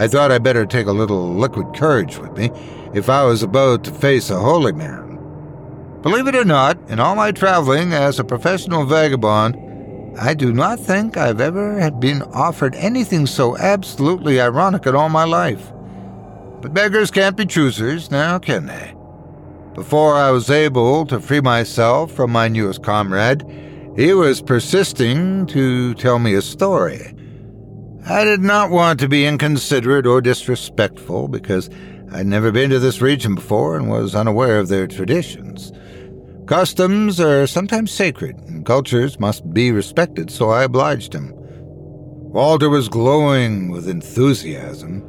I 0.00 0.06
thought 0.06 0.30
I'd 0.30 0.44
better 0.44 0.66
take 0.66 0.86
a 0.86 0.92
little 0.92 1.34
liquid 1.34 1.74
courage 1.74 2.18
with 2.18 2.36
me 2.36 2.50
if 2.94 3.08
I 3.08 3.24
was 3.24 3.42
about 3.42 3.82
to 3.84 3.90
face 3.90 4.30
a 4.30 4.38
holy 4.38 4.72
man. 4.72 5.18
Believe 6.02 6.28
it 6.28 6.36
or 6.36 6.44
not, 6.44 6.78
in 6.88 7.00
all 7.00 7.16
my 7.16 7.32
traveling 7.32 7.92
as 7.92 8.20
a 8.20 8.24
professional 8.24 8.84
vagabond, 8.84 9.56
I 10.18 10.34
do 10.34 10.52
not 10.52 10.78
think 10.78 11.16
I've 11.16 11.40
ever 11.40 11.78
had 11.78 11.98
been 11.98 12.22
offered 12.22 12.74
anything 12.76 13.26
so 13.26 13.56
absolutely 13.58 14.40
ironic 14.40 14.86
in 14.86 14.94
all 14.94 15.08
my 15.08 15.24
life. 15.24 15.72
But 16.60 16.72
beggars 16.72 17.10
can't 17.10 17.36
be 17.36 17.46
choosers, 17.46 18.10
now 18.10 18.38
can 18.38 18.66
they? 18.66 18.94
Before 19.74 20.14
I 20.14 20.30
was 20.30 20.50
able 20.50 21.04
to 21.06 21.20
free 21.20 21.40
myself 21.40 22.12
from 22.12 22.30
my 22.30 22.46
newest 22.46 22.82
comrade, 22.84 23.42
he 23.96 24.14
was 24.14 24.40
persisting 24.40 25.46
to 25.46 25.94
tell 25.94 26.20
me 26.20 26.34
a 26.34 26.42
story. 26.42 27.12
I 28.06 28.22
did 28.22 28.40
not 28.40 28.70
want 28.70 29.00
to 29.00 29.08
be 29.08 29.26
inconsiderate 29.26 30.06
or 30.06 30.20
disrespectful 30.20 31.26
because 31.26 31.70
I'd 32.12 32.26
never 32.26 32.52
been 32.52 32.70
to 32.70 32.78
this 32.78 33.00
region 33.00 33.34
before 33.34 33.76
and 33.76 33.90
was 33.90 34.14
unaware 34.14 34.58
of 34.60 34.68
their 34.68 34.86
traditions. 34.86 35.72
Customs 36.46 37.20
are 37.20 37.46
sometimes 37.46 37.90
sacred, 37.90 38.36
and 38.48 38.66
cultures 38.66 39.18
must 39.18 39.54
be 39.54 39.72
respected, 39.72 40.30
so 40.30 40.50
I 40.50 40.64
obliged 40.64 41.14
him. 41.14 41.32
Walter 41.34 42.68
was 42.68 42.90
glowing 42.90 43.70
with 43.70 43.88
enthusiasm. 43.88 45.02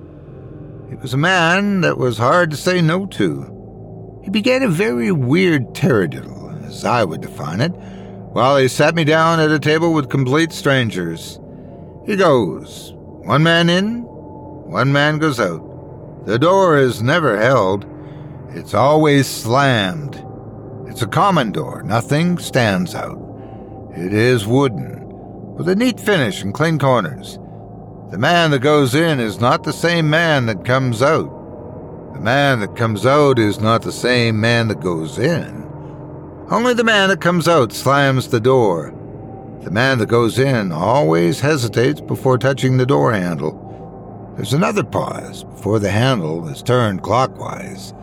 He 0.89 0.95
was 0.95 1.13
a 1.13 1.17
man 1.17 1.81
that 1.81 1.97
was 1.97 2.17
hard 2.17 2.51
to 2.51 2.57
say 2.57 2.81
no 2.81 3.05
to. 3.07 4.21
He 4.23 4.29
began 4.29 4.63
a 4.63 4.69
very 4.69 5.11
weird 5.11 5.73
taradiddle, 5.73 6.65
as 6.65 6.85
I 6.85 7.03
would 7.03 7.19
define 7.19 7.59
it, 7.59 7.73
while 8.31 8.55
he 8.55 8.69
sat 8.69 8.95
me 8.95 9.03
down 9.03 9.41
at 9.41 9.51
a 9.51 9.59
table 9.59 9.93
with 9.93 10.09
complete 10.09 10.53
strangers. 10.53 11.37
He 12.05 12.15
goes, 12.15 12.93
one 12.95 13.43
man 13.43 13.69
in, 13.69 14.03
one 14.03 14.93
man 14.93 15.17
goes 15.17 15.41
out. 15.41 16.25
The 16.25 16.39
door 16.39 16.77
is 16.77 17.01
never 17.01 17.37
held, 17.37 17.85
it's 18.51 18.73
always 18.73 19.27
slammed. 19.27 20.25
It's 20.87 21.01
a 21.01 21.07
common 21.07 21.51
door, 21.51 21.83
nothing 21.83 22.37
stands 22.37 22.95
out. 22.95 23.19
It 23.97 24.13
is 24.13 24.45
wooden, 24.45 25.07
with 25.55 25.67
a 25.67 25.75
neat 25.75 25.99
finish 25.99 26.41
and 26.41 26.53
clean 26.53 26.79
corners. 26.79 27.39
The 28.11 28.17
man 28.17 28.51
that 28.51 28.59
goes 28.59 28.93
in 28.93 29.19
is 29.19 29.39
not 29.39 29.63
the 29.63 29.73
same 29.73 30.09
man 30.09 30.45
that 30.45 30.63
comes 30.63 31.01
out. 31.01 32.13
The 32.13 32.19
man 32.19 32.59
that 32.59 32.75
comes 32.75 33.05
out 33.05 33.39
is 33.39 33.59
not 33.59 33.81
the 33.81 33.91
same 33.91 34.39
man 34.39 34.67
that 34.67 34.79
goes 34.79 35.17
in. 35.17 35.63
Only 36.51 36.73
the 36.73 36.83
man 36.83 37.09
that 37.09 37.19
comes 37.19 37.47
out 37.47 37.73
slams 37.73 38.27
the 38.27 38.39
door. 38.39 38.93
The 39.63 39.71
man 39.71 39.97
that 39.97 40.09
goes 40.09 40.37
in 40.37 40.71
always 40.71 41.39
hesitates 41.39 41.99
before 41.99 42.37
touching 42.37 42.77
the 42.77 42.85
door 42.85 43.11
handle. 43.11 44.33
There's 44.35 44.53
another 44.53 44.83
pause 44.83 45.43
before 45.43 45.79
the 45.79 45.89
handle 45.89 46.47
is 46.47 46.61
turned 46.61 47.01
clockwise. 47.01 47.93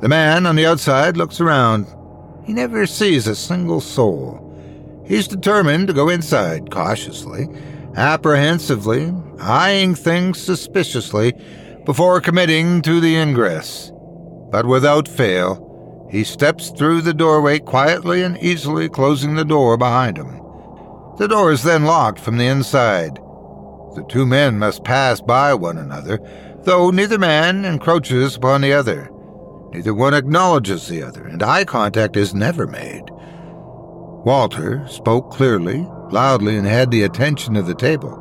The 0.00 0.08
man 0.08 0.46
on 0.46 0.56
the 0.56 0.66
outside 0.66 1.16
looks 1.16 1.40
around. 1.40 1.86
He 2.44 2.52
never 2.52 2.86
sees 2.86 3.26
a 3.26 3.34
single 3.34 3.80
soul. 3.80 4.40
He's 5.06 5.28
determined 5.28 5.88
to 5.88 5.94
go 5.94 6.08
inside 6.08 6.70
cautiously, 6.70 7.48
apprehensively, 7.96 9.14
eyeing 9.40 9.94
things 9.94 10.40
suspiciously 10.40 11.32
before 11.84 12.20
committing 12.20 12.82
to 12.82 13.00
the 13.00 13.16
ingress. 13.16 13.90
But 14.50 14.66
without 14.66 15.08
fail, 15.08 16.08
he 16.10 16.22
steps 16.22 16.70
through 16.70 17.00
the 17.00 17.14
doorway 17.14 17.58
quietly 17.58 18.22
and 18.22 18.38
easily, 18.38 18.88
closing 18.88 19.34
the 19.34 19.44
door 19.44 19.76
behind 19.76 20.16
him. 20.16 20.40
The 21.18 21.28
door 21.28 21.50
is 21.50 21.62
then 21.62 21.84
locked 21.84 22.18
from 22.18 22.36
the 22.36 22.46
inside. 22.46 23.16
The 23.94 24.04
two 24.08 24.26
men 24.26 24.58
must 24.58 24.84
pass 24.84 25.20
by 25.20 25.54
one 25.54 25.78
another, 25.78 26.18
though 26.62 26.90
neither 26.90 27.18
man 27.18 27.64
encroaches 27.64 28.36
upon 28.36 28.60
the 28.60 28.72
other. 28.72 29.10
Neither 29.74 29.92
one 29.92 30.14
acknowledges 30.14 30.86
the 30.86 31.02
other, 31.02 31.26
and 31.26 31.42
eye 31.42 31.64
contact 31.64 32.16
is 32.16 32.32
never 32.32 32.64
made. 32.64 33.02
Walter 33.10 34.86
spoke 34.86 35.32
clearly, 35.32 35.84
loudly, 36.12 36.56
and 36.56 36.64
had 36.64 36.92
the 36.92 37.02
attention 37.02 37.56
of 37.56 37.66
the 37.66 37.74
table. 37.74 38.16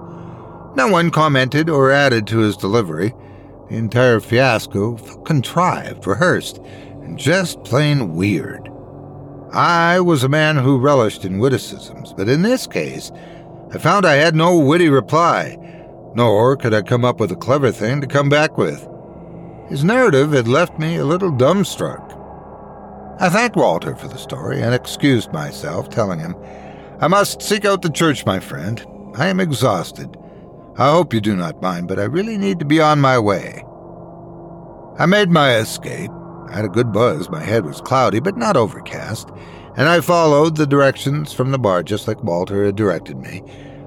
No 0.75 0.87
one 0.87 1.11
commented 1.11 1.69
or 1.69 1.91
added 1.91 2.25
to 2.27 2.39
his 2.39 2.57
delivery. 2.57 3.13
The 3.69 3.75
entire 3.75 4.19
fiasco 4.19 4.97
felt 4.97 5.27
contrived, 5.27 6.07
rehearsed, 6.07 6.57
and 7.03 7.19
just 7.19 7.63
plain 7.63 8.15
weird. 8.15 8.67
I 9.51 9.99
was 9.99 10.23
a 10.23 10.29
man 10.29 10.57
who 10.57 10.79
relished 10.79 11.23
in 11.23 11.37
witticisms, 11.37 12.13
but 12.13 12.27
in 12.29 12.41
this 12.41 12.65
case, 12.65 13.11
I 13.71 13.77
found 13.77 14.07
I 14.07 14.15
had 14.15 14.35
no 14.35 14.57
witty 14.57 14.89
reply, 14.89 15.55
nor 16.15 16.57
could 16.57 16.73
I 16.73 16.81
come 16.81 17.05
up 17.05 17.19
with 17.19 17.31
a 17.31 17.35
clever 17.35 17.71
thing 17.71 18.01
to 18.01 18.07
come 18.07 18.27
back 18.27 18.57
with. 18.57 18.87
His 19.73 19.83
narrative 19.83 20.33
had 20.33 20.47
left 20.47 20.77
me 20.77 20.97
a 20.97 21.03
little 21.03 21.31
dumbstruck. 21.31 22.15
I 23.19 23.27
thanked 23.27 23.55
Walter 23.55 23.95
for 23.95 24.07
the 24.07 24.19
story 24.19 24.61
and 24.61 24.71
excused 24.71 25.33
myself, 25.33 25.89
telling 25.89 26.19
him, 26.19 26.35
I 27.01 27.07
must 27.07 27.41
seek 27.41 27.65
out 27.65 27.81
the 27.81 27.89
church, 27.89 28.23
my 28.23 28.39
friend. 28.39 28.85
I 29.15 29.29
am 29.29 29.39
exhausted. 29.39 30.15
I 30.77 30.91
hope 30.91 31.11
you 31.11 31.19
do 31.21 31.35
not 31.35 31.63
mind, 31.63 31.87
but 31.87 31.97
I 31.97 32.03
really 32.03 32.37
need 32.37 32.59
to 32.59 32.65
be 32.65 32.79
on 32.79 33.01
my 33.01 33.17
way. 33.17 33.63
I 34.99 35.07
made 35.07 35.31
my 35.31 35.55
escape. 35.55 36.11
I 36.49 36.57
had 36.57 36.65
a 36.65 36.69
good 36.69 36.93
buzz. 36.93 37.31
My 37.31 37.41
head 37.41 37.65
was 37.65 37.81
cloudy, 37.81 38.19
but 38.19 38.37
not 38.37 38.55
overcast, 38.55 39.31
and 39.75 39.89
I 39.89 40.01
followed 40.01 40.55
the 40.55 40.67
directions 40.67 41.33
from 41.33 41.49
the 41.49 41.57
bar 41.57 41.81
just 41.81 42.07
like 42.07 42.23
Walter 42.23 42.63
had 42.63 42.75
directed 42.75 43.17
me. 43.17 43.41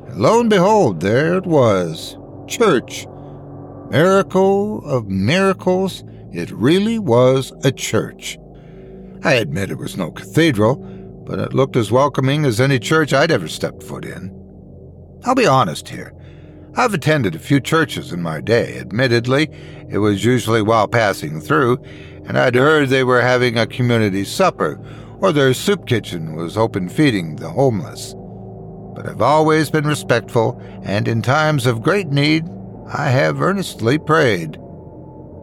And 0.09 0.17
lo 0.17 0.41
and 0.41 0.51
behold, 0.51 0.99
there 0.99 1.37
it 1.37 1.47
was 1.47 2.19
church. 2.49 3.07
Miracle 3.91 4.85
of 4.85 5.09
miracles, 5.09 6.03
it 6.33 6.51
really 6.51 6.99
was 6.99 7.53
a 7.63 7.71
church. 7.71 8.37
I 9.23 9.35
admit 9.35 9.71
it 9.71 9.79
was 9.79 9.97
no 9.97 10.11
cathedral, 10.11 10.77
but 11.25 11.39
it 11.39 11.55
looked 11.55 11.77
as 11.77 11.93
welcoming 11.93 12.45
as 12.45 12.61
any 12.61 12.81
church 12.81 13.13
I'd 13.13 13.31
ever 13.31 13.47
stepped 13.47 13.85
foot 13.85 14.05
in. 14.05 14.33
I'll 15.25 15.37
be 15.37 15.47
honest 15.47 15.89
here. 15.89 16.13
I've 16.75 16.95
attended 16.95 17.35
a 17.35 17.39
few 17.39 17.61
churches 17.61 18.13
in 18.13 18.23
my 18.23 18.41
day. 18.41 18.79
Admittedly, 18.79 19.49
it 19.89 19.99
was 19.99 20.25
usually 20.25 20.63
while 20.63 20.89
passing 20.89 21.41
through, 21.41 21.79
and 22.27 22.37
I'd 22.37 22.57
heard 22.57 22.89
they 22.89 23.05
were 23.05 23.23
having 23.23 23.57
a 23.57 23.67
community 23.67 24.25
supper, 24.25 24.79
or 25.21 25.33
their 25.33 25.55
soup 25.55 25.87
kitchen 25.87 26.35
was 26.35 26.59
open 26.59 26.89
feeding 26.89 27.37
the 27.37 27.51
homeless. 27.51 28.15
But 28.95 29.09
I've 29.09 29.23
always 29.23 29.71
been 29.71 29.87
respectful, 29.87 30.61
and 30.83 31.07
in 31.07 31.23
times 31.23 31.67
of 31.67 31.83
great 31.83 32.09
need, 32.09 32.45
I 32.89 33.09
have 33.09 33.43
earnestly 33.43 33.99
prayed. 33.99 34.59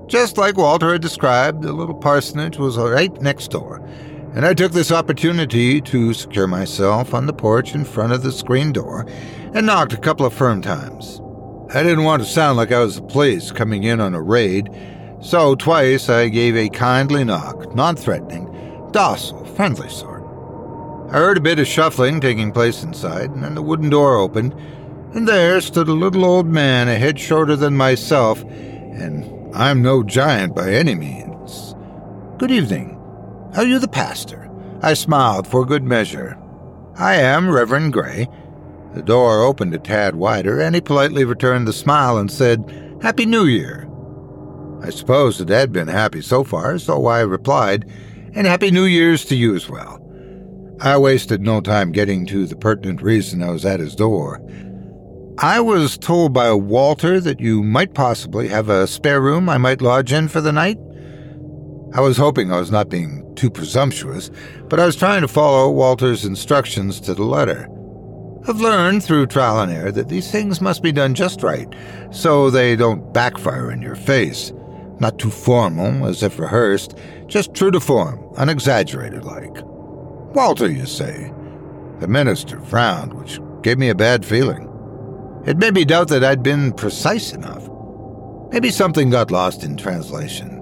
Just 0.07 0.37
like 0.37 0.55
Walter 0.55 0.93
had 0.93 1.01
described, 1.01 1.61
the 1.61 1.73
little 1.73 1.95
parsonage 1.95 2.57
was 2.57 2.77
right 2.77 3.11
next 3.21 3.51
door, 3.51 3.85
and 4.33 4.45
I 4.45 4.53
took 4.53 4.71
this 4.71 4.91
opportunity 4.91 5.81
to 5.81 6.13
secure 6.13 6.47
myself 6.47 7.13
on 7.13 7.25
the 7.25 7.33
porch 7.33 7.75
in 7.75 7.83
front 7.83 8.13
of 8.13 8.23
the 8.23 8.31
screen 8.31 8.71
door 8.71 9.05
and 9.53 9.65
knocked 9.65 9.91
a 9.91 9.97
couple 9.97 10.25
of 10.25 10.33
firm 10.33 10.61
times. 10.61 11.19
I 11.73 11.83
didn't 11.83 12.05
want 12.05 12.23
to 12.23 12.29
sound 12.29 12.57
like 12.57 12.71
I 12.71 12.79
was 12.79 12.95
the 12.95 13.01
police 13.01 13.51
coming 13.51 13.83
in 13.83 13.99
on 13.99 14.13
a 14.13 14.21
raid, 14.21 14.69
so 15.21 15.55
twice 15.55 16.07
I 16.09 16.29
gave 16.29 16.55
a 16.55 16.69
kindly 16.69 17.23
knock, 17.25 17.75
non 17.75 17.95
threatening, 17.95 18.45
docile, 18.91 19.43
friendly 19.45 19.89
sort. 19.89 20.23
I 21.09 21.17
heard 21.17 21.37
a 21.37 21.41
bit 21.41 21.59
of 21.59 21.67
shuffling 21.67 22.21
taking 22.21 22.51
place 22.51 22.83
inside, 22.83 23.31
and 23.31 23.43
then 23.43 23.55
the 23.55 23.61
wooden 23.61 23.89
door 23.89 24.15
opened, 24.15 24.55
and 25.13 25.27
there 25.27 25.61
stood 25.61 25.87
a 25.87 25.93
little 25.93 26.25
old 26.25 26.47
man 26.47 26.87
a 26.87 26.97
head 26.97 27.19
shorter 27.19 27.55
than 27.55 27.77
myself, 27.77 28.41
and 28.43 29.55
I'm 29.55 29.81
no 29.81 30.01
giant 30.01 30.55
by 30.55 30.71
any 30.71 30.95
means. 30.95 31.75
Good 32.39 32.49
evening. 32.49 32.99
Are 33.55 33.63
you 33.63 33.77
the 33.77 33.87
pastor? 33.87 34.49
I 34.81 34.95
smiled 34.95 35.47
for 35.47 35.65
good 35.65 35.83
measure. 35.83 36.37
I 36.97 37.15
am 37.15 37.49
Reverend 37.49 37.93
Gray. 37.93 38.27
The 38.95 39.03
door 39.03 39.43
opened 39.43 39.75
a 39.75 39.79
tad 39.79 40.15
wider, 40.15 40.59
and 40.59 40.73
he 40.73 40.81
politely 40.81 41.25
returned 41.25 41.67
the 41.67 41.73
smile 41.73 42.17
and 42.17 42.31
said, 42.31 42.99
Happy 43.01 43.27
New 43.27 43.45
Year. 43.45 43.87
I 44.81 44.89
suppose 44.89 45.39
it 45.39 45.49
had 45.49 45.71
been 45.71 45.87
happy 45.87 46.21
so 46.21 46.43
far, 46.43 46.79
so 46.79 47.05
I 47.05 47.21
replied, 47.21 47.85
And 48.33 48.47
Happy 48.47 48.71
New 48.71 48.85
Year's 48.85 49.25
to 49.25 49.35
you 49.35 49.55
as 49.55 49.69
well. 49.69 49.99
I 50.81 50.97
wasted 50.97 51.41
no 51.41 51.61
time 51.61 51.91
getting 51.91 52.25
to 52.27 52.45
the 52.45 52.55
pertinent 52.55 53.01
reason 53.01 53.43
I 53.43 53.51
was 53.51 53.65
at 53.65 53.79
his 53.79 53.95
door. 53.95 54.41
I 55.39 55.59
was 55.61 55.97
told 55.97 56.31
by 56.31 56.53
Walter 56.53 57.19
that 57.19 57.39
you 57.39 57.63
might 57.63 57.95
possibly 57.95 58.47
have 58.49 58.69
a 58.69 58.85
spare 58.85 59.19
room 59.19 59.49
I 59.49 59.57
might 59.57 59.81
lodge 59.81 60.13
in 60.13 60.27
for 60.27 60.41
the 60.41 60.51
night. 60.51 60.77
I 61.95 62.01
was 62.01 62.17
hoping 62.17 62.51
I 62.51 62.59
was 62.59 62.71
not 62.71 62.89
being 62.89 63.33
too 63.35 63.49
presumptuous, 63.49 64.29
but 64.69 64.79
I 64.79 64.85
was 64.85 64.95
trying 64.95 65.21
to 65.21 65.27
follow 65.27 65.71
Walter's 65.71 66.23
instructions 66.23 66.99
to 67.01 67.15
the 67.15 67.23
letter. 67.23 67.67
I've 68.47 68.61
learned 68.61 69.03
through 69.03 69.27
trial 69.27 69.59
and 69.59 69.71
error 69.71 69.91
that 69.91 70.09
these 70.09 70.29
things 70.29 70.61
must 70.61 70.83
be 70.83 70.91
done 70.91 71.15
just 71.15 71.41
right, 71.41 71.67
so 72.11 72.49
they 72.49 72.75
don't 72.75 73.11
backfire 73.11 73.71
in 73.71 73.81
your 73.81 73.95
face. 73.95 74.53
Not 74.99 75.17
too 75.17 75.31
formal, 75.31 76.05
as 76.05 76.21
if 76.21 76.37
rehearsed, 76.37 76.95
just 77.25 77.55
true 77.55 77.71
to 77.71 77.79
form, 77.79 78.23
unexaggerated 78.37 79.23
like. 79.23 79.55
Walter, 80.35 80.69
you 80.69 80.85
say? 80.85 81.33
The 81.99 82.07
minister 82.07 82.59
frowned, 82.59 83.13
which 83.13 83.39
gave 83.63 83.79
me 83.79 83.89
a 83.89 83.95
bad 83.95 84.25
feeling. 84.25 84.69
It 85.45 85.57
me 85.73 85.83
doubt 85.83 86.07
that 86.07 86.23
I'd 86.23 86.41
been 86.41 86.71
precise 86.71 87.33
enough. 87.33 87.67
Maybe 88.51 88.69
something 88.69 89.09
got 89.09 89.29
lost 89.29 89.63
in 89.63 89.75
translation. 89.75 90.59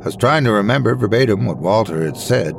I 0.00 0.06
was 0.06 0.16
trying 0.16 0.42
to 0.44 0.52
remember 0.52 0.94
verbatim 0.96 1.44
what 1.44 1.58
Walter 1.58 2.04
had 2.04 2.16
said. 2.16 2.56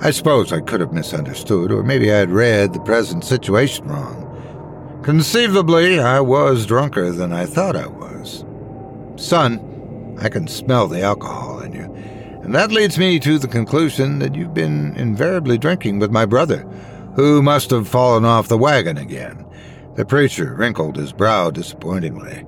I 0.00 0.10
suppose 0.10 0.52
I 0.52 0.60
could 0.60 0.80
have 0.80 0.92
misunderstood, 0.92 1.72
or 1.72 1.82
maybe 1.82 2.12
I 2.12 2.18
had 2.18 2.30
read 2.30 2.72
the 2.72 2.80
present 2.80 3.24
situation 3.24 3.88
wrong. 3.88 5.00
Conceivably, 5.02 5.98
I 5.98 6.20
was 6.20 6.64
drunker 6.64 7.10
than 7.10 7.32
I 7.32 7.44
thought 7.44 7.74
I 7.74 7.88
was. 7.88 8.44
Son, 9.16 10.16
I 10.20 10.28
can 10.28 10.46
smell 10.46 10.86
the 10.86 11.02
alcohol 11.02 11.60
in 11.60 11.72
you, 11.72 11.92
and 12.42 12.54
that 12.54 12.70
leads 12.70 12.98
me 12.98 13.18
to 13.18 13.38
the 13.38 13.48
conclusion 13.48 14.20
that 14.20 14.36
you've 14.36 14.54
been 14.54 14.96
invariably 14.96 15.58
drinking 15.58 15.98
with 15.98 16.12
my 16.12 16.24
brother, 16.24 16.60
who 17.16 17.42
must 17.42 17.70
have 17.70 17.88
fallen 17.88 18.24
off 18.24 18.46
the 18.46 18.58
wagon 18.58 18.96
again. 18.96 19.41
The 19.94 20.06
preacher 20.06 20.54
wrinkled 20.54 20.96
his 20.96 21.12
brow 21.12 21.50
disappointingly. 21.50 22.44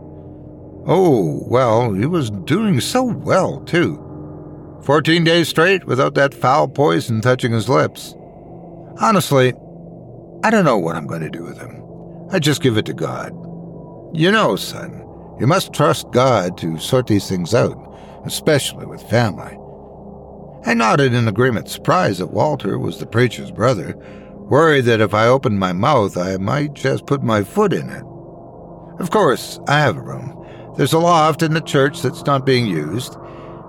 Oh, 0.87 1.43
well, 1.47 1.93
he 1.93 2.07
was 2.07 2.31
doing 2.31 2.81
so 2.81 3.03
well, 3.05 3.61
too. 3.61 4.01
Fourteen 4.83 5.25
days 5.25 5.49
straight 5.49 5.87
without 5.87 6.15
that 6.15 6.35
foul 6.35 6.69
poison 6.69 7.21
touching 7.21 7.53
his 7.53 7.69
lips. 7.69 8.15
Honestly, 9.01 9.55
I 10.43 10.51
don't 10.51 10.65
know 10.65 10.79
what 10.79 10.97
I'm 10.97 11.07
going 11.07 11.23
to 11.23 11.31
do 11.31 11.43
with 11.43 11.59
him. 11.59 11.83
I 12.31 12.39
just 12.39 12.63
give 12.63 12.77
it 12.77 12.87
to 12.87 12.95
God. 12.95 13.33
You 14.15 14.31
know, 14.31 14.57
son, 14.57 14.93
you 15.41 15.47
must 15.47 15.73
trust 15.73 16.11
God 16.13 16.57
to 16.59 16.79
sort 16.79 17.07
these 17.07 17.29
things 17.29 17.55
out, 17.55 17.77
especially 18.25 18.87
with 18.87 19.03
family. 19.03 19.59
I 20.67 20.75
nodded 20.75 21.13
in 21.13 21.29
agreement, 21.29 21.69
surprised 21.69 22.21
that 22.21 22.33
Walter 22.33 22.79
was 22.79 22.99
the 22.99 23.07
preacher's 23.07 23.51
brother, 23.51 23.97
worried 24.49 24.85
that 24.87 25.01
if 25.01 25.15
I 25.15 25.27
opened 25.27 25.59
my 25.59 25.73
mouth, 25.73 26.17
I 26.17 26.37
might 26.37 26.75
just 26.75 27.07
put 27.07 27.23
my 27.23 27.43
foot 27.43 27.73
in 27.73 27.89
it. 27.91 28.05
Of 29.01 29.11
course, 29.11 29.59
I 29.67 29.81
have 29.81 29.97
a 29.97 30.03
room. 30.03 30.31
There's 30.77 30.93
a 30.93 30.99
loft 30.99 31.43
in 31.43 31.55
the 31.55 31.61
church 31.61 32.03
that's 32.03 32.25
not 32.25 32.47
being 32.47 32.67
used. 32.67 33.17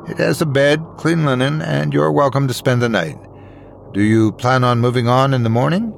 It 0.07 0.17
has 0.17 0.41
a 0.41 0.45
bed, 0.45 0.83
clean 0.97 1.25
linen, 1.25 1.61
and 1.61 1.93
you're 1.93 2.11
welcome 2.11 2.47
to 2.47 2.53
spend 2.53 2.81
the 2.81 2.89
night. 2.89 3.17
Do 3.93 4.01
you 4.01 4.33
plan 4.33 4.63
on 4.63 4.81
moving 4.81 5.07
on 5.07 5.33
in 5.33 5.43
the 5.43 5.49
morning? 5.49 5.93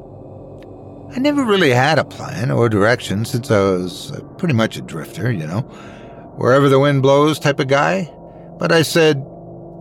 I 1.16 1.20
never 1.20 1.44
really 1.44 1.72
had 1.72 2.00
a 2.00 2.06
plan 2.06 2.52
or 2.52 2.70
direction 2.70 3.26
since 3.26 3.50
I 3.50 3.60
was 3.60 4.12
uh, 4.12 4.22
pretty 4.38 4.54
much 4.54 4.78
a 4.78 4.82
drifter, 4.82 5.32
you 5.32 5.48
know, 5.48 5.62
wherever 6.36 6.70
the 6.70 6.80
wind 6.80 7.02
blows 7.02 7.40
type 7.40 7.60
of 7.60 7.68
guy. 7.68 8.14
But 8.60 8.72
I 8.72 8.82
said, 8.82 9.24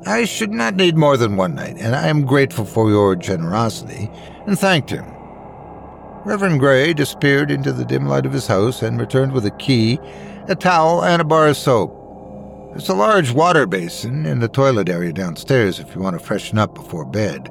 I 0.07 0.25
should 0.25 0.53
not 0.53 0.77
need 0.77 0.97
more 0.97 1.17
than 1.17 1.37
one 1.37 1.57
night, 1.57 1.77
and 1.79 1.97
I 1.97 2.07
am 2.07 2.25
grateful 2.25 2.65
for 2.65 2.89
your 2.91 3.17
generosity, 3.17 4.09
and 4.47 4.57
thanked 4.57 4.91
him. 4.91 5.05
Reverend 6.25 6.61
Gray 6.61 6.95
disappeared 6.95 7.51
into 7.51 7.73
the 7.73 7.85
dim 7.85 8.07
light 8.07 8.25
of 8.25 8.33
his 8.33 8.47
house 8.47 8.83
and 8.83 9.01
returned 9.01 9.33
with 9.33 9.45
a 9.47 9.51
key, 9.51 9.99
a 10.47 10.55
towel, 10.55 11.05
and 11.05 11.21
a 11.21 11.25
bar 11.25 11.49
of 11.49 11.57
soap. 11.57 11.93
There's 12.71 12.89
a 12.89 12.95
large 12.95 13.33
water 13.33 13.67
basin 13.67 14.27
in 14.27 14.39
the 14.39 14.49
toilet 14.49 14.89
area 14.89 15.13
downstairs 15.13 15.81
if 15.81 15.95
you 15.95 16.01
want 16.01 16.17
to 16.17 16.25
freshen 16.25 16.57
up 16.57 16.75
before 16.75 17.05
bed. 17.05 17.49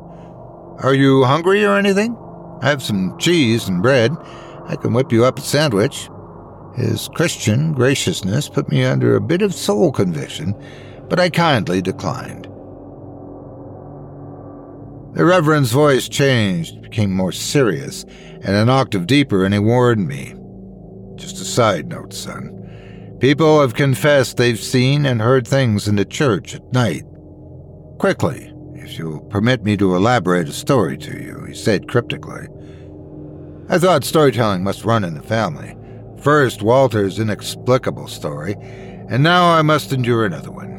Are 0.79 0.93
you 0.93 1.23
hungry 1.23 1.65
or 1.65 1.77
anything? 1.77 2.15
I 2.61 2.69
have 2.69 2.81
some 2.81 3.17
cheese 3.17 3.67
and 3.67 3.81
bread. 3.81 4.11
I 4.65 4.77
can 4.77 4.93
whip 4.93 5.11
you 5.11 5.25
up 5.25 5.39
a 5.39 5.41
sandwich. 5.41 6.09
His 6.75 7.09
Christian 7.15 7.73
graciousness 7.73 8.47
put 8.47 8.69
me 8.69 8.83
under 8.83 9.15
a 9.15 9.21
bit 9.21 9.41
of 9.41 9.53
soul 9.53 9.91
conviction, 9.91 10.53
but 11.09 11.19
I 11.19 11.29
kindly 11.29 11.81
declined. 11.81 12.45
The 15.15 15.23
Reverend's 15.23 15.71
voice 15.71 16.09
changed, 16.09 16.81
became 16.81 17.11
more 17.11 17.31
serious, 17.31 18.03
and 18.03 18.55
an 18.55 18.69
octave 18.69 19.07
deeper, 19.07 19.45
and 19.45 19.53
he 19.53 19.59
warned 19.59 20.07
me. 20.07 20.33
Just 21.15 21.39
a 21.39 21.45
side 21.45 21.87
note, 21.87 22.13
son. 22.13 22.51
People 23.21 23.61
have 23.61 23.75
confessed 23.75 24.35
they've 24.35 24.59
seen 24.59 25.05
and 25.05 25.21
heard 25.21 25.47
things 25.47 25.87
in 25.87 25.95
the 25.95 26.03
church 26.03 26.53
at 26.53 26.73
night. 26.73 27.03
Quickly, 27.97 28.51
if 28.75 28.99
you'll 28.99 29.21
permit 29.21 29.63
me 29.63 29.77
to 29.77 29.95
elaborate 29.95 30.49
a 30.49 30.53
story 30.53 30.97
to 30.97 31.11
you, 31.11 31.45
he 31.45 31.53
said 31.53 31.87
cryptically. 31.87 32.47
I 33.69 33.79
thought 33.79 34.03
storytelling 34.03 34.63
must 34.63 34.83
run 34.83 35.05
in 35.05 35.15
the 35.15 35.23
family. 35.23 35.77
First, 36.21 36.61
Walter's 36.61 37.19
inexplicable 37.19 38.07
story, 38.09 38.55
and 38.59 39.23
now 39.23 39.49
I 39.53 39.61
must 39.61 39.93
endure 39.93 40.25
another 40.25 40.51
one. 40.51 40.74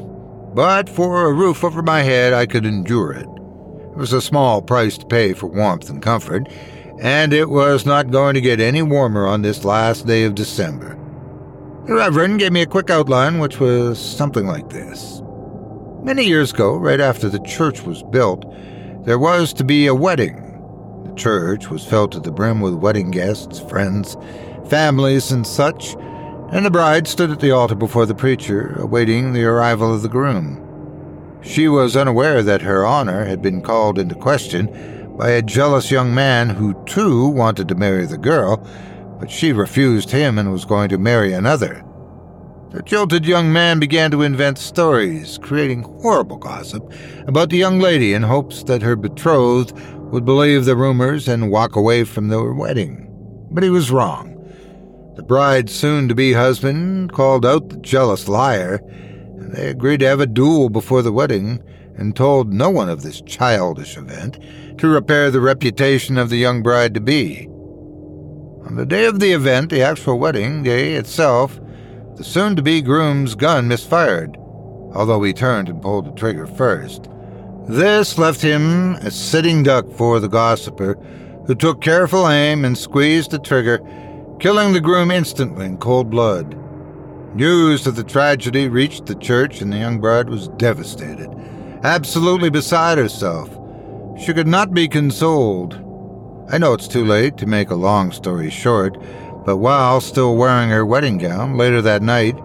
But 0.57 0.89
for 0.89 1.27
a 1.27 1.33
roof 1.33 1.63
over 1.63 1.83
my 1.83 2.01
head, 2.01 2.33
I 2.33 2.47
could 2.47 2.65
endure 2.65 3.11
it. 3.11 3.27
It 3.91 3.95
was 3.95 4.11
a 4.11 4.19
small 4.19 4.59
price 4.59 4.97
to 4.97 5.05
pay 5.05 5.33
for 5.33 5.45
warmth 5.45 5.87
and 5.87 6.01
comfort, 6.01 6.49
and 6.99 7.31
it 7.31 7.51
was 7.51 7.85
not 7.85 8.09
going 8.09 8.33
to 8.33 8.41
get 8.41 8.59
any 8.59 8.81
warmer 8.81 9.27
on 9.27 9.43
this 9.43 9.63
last 9.63 10.07
day 10.07 10.23
of 10.23 10.33
December. 10.33 10.97
The 11.85 11.93
Reverend 11.93 12.39
gave 12.39 12.53
me 12.53 12.63
a 12.63 12.65
quick 12.65 12.89
outline, 12.89 13.37
which 13.37 13.59
was 13.59 13.99
something 13.99 14.47
like 14.47 14.71
this. 14.71 15.21
Many 16.01 16.25
years 16.25 16.51
ago, 16.51 16.75
right 16.75 16.99
after 17.01 17.29
the 17.29 17.41
church 17.41 17.83
was 17.83 18.01
built, 18.01 18.43
there 19.05 19.19
was 19.19 19.53
to 19.53 19.63
be 19.63 19.85
a 19.85 19.93
wedding. 19.93 20.37
The 21.05 21.13
church 21.13 21.69
was 21.69 21.85
filled 21.85 22.13
to 22.13 22.19
the 22.19 22.31
brim 22.31 22.61
with 22.61 22.73
wedding 22.73 23.11
guests, 23.11 23.59
friends, 23.59 24.17
families, 24.71 25.31
and 25.31 25.45
such, 25.45 25.95
and 26.51 26.65
the 26.65 26.71
bride 26.71 27.07
stood 27.07 27.31
at 27.31 27.39
the 27.39 27.51
altar 27.51 27.75
before 27.75 28.05
the 28.05 28.15
preacher, 28.15 28.75
awaiting 28.79 29.33
the 29.33 29.43
arrival 29.43 29.93
of 29.93 30.01
the 30.01 30.09
groom. 30.09 30.63
She 31.41 31.67
was 31.67 31.95
unaware 31.95 32.41
that 32.43 32.61
her 32.61 32.85
honor 32.85 33.25
had 33.25 33.41
been 33.41 33.61
called 33.61 33.99
into 33.99 34.15
question 34.15 35.15
by 35.17 35.29
a 35.29 35.41
jealous 35.41 35.91
young 35.91 36.13
man 36.13 36.49
who, 36.49 36.81
too, 36.85 37.27
wanted 37.27 37.67
to 37.67 37.75
marry 37.75 38.05
the 38.05 38.17
girl, 38.17 38.57
but 39.19 39.31
she 39.31 39.51
refused 39.51 40.11
him 40.11 40.37
and 40.37 40.51
was 40.51 40.65
going 40.65 40.89
to 40.89 40.97
marry 40.97 41.33
another. 41.33 41.83
The 42.71 42.83
jilted 42.83 43.25
young 43.25 43.51
man 43.51 43.79
began 43.79 44.11
to 44.11 44.23
invent 44.23 44.57
stories, 44.57 45.37
creating 45.37 45.83
horrible 46.01 46.37
gossip 46.37 46.91
about 47.27 47.49
the 47.49 47.57
young 47.57 47.79
lady 47.79 48.13
in 48.13 48.23
hopes 48.23 48.63
that 48.63 48.81
her 48.81 48.95
betrothed 48.95 49.77
would 50.11 50.25
believe 50.25 50.65
the 50.65 50.75
rumors 50.75 51.27
and 51.27 51.51
walk 51.51 51.75
away 51.75 52.03
from 52.03 52.27
their 52.27 52.53
wedding. 52.53 53.07
But 53.49 53.63
he 53.63 53.69
was 53.69 53.89
wrong. 53.89 54.36
The 55.17 55.23
bride's 55.23 55.73
soon 55.73 56.07
to 56.09 56.15
be 56.15 56.33
husband 56.33 57.11
called 57.11 57.43
out 57.43 57.69
the 57.69 57.77
jealous 57.77 58.27
liar 58.27 58.79
and 59.47 59.51
they 59.51 59.67
agreed 59.67 60.01
to 60.01 60.07
have 60.07 60.19
a 60.19 60.27
duel 60.27 60.69
before 60.69 61.01
the 61.01 61.11
wedding 61.11 61.63
and 61.97 62.15
told 62.15 62.53
no 62.53 62.69
one 62.69 62.87
of 62.87 63.01
this 63.01 63.21
childish 63.21 63.97
event 63.97 64.37
to 64.77 64.87
repair 64.87 65.31
the 65.31 65.41
reputation 65.41 66.19
of 66.19 66.29
the 66.29 66.37
young 66.37 66.61
bride 66.61 66.93
to 66.93 66.99
be. 66.99 67.47
On 68.67 68.75
the 68.75 68.85
day 68.85 69.05
of 69.05 69.19
the 69.19 69.31
event, 69.31 69.71
the 69.71 69.81
actual 69.81 70.19
wedding 70.19 70.61
day 70.61 70.93
itself, 70.93 71.59
the 72.15 72.23
soon 72.23 72.55
to 72.55 72.61
be 72.61 72.83
groom's 72.83 73.33
gun 73.33 73.67
misfired, 73.67 74.37
although 74.93 75.23
he 75.23 75.33
turned 75.33 75.67
and 75.67 75.81
pulled 75.81 76.05
the 76.05 76.11
trigger 76.11 76.45
first. 76.45 77.09
This 77.67 78.19
left 78.19 78.41
him 78.41 78.93
a 78.97 79.09
sitting 79.09 79.63
duck 79.63 79.91
for 79.93 80.19
the 80.19 80.29
gossiper, 80.29 80.93
who 81.47 81.55
took 81.55 81.81
careful 81.81 82.27
aim 82.29 82.65
and 82.65 82.77
squeezed 82.77 83.31
the 83.31 83.39
trigger, 83.39 83.79
killing 84.39 84.73
the 84.73 84.81
groom 84.81 85.09
instantly 85.09 85.65
in 85.65 85.77
cold 85.77 86.09
blood. 86.09 86.55
News 87.35 87.87
of 87.87 87.95
the 87.95 88.03
tragedy 88.03 88.67
reached 88.67 89.05
the 89.05 89.15
church, 89.15 89.61
and 89.61 89.71
the 89.71 89.77
young 89.77 89.99
bride 89.99 90.29
was 90.29 90.47
devastated, 90.49 91.29
absolutely 91.83 92.49
beside 92.49 92.97
herself. 92.97 93.49
She 94.19 94.33
could 94.33 94.47
not 94.47 94.73
be 94.73 94.87
consoled. 94.87 95.75
I 96.49 96.57
know 96.57 96.73
it's 96.73 96.87
too 96.87 97.05
late 97.05 97.37
to 97.37 97.45
make 97.45 97.69
a 97.69 97.75
long 97.75 98.11
story 98.11 98.49
short, 98.49 98.97
but 99.45 99.57
while 99.57 100.01
still 100.01 100.35
wearing 100.35 100.69
her 100.69 100.85
wedding 100.85 101.17
gown 101.17 101.57
later 101.57 101.81
that 101.81 102.01
night, 102.01 102.35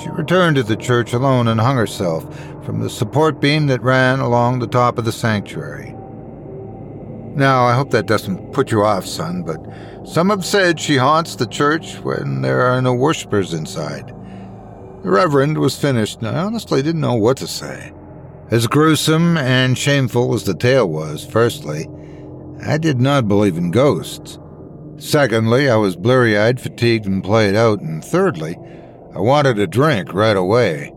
she 0.00 0.08
returned 0.10 0.56
to 0.56 0.62
the 0.62 0.76
church 0.76 1.12
alone 1.12 1.48
and 1.48 1.60
hung 1.60 1.76
herself 1.76 2.24
from 2.64 2.80
the 2.80 2.90
support 2.90 3.40
beam 3.40 3.66
that 3.66 3.82
ran 3.82 4.20
along 4.20 4.58
the 4.58 4.66
top 4.66 4.98
of 4.98 5.04
the 5.04 5.12
sanctuary. 5.12 5.94
Now, 7.34 7.64
I 7.64 7.74
hope 7.74 7.90
that 7.90 8.06
doesn't 8.06 8.52
put 8.52 8.70
you 8.70 8.82
off, 8.82 9.06
son, 9.06 9.42
but 9.42 9.58
some 10.06 10.30
have 10.30 10.44
said 10.44 10.80
she 10.80 10.96
haunts 10.96 11.36
the 11.36 11.46
church 11.46 11.96
when 12.00 12.42
there 12.42 12.62
are 12.62 12.82
no 12.82 12.92
worshippers 12.92 13.54
inside. 13.54 14.08
The 15.02 15.10
Reverend 15.10 15.58
was 15.58 15.78
finished, 15.78 16.18
and 16.18 16.28
I 16.28 16.42
honestly 16.42 16.82
didn't 16.82 17.00
know 17.00 17.14
what 17.14 17.36
to 17.38 17.46
say. 17.46 17.92
As 18.50 18.66
gruesome 18.66 19.36
and 19.36 19.78
shameful 19.78 20.34
as 20.34 20.44
the 20.44 20.54
tale 20.54 20.88
was, 20.88 21.24
firstly, 21.24 21.86
I 22.66 22.78
did 22.78 23.00
not 23.00 23.28
believe 23.28 23.56
in 23.56 23.70
ghosts. 23.70 24.38
Secondly, 24.98 25.70
I 25.70 25.76
was 25.76 25.96
bleary 25.96 26.36
eyed, 26.36 26.60
fatigued, 26.60 27.06
and 27.06 27.24
played 27.24 27.54
out. 27.54 27.80
And 27.80 28.04
thirdly, 28.04 28.56
I 29.14 29.20
wanted 29.20 29.58
a 29.58 29.66
drink 29.66 30.12
right 30.12 30.36
away. 30.36 30.92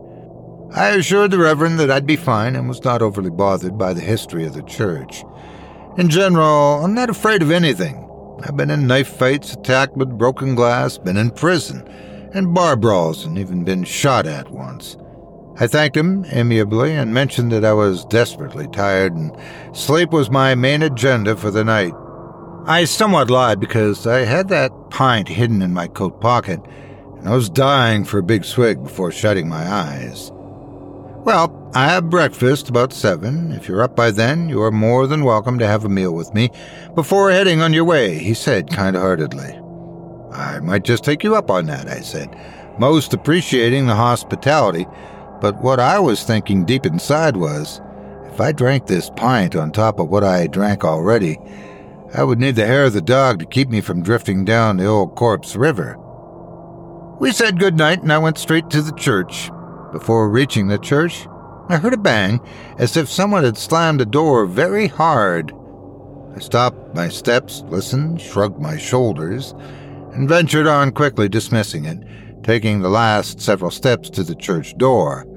I 0.72 0.90
assured 0.90 1.30
the 1.30 1.38
Reverend 1.38 1.78
that 1.78 1.90
I'd 1.90 2.06
be 2.06 2.16
fine 2.16 2.56
and 2.56 2.68
was 2.68 2.84
not 2.84 3.00
overly 3.00 3.30
bothered 3.30 3.78
by 3.78 3.94
the 3.94 4.00
history 4.00 4.44
of 4.44 4.52
the 4.52 4.62
church. 4.64 5.24
In 5.96 6.08
general, 6.08 6.84
I'm 6.84 6.92
not 6.92 7.08
afraid 7.08 7.40
of 7.40 7.52
anything. 7.52 8.00
I've 8.42 8.56
been 8.56 8.70
in 8.70 8.88
knife 8.88 9.16
fights, 9.16 9.52
attacked 9.52 9.96
with 9.96 10.18
broken 10.18 10.56
glass, 10.56 10.98
been 10.98 11.16
in 11.16 11.30
prison 11.30 11.86
and 12.34 12.52
bar 12.52 12.74
brawls, 12.74 13.24
and 13.24 13.38
even 13.38 13.62
been 13.62 13.84
shot 13.84 14.26
at 14.26 14.50
once. 14.50 14.96
I 15.60 15.68
thanked 15.68 15.96
him 15.96 16.24
amiably 16.32 16.96
and 16.96 17.14
mentioned 17.14 17.52
that 17.52 17.64
I 17.64 17.74
was 17.74 18.04
desperately 18.06 18.66
tired 18.66 19.14
and 19.14 19.30
sleep 19.72 20.10
was 20.10 20.30
my 20.30 20.56
main 20.56 20.82
agenda 20.82 21.36
for 21.36 21.52
the 21.52 21.62
night. 21.62 21.94
I 22.66 22.86
somewhat 22.86 23.30
lied 23.30 23.60
because 23.60 24.04
I 24.04 24.24
had 24.24 24.48
that 24.48 24.72
pint 24.90 25.28
hidden 25.28 25.62
in 25.62 25.72
my 25.72 25.86
coat 25.86 26.20
pocket, 26.20 26.58
and 27.18 27.28
I 27.28 27.36
was 27.36 27.48
dying 27.48 28.04
for 28.04 28.18
a 28.18 28.22
big 28.24 28.44
swig 28.44 28.82
before 28.82 29.12
shutting 29.12 29.48
my 29.48 29.70
eyes. 29.70 30.32
Well, 31.24 31.70
I 31.74 31.88
have 31.88 32.10
breakfast 32.10 32.68
about 32.68 32.92
seven. 32.92 33.52
If 33.52 33.66
you're 33.66 33.80
up 33.80 33.96
by 33.96 34.10
then, 34.10 34.50
you 34.50 34.60
are 34.60 34.70
more 34.70 35.06
than 35.06 35.24
welcome 35.24 35.58
to 35.58 35.66
have 35.66 35.86
a 35.86 35.88
meal 35.88 36.12
with 36.12 36.34
me 36.34 36.50
before 36.94 37.30
heading 37.30 37.62
on 37.62 37.72
your 37.72 37.86
way, 37.86 38.18
he 38.18 38.34
said 38.34 38.70
kind 38.70 38.94
heartedly. 38.94 39.58
I 40.32 40.60
might 40.60 40.84
just 40.84 41.02
take 41.02 41.24
you 41.24 41.34
up 41.34 41.50
on 41.50 41.64
that, 41.66 41.88
I 41.88 42.00
said, 42.00 42.28
most 42.78 43.14
appreciating 43.14 43.86
the 43.86 43.94
hospitality. 43.94 44.86
But 45.40 45.62
what 45.62 45.80
I 45.80 45.98
was 45.98 46.24
thinking 46.24 46.66
deep 46.66 46.84
inside 46.84 47.38
was 47.38 47.80
if 48.26 48.38
I 48.38 48.52
drank 48.52 48.86
this 48.86 49.08
pint 49.16 49.56
on 49.56 49.72
top 49.72 50.00
of 50.00 50.10
what 50.10 50.24
I 50.24 50.46
drank 50.46 50.84
already, 50.84 51.38
I 52.12 52.22
would 52.22 52.38
need 52.38 52.56
the 52.56 52.66
hair 52.66 52.84
of 52.84 52.92
the 52.92 53.00
dog 53.00 53.38
to 53.38 53.46
keep 53.46 53.70
me 53.70 53.80
from 53.80 54.02
drifting 54.02 54.44
down 54.44 54.76
the 54.76 54.84
old 54.84 55.14
corpse 55.16 55.56
river. 55.56 55.96
We 57.18 57.32
said 57.32 57.58
good 57.58 57.78
night 57.78 58.02
and 58.02 58.12
I 58.12 58.18
went 58.18 58.36
straight 58.36 58.68
to 58.70 58.82
the 58.82 58.92
church. 58.92 59.50
Before 59.94 60.28
reaching 60.28 60.66
the 60.66 60.76
church, 60.76 61.28
I 61.68 61.76
heard 61.76 61.94
a 61.94 61.96
bang 61.96 62.40
as 62.78 62.96
if 62.96 63.08
someone 63.08 63.44
had 63.44 63.56
slammed 63.56 64.00
a 64.00 64.04
door 64.04 64.44
very 64.44 64.88
hard. 64.88 65.52
I 66.34 66.40
stopped 66.40 66.96
my 66.96 67.08
steps, 67.08 67.62
listened, 67.68 68.20
shrugged 68.20 68.60
my 68.60 68.76
shoulders, 68.76 69.54
and 70.12 70.28
ventured 70.28 70.66
on 70.66 70.90
quickly, 70.90 71.28
dismissing 71.28 71.84
it, 71.84 72.00
taking 72.42 72.80
the 72.80 72.88
last 72.88 73.40
several 73.40 73.70
steps 73.70 74.10
to 74.10 74.24
the 74.24 74.34
church 74.34 74.76
door. 74.78 75.28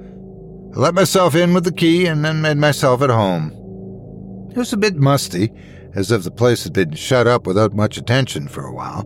I 0.75 0.79
let 0.79 0.95
myself 0.95 1.35
in 1.35 1.53
with 1.53 1.63
the 1.63 1.71
key 1.71 2.07
and 2.07 2.25
then 2.25 2.41
made 2.41 2.57
myself 2.57 3.03
at 3.03 3.11
home. 3.11 3.51
It 4.49 4.57
was 4.57 4.73
a 4.73 4.77
bit 4.77 4.95
musty, 4.95 5.51
as 5.93 6.11
if 6.11 6.23
the 6.23 6.31
place 6.31 6.63
had 6.63 6.73
been 6.73 6.95
shut 6.95 7.27
up 7.27 7.45
without 7.45 7.75
much 7.75 7.95
attention 7.95 8.47
for 8.47 8.65
a 8.65 8.73
while, 8.73 9.03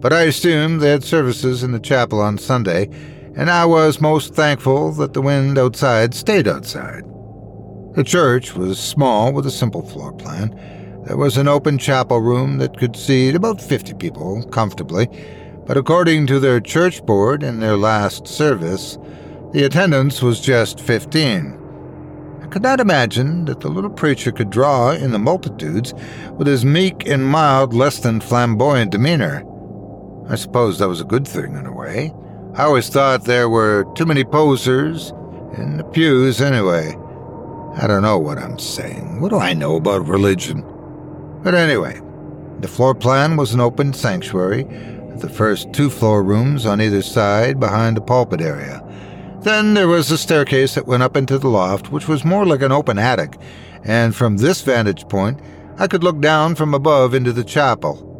but 0.00 0.12
I 0.12 0.24
assumed 0.24 0.82
they 0.82 0.90
had 0.90 1.02
services 1.02 1.62
in 1.62 1.72
the 1.72 1.80
chapel 1.80 2.20
on 2.20 2.36
Sunday, 2.36 2.90
and 3.36 3.50
I 3.50 3.64
was 3.64 4.00
most 4.00 4.34
thankful 4.34 4.92
that 4.92 5.14
the 5.14 5.22
wind 5.22 5.58
outside 5.58 6.14
stayed 6.14 6.46
outside. 6.46 7.04
The 7.94 8.04
church 8.04 8.54
was 8.54 8.78
small 8.78 9.32
with 9.32 9.46
a 9.46 9.50
simple 9.50 9.82
floor 9.82 10.12
plan. 10.12 10.58
There 11.06 11.16
was 11.16 11.36
an 11.36 11.48
open 11.48 11.78
chapel 11.78 12.20
room 12.20 12.58
that 12.58 12.78
could 12.78 12.96
seat 12.96 13.34
about 13.34 13.60
50 13.60 13.94
people 13.94 14.42
comfortably, 14.44 15.08
but 15.66 15.76
according 15.76 16.26
to 16.28 16.40
their 16.40 16.60
church 16.60 17.04
board 17.04 17.42
in 17.42 17.60
their 17.60 17.76
last 17.76 18.26
service, 18.26 18.98
the 19.52 19.64
attendance 19.64 20.22
was 20.22 20.40
just 20.40 20.80
15. 20.80 21.58
I 22.42 22.46
could 22.46 22.62
not 22.62 22.80
imagine 22.80 23.44
that 23.46 23.60
the 23.60 23.68
little 23.68 23.90
preacher 23.90 24.32
could 24.32 24.50
draw 24.50 24.92
in 24.92 25.10
the 25.12 25.18
multitudes 25.18 25.94
with 26.32 26.46
his 26.46 26.64
meek 26.64 27.06
and 27.06 27.26
mild, 27.26 27.74
less 27.74 27.98
than 28.00 28.20
flamboyant 28.20 28.90
demeanor. 28.90 29.44
I 30.28 30.36
suppose 30.36 30.78
that 30.78 30.88
was 30.88 31.00
a 31.00 31.04
good 31.04 31.26
thing 31.26 31.56
in 31.56 31.66
a 31.66 31.72
way. 31.72 32.12
I 32.54 32.64
always 32.64 32.90
thought 32.90 33.24
there 33.24 33.48
were 33.48 33.90
too 33.94 34.04
many 34.04 34.24
posers 34.24 35.10
in 35.56 35.78
the 35.78 35.84
pews 35.84 36.42
anyway. 36.42 36.94
I 37.76 37.86
don't 37.86 38.02
know 38.02 38.18
what 38.18 38.36
I'm 38.36 38.58
saying. 38.58 39.22
What 39.22 39.30
do 39.30 39.38
I 39.38 39.54
know 39.54 39.76
about 39.76 40.06
religion? 40.06 40.62
But 41.42 41.54
anyway, 41.54 41.98
the 42.60 42.68
floor 42.68 42.94
plan 42.94 43.36
was 43.36 43.54
an 43.54 43.60
open 43.60 43.94
sanctuary, 43.94 44.64
the 45.16 45.30
first 45.30 45.72
two 45.72 45.88
floor 45.88 46.22
rooms 46.22 46.66
on 46.66 46.82
either 46.82 47.00
side 47.00 47.58
behind 47.58 47.96
the 47.96 48.02
pulpit 48.02 48.42
area. 48.42 48.86
Then 49.40 49.72
there 49.72 49.88
was 49.88 50.10
a 50.10 50.18
staircase 50.18 50.74
that 50.74 50.86
went 50.86 51.02
up 51.02 51.16
into 51.16 51.38
the 51.38 51.48
loft, 51.48 51.90
which 51.90 52.06
was 52.06 52.22
more 52.22 52.44
like 52.44 52.60
an 52.60 52.70
open 52.70 52.98
attic, 52.98 53.38
and 53.82 54.14
from 54.14 54.36
this 54.36 54.60
vantage 54.60 55.08
point, 55.08 55.40
I 55.78 55.86
could 55.86 56.04
look 56.04 56.20
down 56.20 56.54
from 56.54 56.74
above 56.74 57.14
into 57.14 57.32
the 57.32 57.44
chapel. 57.44 58.10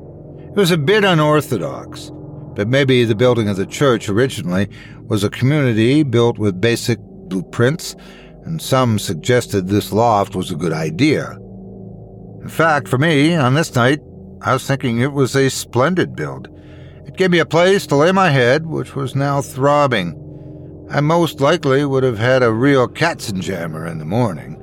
It 0.49 0.57
was 0.57 0.70
a 0.70 0.78
bit 0.78 1.05
unorthodox, 1.05 2.11
but 2.55 2.68
maybe 2.68 3.05
the 3.05 3.14
building 3.14 3.48
of 3.48 3.57
the 3.57 3.66
church 3.66 4.09
originally 4.09 4.68
was 5.07 5.24
a 5.24 5.30
community 5.30 6.03
built 6.03 6.38
with 6.38 6.61
basic 6.61 6.98
blueprints, 7.00 7.96
and 8.44 8.61
some 8.61 8.98
suggested 8.98 9.68
this 9.68 9.92
loft 9.92 10.34
was 10.34 10.50
a 10.50 10.57
good 10.57 10.72
idea. 10.72 11.38
In 12.42 12.48
fact, 12.48 12.88
for 12.88 12.98
me, 12.98 13.34
on 13.34 13.55
this 13.55 13.74
night, 13.74 14.00
I 14.40 14.53
was 14.53 14.66
thinking 14.66 14.98
it 14.98 15.12
was 15.12 15.36
a 15.36 15.48
splendid 15.48 16.16
build. 16.16 16.48
It 17.07 17.16
gave 17.16 17.30
me 17.30 17.38
a 17.38 17.46
place 17.46 17.86
to 17.86 17.96
lay 17.96 18.11
my 18.11 18.30
head, 18.30 18.66
which 18.66 18.96
was 18.96 19.14
now 19.14 19.40
throbbing. 19.40 20.18
I 20.90 21.00
most 21.00 21.40
likely 21.40 21.84
would 21.84 22.03
have 22.03 22.18
had 22.18 22.42
a 22.42 22.53
real 22.53 22.88
katzenjammer 22.88 23.90
in 23.90 23.98
the 23.98 24.05
morning. 24.05 24.59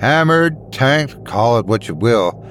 Hammered, 0.00 0.56
tanked, 0.72 1.24
call 1.24 1.58
it 1.58 1.66
what 1.66 1.88
you 1.88 1.94
will, 1.94 2.42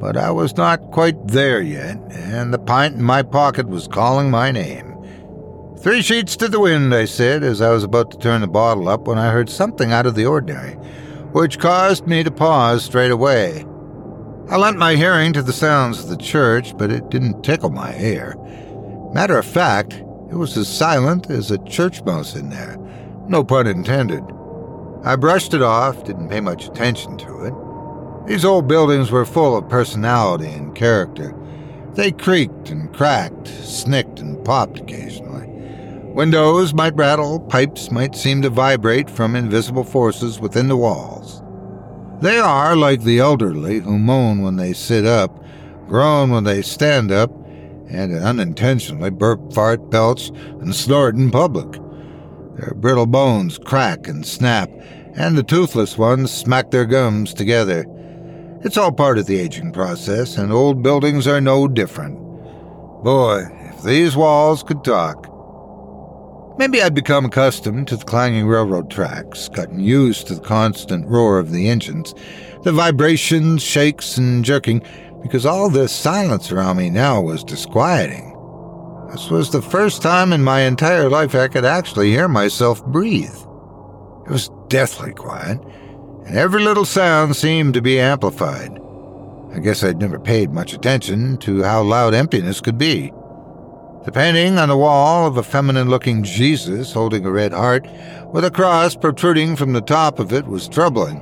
but 0.00 0.16
I 0.16 0.30
was 0.30 0.56
not 0.56 0.90
quite 0.90 1.28
there 1.28 1.60
yet, 1.60 1.98
and 2.10 2.52
the 2.52 2.58
pint 2.58 2.96
in 2.96 3.02
my 3.02 3.22
pocket 3.22 3.68
was 3.68 3.86
calling 3.86 4.30
my 4.30 4.50
name. 4.50 4.96
Three 5.78 6.00
sheets 6.02 6.36
to 6.36 6.48
the 6.48 6.58
wind, 6.58 6.94
I 6.94 7.04
said, 7.04 7.44
as 7.44 7.60
I 7.60 7.70
was 7.70 7.84
about 7.84 8.10
to 8.10 8.18
turn 8.18 8.40
the 8.40 8.48
bottle 8.48 8.88
up 8.88 9.06
when 9.06 9.18
I 9.18 9.30
heard 9.30 9.50
something 9.50 9.92
out 9.92 10.06
of 10.06 10.14
the 10.14 10.26
ordinary, 10.26 10.72
which 11.32 11.58
caused 11.58 12.06
me 12.06 12.22
to 12.22 12.30
pause 12.30 12.82
straight 12.82 13.10
away. 13.10 13.64
I 14.48 14.56
lent 14.56 14.78
my 14.78 14.96
hearing 14.96 15.32
to 15.34 15.42
the 15.42 15.52
sounds 15.52 16.00
of 16.00 16.08
the 16.08 16.16
church, 16.16 16.76
but 16.76 16.90
it 16.90 17.10
didn't 17.10 17.42
tickle 17.44 17.70
my 17.70 17.94
ear. 17.98 18.36
Matter 19.12 19.38
of 19.38 19.46
fact, 19.46 19.92
it 20.30 20.34
was 20.34 20.56
as 20.56 20.68
silent 20.68 21.30
as 21.30 21.50
a 21.50 21.58
church 21.64 22.02
mouse 22.04 22.34
in 22.34 22.50
there. 22.50 22.76
No 23.28 23.44
pun 23.44 23.66
intended. 23.66 24.24
I 25.04 25.16
brushed 25.16 25.54
it 25.54 25.62
off, 25.62 26.04
didn't 26.04 26.30
pay 26.30 26.40
much 26.40 26.66
attention 26.66 27.16
to 27.18 27.44
it. 27.44 27.54
These 28.30 28.44
old 28.44 28.68
buildings 28.68 29.10
were 29.10 29.24
full 29.24 29.56
of 29.56 29.68
personality 29.68 30.46
and 30.46 30.72
character. 30.72 31.34
They 31.94 32.12
creaked 32.12 32.70
and 32.70 32.94
cracked, 32.94 33.48
snicked 33.48 34.20
and 34.20 34.44
popped 34.44 34.78
occasionally. 34.78 35.48
Windows 36.12 36.72
might 36.72 36.94
rattle, 36.94 37.40
pipes 37.40 37.90
might 37.90 38.14
seem 38.14 38.40
to 38.42 38.48
vibrate 38.48 39.10
from 39.10 39.34
invisible 39.34 39.82
forces 39.82 40.38
within 40.38 40.68
the 40.68 40.76
walls. 40.76 41.42
They 42.22 42.38
are 42.38 42.76
like 42.76 43.02
the 43.02 43.18
elderly 43.18 43.80
who 43.80 43.98
moan 43.98 44.42
when 44.42 44.54
they 44.54 44.74
sit 44.74 45.04
up, 45.04 45.44
groan 45.88 46.30
when 46.30 46.44
they 46.44 46.62
stand 46.62 47.10
up, 47.10 47.32
and 47.88 48.14
unintentionally 48.14 49.10
burp, 49.10 49.52
fart, 49.52 49.90
belch, 49.90 50.28
and 50.60 50.72
snort 50.72 51.16
in 51.16 51.32
public. 51.32 51.72
Their 52.54 52.74
brittle 52.76 53.06
bones 53.06 53.58
crack 53.58 54.06
and 54.06 54.24
snap, 54.24 54.70
and 55.16 55.36
the 55.36 55.42
toothless 55.42 55.98
ones 55.98 56.30
smack 56.30 56.70
their 56.70 56.86
gums 56.86 57.34
together. 57.34 57.84
It's 58.62 58.76
all 58.76 58.92
part 58.92 59.16
of 59.16 59.24
the 59.24 59.38
aging 59.38 59.72
process, 59.72 60.36
and 60.36 60.52
old 60.52 60.82
buildings 60.82 61.26
are 61.26 61.40
no 61.40 61.66
different. 61.66 62.18
Boy, 63.02 63.44
if 63.70 63.82
these 63.82 64.16
walls 64.16 64.62
could 64.62 64.84
talk. 64.84 65.26
Maybe 66.58 66.82
I'd 66.82 66.94
become 66.94 67.24
accustomed 67.24 67.88
to 67.88 67.96
the 67.96 68.04
clanging 68.04 68.46
railroad 68.46 68.90
tracks, 68.90 69.48
gotten 69.48 69.80
used 69.80 70.26
to 70.26 70.34
the 70.34 70.42
constant 70.42 71.06
roar 71.08 71.38
of 71.38 71.52
the 71.52 71.70
engines, 71.70 72.14
the 72.62 72.72
vibrations, 72.72 73.62
shakes, 73.62 74.18
and 74.18 74.44
jerking, 74.44 74.82
because 75.22 75.46
all 75.46 75.70
this 75.70 75.90
silence 75.90 76.52
around 76.52 76.76
me 76.76 76.90
now 76.90 77.18
was 77.18 77.42
disquieting. 77.42 78.26
This 79.10 79.30
was 79.30 79.50
the 79.50 79.62
first 79.62 80.02
time 80.02 80.34
in 80.34 80.44
my 80.44 80.60
entire 80.60 81.08
life 81.08 81.34
I 81.34 81.48
could 81.48 81.64
actually 81.64 82.10
hear 82.10 82.28
myself 82.28 82.84
breathe. 82.84 83.34
It 84.26 84.30
was 84.30 84.50
deathly 84.68 85.14
quiet, 85.14 85.58
and 86.26 86.36
every 86.36 86.62
little 86.62 86.84
sound 86.84 87.36
seemed 87.36 87.74
to 87.74 87.82
be 87.82 87.98
amplified. 87.98 88.78
I 89.52 89.58
guess 89.58 89.82
I'd 89.82 89.98
never 89.98 90.18
paid 90.18 90.50
much 90.50 90.72
attention 90.72 91.36
to 91.38 91.62
how 91.62 91.82
loud 91.82 92.14
emptiness 92.14 92.60
could 92.60 92.78
be. 92.78 93.12
The 94.04 94.12
painting 94.12 94.58
on 94.58 94.68
the 94.68 94.76
wall 94.76 95.26
of 95.26 95.36
a 95.36 95.42
feminine 95.42 95.90
looking 95.90 96.22
Jesus 96.22 96.92
holding 96.92 97.26
a 97.26 97.30
red 97.30 97.52
heart 97.52 97.86
with 98.32 98.44
a 98.44 98.50
cross 98.50 98.94
protruding 98.94 99.56
from 99.56 99.72
the 99.72 99.80
top 99.80 100.18
of 100.18 100.32
it 100.32 100.46
was 100.46 100.68
troubling. 100.68 101.20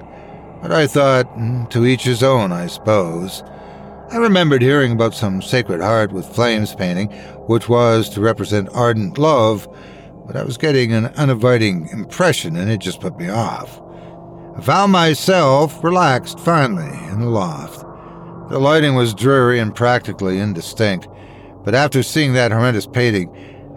But 0.63 0.73
I 0.73 0.87
thought, 0.87 1.27
mm, 1.37 1.69
to 1.71 1.87
each 1.87 2.05
his 2.05 2.23
own, 2.23 2.53
I 2.53 2.67
suppose. 2.67 3.43
I 4.11 4.17
remembered 4.19 4.63
hearing 4.63 4.93
about 4.93 5.15
some 5.15 5.43
sacred 5.43 5.81
heart 5.81 6.13
with 6.13 6.27
flames 6.27 6.75
painting, 6.75 7.09
which 7.49 7.69
was 7.69 8.09
to 8.11 8.21
represent 8.21 8.69
ardent 8.73 9.19
love, 9.19 9.69
but 10.27 10.37
I 10.37 10.45
was 10.45 10.57
getting 10.57 10.93
an 10.93 11.07
uninviting 11.17 11.89
impression 11.89 12.57
and 12.57 12.71
it 12.71 12.79
just 12.79 13.01
put 13.01 13.19
me 13.19 13.29
off. 13.29 13.81
I 14.59 14.61
found 14.61 14.91
myself 14.91 15.85
relaxed 15.85 16.41
finally 16.41 16.99
in 17.11 17.21
the 17.21 17.29
loft. 17.29 17.79
The 18.51 18.59
lighting 18.59 18.97
was 18.97 19.15
dreary 19.15 19.61
and 19.61 19.73
practically 19.73 20.41
indistinct, 20.41 21.07
but 21.65 21.77
after 21.77 22.03
seeing 22.03 22.33
that 22.33 22.51
horrendous 22.51 22.89
painting, 22.89 23.31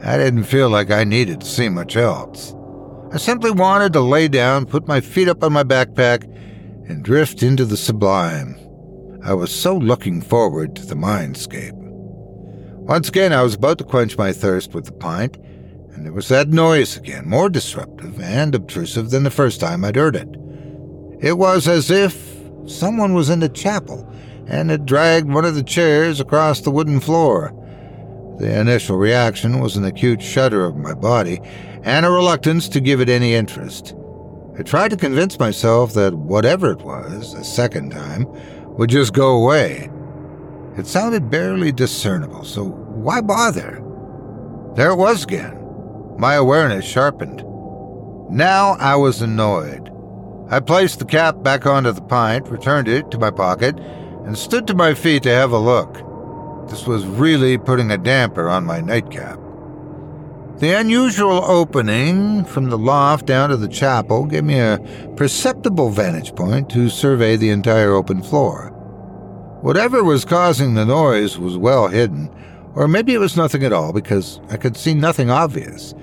I 0.03 0.17
didn't 0.17 0.45
feel 0.45 0.71
like 0.71 0.89
I 0.89 1.03
needed 1.03 1.41
to 1.41 1.45
see 1.45 1.69
much 1.69 1.95
else. 1.95 2.55
I 3.13 3.17
simply 3.17 3.51
wanted 3.51 3.93
to 3.93 3.99
lay 4.01 4.27
down, 4.27 4.65
put 4.65 4.87
my 4.87 5.01
feet 5.01 5.27
up 5.27 5.43
on 5.43 5.53
my 5.53 5.63
backpack, 5.63 6.23
and 6.89 7.03
drift 7.03 7.43
into 7.43 7.63
the 7.63 7.77
sublime. 7.77 8.57
I 9.23 9.35
was 9.35 9.53
so 9.53 9.77
looking 9.77 10.19
forward 10.19 10.75
to 10.77 10.85
the 10.87 10.95
mindscape. 10.95 11.75
Once 11.75 13.07
again, 13.07 13.33
I 13.33 13.43
was 13.43 13.53
about 13.53 13.77
to 13.77 13.83
quench 13.83 14.17
my 14.17 14.33
thirst 14.33 14.73
with 14.73 14.85
the 14.85 14.93
pint, 14.93 15.37
and 15.93 16.03
there 16.03 16.11
was 16.11 16.29
that 16.29 16.47
noise 16.47 16.97
again, 16.97 17.29
more 17.29 17.49
disruptive 17.49 18.19
and 18.19 18.55
obtrusive 18.55 19.11
than 19.11 19.21
the 19.21 19.29
first 19.29 19.59
time 19.59 19.85
I'd 19.85 19.95
heard 19.95 20.15
it. 20.15 20.40
It 21.21 21.37
was 21.37 21.67
as 21.67 21.91
if 21.91 22.41
someone 22.65 23.13
was 23.13 23.29
in 23.29 23.41
the 23.41 23.49
chapel 23.49 24.07
and 24.47 24.71
had 24.71 24.87
dragged 24.87 25.31
one 25.31 25.45
of 25.45 25.53
the 25.53 25.63
chairs 25.63 26.19
across 26.19 26.61
the 26.61 26.71
wooden 26.71 26.99
floor. 26.99 27.53
The 28.39 28.59
initial 28.59 28.97
reaction 28.97 29.59
was 29.59 29.75
an 29.75 29.85
acute 29.85 30.19
shudder 30.19 30.65
of 30.65 30.77
my 30.77 30.95
body 30.95 31.39
and 31.83 32.07
a 32.07 32.09
reluctance 32.09 32.67
to 32.69 32.79
give 32.79 33.01
it 33.01 33.09
any 33.09 33.35
interest. 33.35 33.93
I 34.57 34.63
tried 34.63 34.89
to 34.89 34.97
convince 34.97 35.37
myself 35.37 35.93
that 35.93 36.15
whatever 36.15 36.71
it 36.71 36.81
was, 36.81 37.35
a 37.35 37.43
second 37.43 37.91
time, 37.91 38.25
would 38.77 38.89
just 38.89 39.13
go 39.13 39.43
away. 39.43 39.91
It 40.75 40.87
sounded 40.87 41.29
barely 41.29 41.71
discernible, 41.71 42.45
so 42.45 42.63
why 42.65 43.21
bother? 43.21 43.83
There 44.75 44.89
it 44.89 44.97
was 44.97 45.23
again. 45.23 45.57
My 46.17 46.33
awareness 46.33 46.85
sharpened. 46.85 47.43
Now 48.31 48.71
I 48.79 48.95
was 48.95 49.21
annoyed. 49.21 49.80
I 50.51 50.59
placed 50.59 50.99
the 50.99 51.05
cap 51.05 51.41
back 51.41 51.65
onto 51.65 51.93
the 51.93 52.01
pint, 52.01 52.49
returned 52.49 52.89
it 52.89 53.09
to 53.11 53.17
my 53.17 53.31
pocket, 53.31 53.79
and 54.25 54.37
stood 54.37 54.67
to 54.67 54.73
my 54.73 54.93
feet 54.93 55.23
to 55.23 55.29
have 55.29 55.53
a 55.53 55.57
look. 55.57 55.93
This 56.69 56.85
was 56.85 57.05
really 57.05 57.57
putting 57.57 57.89
a 57.89 57.97
damper 57.97 58.49
on 58.49 58.65
my 58.65 58.81
nightcap. 58.81 59.39
The 60.57 60.77
unusual 60.77 61.43
opening 61.45 62.43
from 62.43 62.69
the 62.69 62.77
loft 62.77 63.25
down 63.25 63.49
to 63.49 63.57
the 63.57 63.69
chapel 63.69 64.25
gave 64.25 64.43
me 64.43 64.59
a 64.59 64.79
perceptible 65.15 65.89
vantage 65.89 66.35
point 66.35 66.69
to 66.71 66.89
survey 66.89 67.37
the 67.37 67.49
entire 67.49 67.93
open 67.93 68.21
floor. 68.21 68.71
Whatever 69.61 70.03
was 70.03 70.25
causing 70.25 70.73
the 70.73 70.85
noise 70.85 71.39
was 71.39 71.57
well 71.57 71.87
hidden, 71.87 72.29
or 72.75 72.89
maybe 72.89 73.13
it 73.13 73.19
was 73.19 73.37
nothing 73.37 73.63
at 73.63 73.71
all 73.71 73.93
because 73.93 74.41
I 74.49 74.57
could 74.57 74.75
see 74.75 74.93
nothing 74.93 75.29
obvious. 75.29 75.93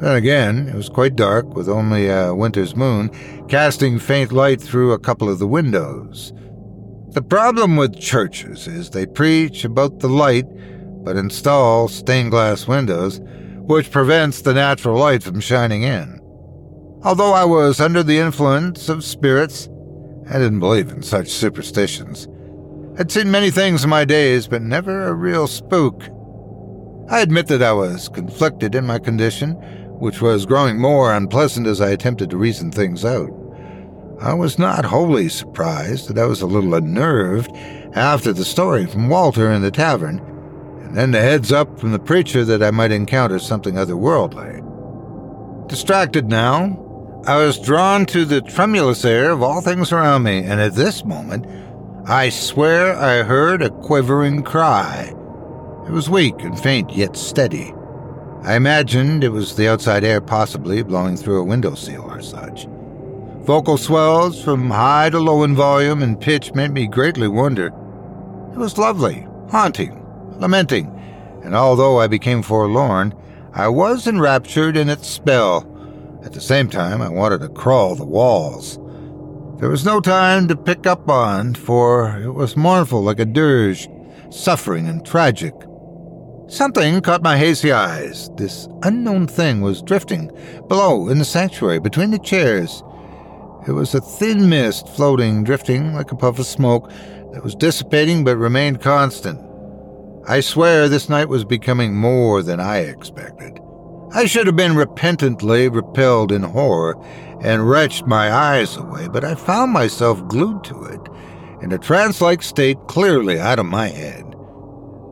Then 0.00 0.16
again, 0.16 0.68
it 0.68 0.74
was 0.74 0.88
quite 0.88 1.16
dark 1.16 1.54
with 1.54 1.68
only 1.68 2.08
a 2.08 2.34
winter's 2.34 2.74
moon 2.74 3.10
casting 3.48 3.98
faint 3.98 4.32
light 4.32 4.60
through 4.60 4.92
a 4.92 4.98
couple 4.98 5.28
of 5.28 5.38
the 5.38 5.46
windows. 5.46 6.32
The 7.10 7.22
problem 7.22 7.76
with 7.76 7.98
churches 7.98 8.66
is 8.66 8.90
they 8.90 9.06
preach 9.06 9.64
about 9.64 10.00
the 10.00 10.08
light 10.08 10.46
but 11.04 11.16
install 11.16 11.88
stained 11.88 12.30
glass 12.30 12.66
windows 12.66 13.20
which 13.66 13.90
prevents 13.90 14.42
the 14.42 14.54
natural 14.54 14.98
light 14.98 15.22
from 15.22 15.40
shining 15.40 15.82
in. 15.82 16.20
Although 17.04 17.32
I 17.32 17.44
was 17.44 17.80
under 17.80 18.02
the 18.02 18.18
influence 18.18 18.88
of 18.88 19.04
spirits, 19.04 19.68
I 20.28 20.34
didn't 20.34 20.60
believe 20.60 20.90
in 20.90 21.02
such 21.02 21.28
superstitions. 21.28 22.26
I'd 22.98 23.10
seen 23.10 23.30
many 23.30 23.50
things 23.50 23.84
in 23.84 23.90
my 23.90 24.04
days, 24.04 24.46
but 24.46 24.62
never 24.62 25.04
a 25.04 25.14
real 25.14 25.46
spook. 25.46 26.02
I 27.10 27.20
admit 27.20 27.46
that 27.48 27.62
I 27.62 27.72
was 27.72 28.08
conflicted 28.08 28.74
in 28.74 28.86
my 28.86 28.98
condition, 28.98 29.56
which 29.98 30.20
was 30.20 30.46
growing 30.46 30.78
more 30.78 31.14
unpleasant 31.14 31.66
as 31.66 31.80
I 31.80 31.90
attempted 31.90 32.30
to 32.30 32.36
reason 32.36 32.70
things 32.70 33.04
out. 33.04 33.30
I 34.20 34.32
was 34.34 34.58
not 34.58 34.84
wholly 34.84 35.28
surprised 35.28 36.08
that 36.08 36.18
I 36.18 36.26
was 36.26 36.40
a 36.40 36.46
little 36.46 36.74
unnerved 36.74 37.50
after 37.94 38.32
the 38.32 38.44
story 38.44 38.86
from 38.86 39.08
Walter 39.08 39.50
in 39.50 39.62
the 39.62 39.70
tavern, 39.70 40.18
and 40.82 40.96
then 40.96 41.10
the 41.10 41.20
heads 41.20 41.52
up 41.52 41.78
from 41.78 41.92
the 41.92 41.98
preacher 41.98 42.44
that 42.44 42.62
I 42.62 42.70
might 42.70 42.92
encounter 42.92 43.38
something 43.38 43.74
otherworldly. 43.74 44.60
Distracted 45.68 46.28
now, 46.28 46.80
I 47.26 47.38
was 47.38 47.58
drawn 47.58 48.06
to 48.06 48.24
the 48.24 48.42
tremulous 48.42 49.04
air 49.04 49.30
of 49.30 49.42
all 49.42 49.60
things 49.60 49.92
around 49.92 50.24
me, 50.24 50.38
and 50.38 50.60
at 50.60 50.74
this 50.74 51.04
moment, 51.04 51.46
I 52.06 52.28
swear 52.28 52.94
I 52.96 53.22
heard 53.22 53.62
a 53.62 53.70
quivering 53.70 54.42
cry. 54.42 55.14
It 55.86 55.90
was 55.90 56.10
weak 56.10 56.34
and 56.40 56.58
faint, 56.58 56.94
yet 56.94 57.16
steady. 57.16 57.72
I 58.44 58.56
imagined 58.56 59.24
it 59.24 59.30
was 59.30 59.56
the 59.56 59.68
outside 59.68 60.04
air 60.04 60.20
possibly 60.20 60.82
blowing 60.82 61.16
through 61.16 61.40
a 61.40 61.44
window 61.44 61.74
sill 61.74 62.02
or 62.02 62.20
such. 62.20 62.66
Vocal 63.46 63.78
swells 63.78 64.42
from 64.44 64.70
high 64.70 65.08
to 65.08 65.18
low 65.18 65.44
in 65.44 65.54
volume 65.54 66.02
and 66.02 66.20
pitch 66.20 66.52
made 66.52 66.70
me 66.70 66.86
greatly 66.86 67.26
wonder. 67.26 67.68
It 68.52 68.58
was 68.58 68.76
lovely, 68.76 69.26
haunting, 69.50 70.04
lamenting, 70.38 70.88
and 71.42 71.54
although 71.54 71.98
I 71.98 72.06
became 72.06 72.42
forlorn, 72.42 73.14
I 73.54 73.68
was 73.68 74.06
enraptured 74.06 74.76
in 74.76 74.90
its 74.90 75.06
spell. 75.06 75.66
At 76.22 76.34
the 76.34 76.40
same 76.40 76.68
time, 76.68 77.00
I 77.00 77.08
wanted 77.08 77.40
to 77.40 77.48
crawl 77.48 77.94
the 77.94 78.04
walls. 78.04 78.78
There 79.58 79.70
was 79.70 79.86
no 79.86 80.00
time 80.00 80.48
to 80.48 80.56
pick 80.56 80.86
up 80.86 81.08
on, 81.08 81.54
for 81.54 82.18
it 82.18 82.32
was 82.32 82.58
mournful 82.58 83.02
like 83.02 83.20
a 83.20 83.24
dirge, 83.24 83.88
suffering 84.28 84.86
and 84.86 85.04
tragic. 85.06 85.54
Something 86.46 87.00
caught 87.00 87.22
my 87.22 87.38
hazy 87.38 87.72
eyes. 87.72 88.28
This 88.36 88.68
unknown 88.82 89.26
thing 89.26 89.62
was 89.62 89.80
drifting 89.80 90.30
below 90.68 91.08
in 91.08 91.18
the 91.18 91.24
sanctuary 91.24 91.80
between 91.80 92.10
the 92.10 92.18
chairs. 92.18 92.82
It 93.66 93.72
was 93.72 93.94
a 93.94 94.00
thin 94.00 94.50
mist 94.50 94.86
floating, 94.88 95.42
drifting 95.42 95.94
like 95.94 96.12
a 96.12 96.16
puff 96.16 96.38
of 96.38 96.46
smoke 96.46 96.90
that 97.32 97.42
was 97.42 97.54
dissipating 97.54 98.24
but 98.24 98.36
remained 98.36 98.82
constant. 98.82 99.40
I 100.28 100.40
swear 100.40 100.88
this 100.88 101.08
night 101.08 101.30
was 101.30 101.46
becoming 101.46 101.96
more 101.96 102.42
than 102.42 102.60
I 102.60 102.78
expected. 102.78 103.58
I 104.12 104.26
should 104.26 104.46
have 104.46 104.54
been 104.54 104.76
repentantly 104.76 105.68
repelled 105.68 106.30
in 106.30 106.42
horror 106.42 106.94
and 107.40 107.68
wrenched 107.68 108.06
my 108.06 108.30
eyes 108.30 108.76
away, 108.76 109.08
but 109.08 109.24
I 109.24 109.34
found 109.34 109.72
myself 109.72 110.26
glued 110.28 110.62
to 110.64 110.84
it, 110.84 111.00
in 111.62 111.72
a 111.72 111.78
trance 111.78 112.20
like 112.20 112.42
state 112.42 112.78
clearly 112.86 113.40
out 113.40 113.58
of 113.58 113.66
my 113.66 113.88
head. 113.88 114.23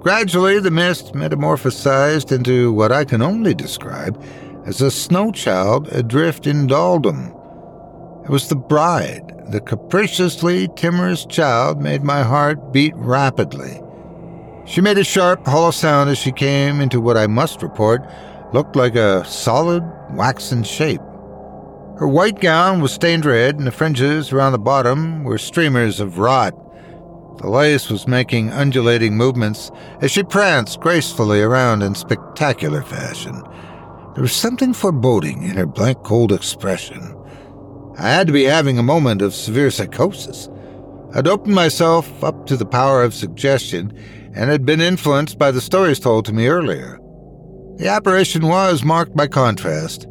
Gradually, 0.03 0.59
the 0.59 0.72
mist 0.72 1.14
metamorphosized 1.14 2.32
into 2.32 2.72
what 2.72 2.90
I 2.90 3.05
can 3.05 3.22
only 3.22 3.55
describe 3.55 4.20
as 4.66 4.80
a 4.80 4.90
snow 4.90 5.30
child 5.30 5.86
adrift 5.92 6.48
in 6.48 6.66
dolldom. 6.66 7.28
It 8.24 8.28
was 8.28 8.48
the 8.48 8.57
bride. 8.57 9.32
The 9.53 9.61
capriciously 9.61 10.66
timorous 10.74 11.24
child 11.24 11.80
made 11.80 12.03
my 12.03 12.24
heart 12.24 12.72
beat 12.72 12.94
rapidly. 12.96 13.80
She 14.66 14.80
made 14.80 14.98
a 14.98 15.05
sharp, 15.05 15.46
hollow 15.46 15.70
sound 15.70 16.11
as 16.11 16.18
she 16.18 16.32
came 16.32 16.80
into 16.80 17.00
what 17.00 17.16
I 17.16 17.28
must 17.28 17.62
report 17.62 18.03
looked 18.53 18.74
like 18.74 18.96
a 18.96 19.24
solid, 19.24 19.84
waxen 20.14 20.64
shape. 20.64 21.00
Her 21.98 22.09
white 22.09 22.40
gown 22.40 22.80
was 22.80 22.90
stained 22.90 23.24
red, 23.24 23.57
and 23.57 23.68
the 23.68 23.70
fringes 23.70 24.32
around 24.32 24.50
the 24.50 24.59
bottom 24.59 25.22
were 25.22 25.38
streamers 25.38 26.00
of 26.00 26.18
rot. 26.18 26.55
The 27.38 27.48
lace 27.48 27.90
was 27.90 28.06
making 28.06 28.50
undulating 28.50 29.16
movements 29.16 29.70
as 30.00 30.10
she 30.10 30.22
pranced 30.22 30.80
gracefully 30.80 31.40
around 31.40 31.82
in 31.82 31.94
spectacular 31.94 32.82
fashion. 32.82 33.42
There 34.14 34.22
was 34.22 34.32
something 34.32 34.74
foreboding 34.74 35.42
in 35.42 35.56
her 35.56 35.66
blank, 35.66 36.02
cold 36.02 36.32
expression. 36.32 37.16
I 37.98 38.10
had 38.10 38.26
to 38.26 38.32
be 38.32 38.44
having 38.44 38.78
a 38.78 38.82
moment 38.82 39.22
of 39.22 39.34
severe 39.34 39.70
psychosis. 39.70 40.48
I'd 41.14 41.28
opened 41.28 41.54
myself 41.54 42.22
up 42.22 42.46
to 42.46 42.56
the 42.56 42.66
power 42.66 43.02
of 43.02 43.14
suggestion 43.14 43.92
and 44.34 44.50
had 44.50 44.64
been 44.64 44.80
influenced 44.80 45.38
by 45.38 45.50
the 45.50 45.60
stories 45.60 46.00
told 46.00 46.24
to 46.26 46.32
me 46.32 46.46
earlier. 46.46 46.98
The 47.76 47.88
apparition 47.88 48.46
was 48.46 48.84
marked 48.84 49.16
by 49.16 49.26
contrast. 49.26 50.06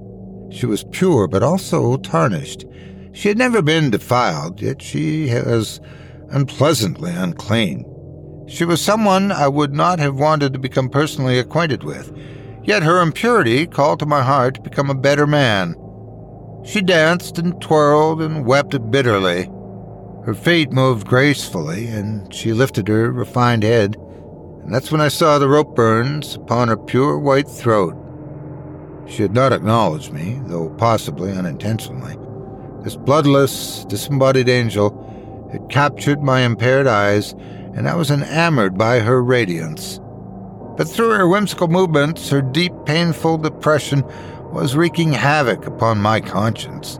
She 0.52 0.66
was 0.66 0.84
pure 0.92 1.28
but 1.28 1.44
also 1.44 1.98
tarnished. 1.98 2.66
She 3.14 3.28
had 3.30 3.38
never 3.38 3.62
been 3.62 3.90
defiled, 3.90 4.62
yet 4.62 4.82
she 4.82 5.26
was 5.46 5.80
unpleasantly 6.32 7.12
unclean. 7.12 7.86
She 8.48 8.66
was 8.66 8.82
someone 8.82 9.32
I 9.32 9.48
would 9.48 9.74
not 9.74 10.00
have 10.00 10.20
wanted 10.20 10.54
to 10.54 10.60
become 10.60 10.90
personally 10.90 11.40
acquainted 11.40 11.84
with, 11.84 12.16
yet 12.64 12.84
her 12.84 13.02
impurity 13.02 13.68
called 13.68 14.00
to 14.00 14.06
my 14.06 14.24
heart 14.24 14.56
to 14.56 14.62
become 14.62 14.90
a 14.90 14.96
better 14.96 15.28
man. 15.28 15.76
She 16.64 16.82
danced 16.82 17.38
and 17.38 17.60
twirled 17.62 18.22
and 18.22 18.46
wept 18.46 18.92
bitterly. 18.92 19.50
Her 20.26 20.36
feet 20.36 20.72
moved 20.72 21.08
gracefully, 21.08 21.88
and 21.88 22.32
she 22.34 22.54
lifted 22.54 22.88
her 22.88 23.12
refined 23.12 23.64
head 23.64 23.96
and 24.64 24.74
that's 24.74 24.92
when 24.92 25.02
I 25.02 25.08
saw 25.08 25.40
the 25.40 25.50
rope 25.50 25.76
burns 25.76 26.36
upon 26.36 26.68
her 26.68 26.78
pure 26.78 27.18
white 27.18 27.48
throat. 27.50 27.96
She 29.08 29.24
had 29.24 29.34
not 29.34 29.52
acknowledged 29.52 30.14
me, 30.14 30.40
though 30.46 30.70
possibly 30.78 31.32
unintentionally. 31.32 32.16
This 32.84 32.96
bloodless, 32.96 33.86
disembodied 33.86 34.50
angel 34.50 35.08
had 35.52 35.70
captured 35.70 36.22
my 36.22 36.42
impaired 36.42 36.88
eyes, 36.88 37.34
and 37.76 37.88
I 37.88 37.96
was 37.96 38.12
enamored 38.12 38.78
by 38.78 39.00
her 39.00 39.22
radiance. 39.24 40.00
But 40.78 40.88
through 40.88 41.12
her 41.12 41.28
whimsical 41.28 41.68
movements, 41.68 42.30
her 42.30 42.42
deep, 42.42 42.74
painful 42.86 43.38
depression 43.38 44.04
was 44.52 44.76
wreaking 44.76 45.14
havoc 45.14 45.66
upon 45.66 46.00
my 46.00 46.20
conscience. 46.20 47.00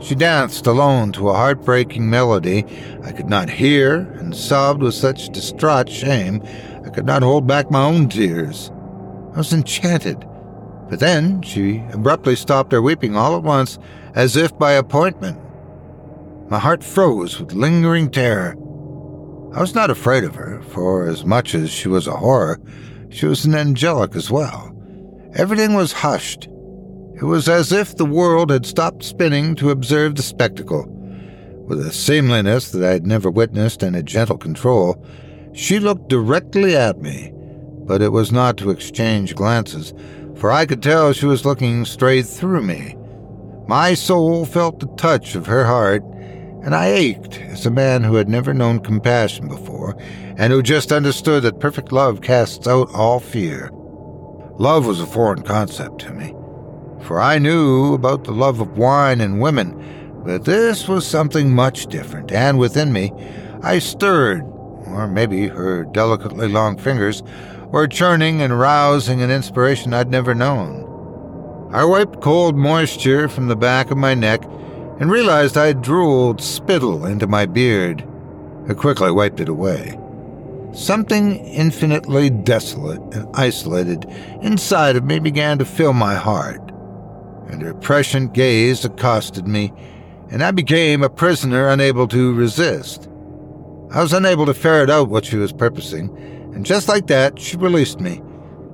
She 0.00 0.14
danced 0.14 0.66
alone 0.66 1.12
to 1.12 1.28
a 1.28 1.34
heartbreaking 1.34 2.08
melody 2.08 2.64
I 3.04 3.12
could 3.12 3.28
not 3.28 3.50
hear 3.50 3.96
and 4.18 4.34
sobbed 4.34 4.82
with 4.82 4.94
such 4.94 5.28
distraught 5.28 5.90
shame 5.90 6.42
I 6.84 6.88
could 6.88 7.04
not 7.04 7.22
hold 7.22 7.46
back 7.46 7.70
my 7.70 7.84
own 7.84 8.08
tears. 8.08 8.70
I 9.34 9.38
was 9.38 9.52
enchanted. 9.52 10.26
But 10.88 10.98
then 10.98 11.42
she 11.42 11.84
abruptly 11.92 12.34
stopped 12.34 12.72
her 12.72 12.82
weeping 12.82 13.14
all 13.14 13.36
at 13.36 13.44
once, 13.44 13.78
as 14.14 14.36
if 14.36 14.58
by 14.58 14.72
appointment. 14.72 15.38
My 16.50 16.58
heart 16.58 16.82
froze 16.82 17.38
with 17.38 17.52
lingering 17.52 18.10
terror. 18.10 18.56
I 19.54 19.60
was 19.60 19.72
not 19.72 19.88
afraid 19.88 20.24
of 20.24 20.34
her, 20.34 20.60
for 20.70 21.06
as 21.06 21.24
much 21.24 21.54
as 21.54 21.70
she 21.70 21.86
was 21.86 22.08
a 22.08 22.16
horror, 22.16 22.58
she 23.08 23.26
was 23.26 23.44
an 23.44 23.54
angelic 23.54 24.16
as 24.16 24.32
well. 24.32 24.74
Everything 25.36 25.74
was 25.74 25.92
hushed. 25.92 26.48
It 27.14 27.22
was 27.22 27.48
as 27.48 27.70
if 27.70 27.96
the 27.96 28.04
world 28.04 28.50
had 28.50 28.66
stopped 28.66 29.04
spinning 29.04 29.54
to 29.56 29.70
observe 29.70 30.16
the 30.16 30.24
spectacle. 30.24 30.86
With 31.68 31.86
a 31.86 31.92
seemliness 31.92 32.72
that 32.72 32.82
I 32.82 32.94
had 32.94 33.06
never 33.06 33.30
witnessed 33.30 33.84
and 33.84 33.94
a 33.94 34.02
gentle 34.02 34.36
control, 34.36 35.06
she 35.52 35.78
looked 35.78 36.08
directly 36.08 36.74
at 36.76 37.00
me, 37.00 37.32
but 37.86 38.02
it 38.02 38.10
was 38.10 38.32
not 38.32 38.56
to 38.56 38.70
exchange 38.70 39.36
glances, 39.36 39.94
for 40.34 40.50
I 40.50 40.66
could 40.66 40.82
tell 40.82 41.12
she 41.12 41.26
was 41.26 41.44
looking 41.44 41.84
straight 41.84 42.26
through 42.26 42.62
me. 42.62 42.96
My 43.68 43.94
soul 43.94 44.44
felt 44.46 44.80
the 44.80 44.88
touch 44.96 45.36
of 45.36 45.46
her 45.46 45.64
heart, 45.64 46.02
and 46.62 46.74
I 46.74 46.88
ached 46.88 47.40
as 47.40 47.66
a 47.66 47.70
man 47.70 48.04
who 48.04 48.14
had 48.14 48.28
never 48.28 48.52
known 48.52 48.80
compassion 48.80 49.48
before, 49.48 49.96
and 50.36 50.52
who 50.52 50.62
just 50.62 50.92
understood 50.92 51.42
that 51.42 51.60
perfect 51.60 51.92
love 51.92 52.20
casts 52.20 52.66
out 52.66 52.92
all 52.94 53.20
fear. 53.20 53.70
Love 54.58 54.86
was 54.86 55.00
a 55.00 55.06
foreign 55.06 55.42
concept 55.42 56.00
to 56.00 56.12
me, 56.12 56.34
for 57.02 57.20
I 57.20 57.38
knew 57.38 57.94
about 57.94 58.24
the 58.24 58.32
love 58.32 58.60
of 58.60 58.76
wine 58.76 59.20
and 59.20 59.40
women, 59.40 60.22
but 60.24 60.44
this 60.44 60.86
was 60.86 61.06
something 61.06 61.54
much 61.54 61.86
different, 61.86 62.30
and 62.30 62.58
within 62.58 62.92
me, 62.92 63.12
I 63.62 63.78
stirred, 63.78 64.42
or 64.86 65.08
maybe 65.08 65.48
her 65.48 65.84
delicately 65.84 66.48
long 66.48 66.76
fingers 66.76 67.22
were 67.68 67.86
churning 67.86 68.42
and 68.42 68.58
rousing 68.58 69.22
an 69.22 69.30
inspiration 69.30 69.94
I'd 69.94 70.10
never 70.10 70.34
known. 70.34 70.88
I 71.72 71.84
wiped 71.84 72.20
cold 72.20 72.56
moisture 72.56 73.28
from 73.28 73.48
the 73.48 73.56
back 73.56 73.90
of 73.90 73.96
my 73.96 74.14
neck 74.14 74.42
and 75.00 75.10
realized 75.10 75.56
I'd 75.56 75.82
drooled 75.82 76.42
spittle 76.42 77.06
into 77.06 77.26
my 77.26 77.46
beard. 77.46 78.06
I 78.68 78.74
quickly 78.74 79.10
wiped 79.10 79.40
it 79.40 79.48
away. 79.48 79.98
Something 80.72 81.36
infinitely 81.46 82.30
desolate 82.30 83.00
and 83.14 83.28
isolated 83.34 84.04
inside 84.42 84.94
of 84.94 85.04
me 85.04 85.18
began 85.18 85.58
to 85.58 85.64
fill 85.64 85.94
my 85.94 86.14
heart, 86.14 86.60
and 87.48 87.60
her 87.62 87.74
prescient 87.74 88.34
gaze 88.34 88.84
accosted 88.84 89.48
me, 89.48 89.72
and 90.30 90.44
I 90.44 90.52
became 90.52 91.02
a 91.02 91.08
prisoner 91.08 91.68
unable 91.68 92.06
to 92.08 92.34
resist. 92.34 93.08
I 93.90 94.00
was 94.02 94.12
unable 94.12 94.46
to 94.46 94.54
ferret 94.54 94.90
out 94.90 95.08
what 95.08 95.24
she 95.24 95.36
was 95.36 95.52
purposing, 95.52 96.16
and 96.54 96.64
just 96.64 96.86
like 96.86 97.08
that, 97.08 97.38
she 97.40 97.56
released 97.56 98.00
me, 98.00 98.22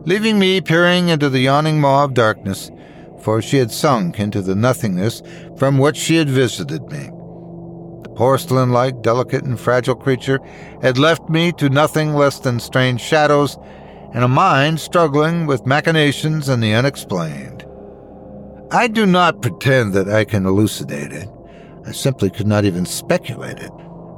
leaving 0.05 0.39
me 0.39 0.61
peering 0.61 1.09
into 1.09 1.31
the 1.31 1.41
yawning 1.41 1.81
maw 1.81 2.05
of 2.05 2.13
darkness, 2.13 2.71
for 3.21 3.41
she 3.41 3.57
had 3.57 3.71
sunk 3.71 4.19
into 4.19 4.43
the 4.43 4.55
nothingness 4.55 5.23
from 5.57 5.79
which 5.79 5.97
she 5.97 6.17
had 6.17 6.29
visited 6.29 6.83
me 6.91 7.11
The 8.03 8.13
porcelain 8.15 8.71
like, 8.71 9.03
delicate, 9.03 9.45
and 9.45 9.59
fragile 9.59 9.95
creature 9.95 10.41
had 10.83 10.99
left 10.99 11.29
me 11.29 11.53
to 11.53 11.69
nothing 11.69 12.15
less 12.15 12.39
than 12.39 12.61
strange 12.61 13.01
shadows 13.01 13.59
and 14.13 14.25
a 14.25 14.29
mind 14.29 14.81
struggling 14.81 15.47
with 15.47 15.67
machinations 15.67 16.49
and 16.49 16.63
the 16.63 16.73
unexplained. 16.73 17.67
I 18.71 18.89
do 18.89 19.07
not 19.07 19.43
pretend 19.43 19.93
that 19.93 20.09
I 20.09 20.25
can 20.25 20.47
elucidate 20.47 21.13
it. 21.13 21.29
I 21.87 21.93
simply 21.93 22.31
could 22.31 22.47
not 22.47 22.65
even 22.65 22.85
speculate 22.85 23.59
it. 23.59 23.71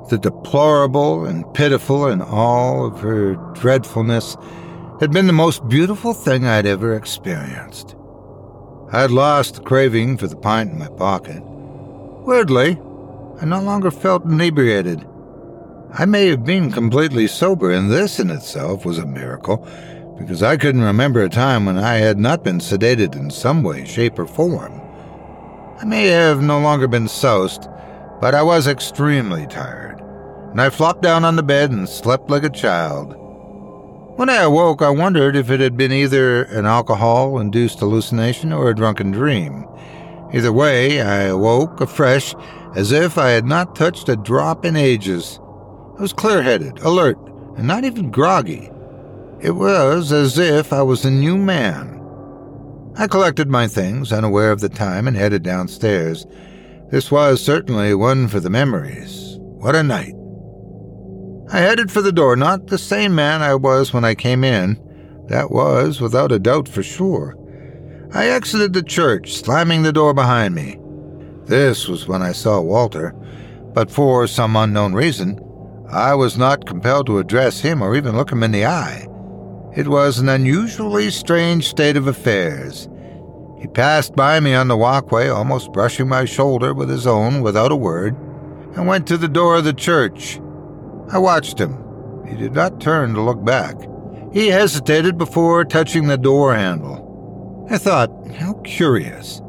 The 0.09 0.19
deplorable 0.19 1.27
and 1.27 1.45
pitiful 1.53 2.07
in 2.07 2.23
all 2.23 2.87
of 2.87 3.01
her 3.01 3.35
dreadfulness 3.53 4.37
had 5.01 5.13
been 5.13 5.27
the 5.27 5.35
most 5.35 5.69
beautiful 5.69 6.15
thing 6.15 6.47
I'd 6.47 6.65
ever 6.65 6.95
experienced. 6.95 7.95
I 8.91 9.03
had 9.03 9.11
lost 9.11 9.57
the 9.57 9.61
craving 9.61 10.17
for 10.17 10.29
the 10.29 10.37
pint 10.37 10.73
in 10.73 10.79
my 10.79 10.89
pocket. 10.89 11.43
Weirdly, 11.43 12.81
I 13.39 13.45
no 13.45 13.61
longer 13.61 13.91
felt 13.91 14.25
inebriated. 14.25 15.07
I 15.93 16.07
may 16.07 16.29
have 16.29 16.45
been 16.45 16.73
completely 16.73 17.27
sober, 17.27 17.71
and 17.71 17.91
this 17.91 18.19
in 18.19 18.31
itself 18.31 18.87
was 18.87 18.97
a 18.97 19.05
miracle, 19.05 19.67
because 20.19 20.43
I 20.43 20.57
couldn't 20.57 20.81
remember 20.81 21.23
a 21.23 21.29
time 21.29 21.67
when 21.67 21.77
I 21.77 21.97
had 21.97 22.19
not 22.19 22.43
been 22.43 22.61
sedated 22.61 23.15
in 23.15 23.31
some 23.31 23.63
way, 23.63 23.85
shape, 23.85 24.19
or 24.19 24.27
form. 24.27 24.81
I 25.79 25.85
may 25.85 26.07
have 26.07 26.43
no 26.43 26.59
longer 26.59 26.89
been 26.89 27.09
soused, 27.09 27.69
but 28.23 28.35
I 28.35 28.43
was 28.43 28.67
extremely 28.67 29.47
tired, 29.47 30.01
and 30.51 30.61
I 30.63 30.71
flopped 30.71 31.03
down 31.03 31.27
on 31.27 31.37
the 31.37 31.43
bed 31.43 31.71
and 31.71 31.87
slept 31.87 32.31
like 32.31 32.45
a 32.45 32.51
child. 32.51 33.18
When 34.19 34.31
I 34.31 34.43
awoke, 34.43 34.83
I 34.83 34.91
wondered 34.91 35.37
if 35.37 35.49
it 35.49 35.61
had 35.61 35.77
been 35.77 35.93
either 35.93 36.43
an 36.43 36.67
alcohol 36.67 37.39
induced 37.39 37.79
hallucination 37.79 38.53
or 38.53 38.69
a 38.69 38.75
drunken 38.75 39.13
dream. 39.13 39.65
Either 40.35 40.53
way, 40.53 41.01
I 41.01 41.27
awoke 41.27 41.81
afresh 41.81 42.35
as 42.75 42.91
if 42.91 43.17
I 43.17 43.29
had 43.29 43.45
not 43.45 43.77
touched 43.77 44.09
a 44.09 44.17
drop 44.17 44.65
in 44.65 44.75
ages. 44.75 45.39
I 45.97 46.03
was 46.03 46.13
clear 46.13 46.43
headed, 46.43 46.81
alert, 46.81 47.17
and 47.57 47.69
not 47.69 47.85
even 47.85 48.11
groggy. 48.11 48.73
It 49.41 49.53
was 49.53 50.11
as 50.11 50.37
if 50.37 50.73
I 50.73 50.83
was 50.83 51.05
a 51.05 51.13
new 51.13 51.39
man. 51.39 52.05
I 52.97 53.07
collected 53.07 53.49
my 53.49 53.69
things, 53.69 54.13
unaware 54.13 54.51
of 54.51 54.59
the 54.59 54.69
time, 54.69 55.07
and 55.07 55.17
headed 55.17 55.45
downstairs. 55.45 56.27
This 56.91 57.13
was 57.13 57.41
certainly 57.41 57.95
one 57.95 58.27
for 58.27 58.41
the 58.41 58.51
memories. 58.51 59.37
What 59.39 59.77
a 59.77 59.85
night. 59.85 60.18
I 61.51 61.61
headed 61.61 61.91
for 61.91 62.03
the 62.03 62.13
door, 62.13 62.37
not 62.37 62.67
the 62.67 62.77
same 62.77 63.15
man 63.15 63.41
I 63.41 63.55
was 63.55 63.93
when 63.93 64.05
I 64.05 64.15
came 64.15 64.45
in. 64.45 64.79
That 65.29 65.51
was, 65.51 66.01
without 66.01 66.31
a 66.31 66.39
doubt, 66.39 66.69
for 66.69 66.83
sure. 66.83 67.37
I 68.13 68.29
exited 68.29 68.75
the 68.75 68.83
church, 68.83 69.35
slamming 69.35 69.83
the 69.83 69.93
door 69.93 70.13
behind 70.13 70.55
me. 70.55 70.79
This 71.47 71.89
was 71.89 72.07
when 72.07 72.21
I 72.21 72.33
saw 72.33 72.61
Walter, 72.61 73.15
but 73.73 73.91
for 73.91 74.27
some 74.27 74.57
unknown 74.57 74.93
reason, 74.93 75.41
I 75.91 76.15
was 76.15 76.37
not 76.37 76.67
compelled 76.67 77.07
to 77.07 77.19
address 77.19 77.61
him 77.61 77.81
or 77.81 77.97
even 77.97 78.17
look 78.17 78.31
him 78.31 78.43
in 78.43 78.53
the 78.53 78.67
eye. 78.67 79.07
It 79.75 79.89
was 79.89 80.19
an 80.19 80.29
unusually 80.29 81.11
strange 81.11 81.69
state 81.69 81.97
of 81.97 82.07
affairs. 82.07 82.91
He 83.59 83.67
passed 83.69 84.15
by 84.15 84.39
me 84.41 84.53
on 84.53 84.69
the 84.69 84.77
walkway, 84.77 85.29
almost 85.29 85.73
brushing 85.73 86.09
my 86.09 86.27
shoulder 86.27 86.75
with 86.75 86.91
his 86.91 87.07
own 87.07 87.41
without 87.41 87.73
a 87.73 87.77
word, 87.77 88.15
and 88.77 88.87
went 88.87 89.07
to 89.07 89.17
the 89.17 89.29
door 89.29 89.57
of 89.57 89.65
the 89.65 89.73
church. 89.73 90.41
I 91.11 91.19
watched 91.19 91.59
him. 91.59 92.25
He 92.27 92.37
did 92.37 92.53
not 92.53 92.81
turn 92.81 93.15
to 93.15 93.23
look 93.23 93.43
back. 93.45 93.77
He 94.33 94.49
hesitated 94.49 95.17
before 95.17 95.65
touching 95.65 96.07
the 96.07 96.19
door 96.19 96.55
handle. 96.55 97.67
I 97.71 97.79
thought, 97.79 98.11
how 98.37 98.55
curious. 98.65 99.41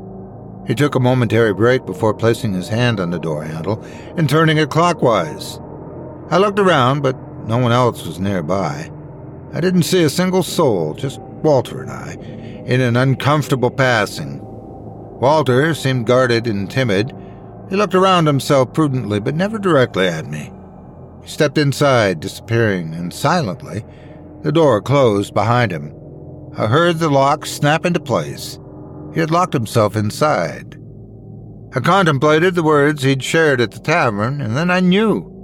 He 0.66 0.76
took 0.76 0.95
a 0.95 0.99
momentary 0.99 1.53
break 1.53 1.86
before 1.86 2.14
placing 2.14 2.53
his 2.53 2.70
hand 2.70 2.99
on 2.99 3.10
the 3.10 3.20
door 3.20 3.43
handle 3.43 3.84
and 4.16 4.30
turning 4.30 4.57
it 4.57 4.70
clockwise. 4.70 5.60
I 6.30 6.38
looked 6.38 6.60
around, 6.60 7.01
but 7.01 7.18
no 7.45 7.57
one 7.57 7.72
else 7.72 8.05
was 8.05 8.20
nearby. 8.20 8.91
I 9.53 9.60
didn't 9.60 9.84
see 9.84 10.03
a 10.03 10.10
single 10.10 10.43
soul, 10.43 10.93
just 10.93 11.20
Walter 11.20 11.82
and 11.82 11.91
I, 11.91 12.14
in 12.66 12.82
an 12.82 12.95
uncomfortable 12.95 13.72
passing. 13.72 14.39
Walter 14.41 15.74
seemed 15.74 16.05
guarded 16.05 16.45
and 16.45 16.70
timid. 16.70 17.12
He 17.70 17.76
looked 17.76 17.95
around 17.95 18.28
himself 18.28 18.74
prudently, 18.74 19.20
but 19.20 19.36
never 19.36 19.57
directly 19.57 20.07
at 20.07 20.28
me. 20.28 20.53
He 21.22 21.30
stepped 21.30 21.58
inside, 21.58 22.20
disappearing, 22.20 22.94
and 22.94 23.14
silently, 23.14 23.84
the 24.42 24.52
door 24.52 24.82
closed 24.82 25.34
behind 25.34 25.72
him. 25.72 25.94
I 26.58 26.68
heard 26.68 27.00
the 27.00 27.10
lock 27.10 27.46
snap 27.46 27.86
into 27.86 28.00
place. 28.00 28.58
He 29.14 29.20
had 29.20 29.32
locked 29.32 29.54
himself 29.54 29.96
inside. 29.96 30.78
I 31.76 31.80
contemplated 31.82 32.56
the 32.56 32.64
words 32.64 33.04
he'd 33.04 33.24
shared 33.24 33.62
at 33.62 33.72
the 33.72 33.80
tavern, 33.80 34.42
and 34.42 34.58
then 34.58 34.72
I 34.72 34.80
knew. 34.80 35.36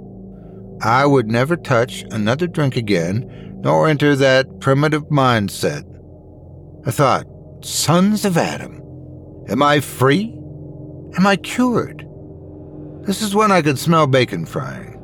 I 0.82 1.06
would 1.06 1.30
never 1.30 1.56
touch 1.56 2.04
another 2.10 2.46
drink 2.46 2.76
again, 2.76 3.60
nor 3.62 3.88
enter 3.88 4.16
that 4.16 4.60
primitive 4.60 5.04
mindset. 5.04 5.84
I 6.86 6.90
thought, 6.90 7.26
Sons 7.62 8.24
of 8.24 8.36
Adam, 8.36 8.82
am 9.48 9.62
I 9.62 9.80
free? 9.80 10.32
Am 11.16 11.26
I 11.26 11.36
cured? 11.36 12.06
This 13.02 13.22
is 13.22 13.34
when 13.34 13.50
I 13.50 13.62
could 13.62 13.78
smell 13.78 14.06
bacon 14.06 14.44
frying. 14.46 14.95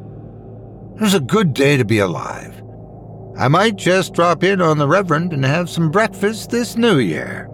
It 1.03 1.07
was 1.07 1.14
a 1.14 1.20
good 1.20 1.53
day 1.53 1.76
to 1.76 1.84
be 1.84 1.98
alive. 1.98 2.62
I 3.36 3.48
might 3.48 3.74
just 3.74 4.14
drop 4.14 4.44
in 4.44 4.61
on 4.61 4.78
the 4.78 4.86
Reverend 4.86 5.32
and 5.32 5.44
have 5.44 5.68
some 5.68 5.90
breakfast 5.90 6.50
this 6.50 6.76
new 6.76 6.98
year. 6.98 7.48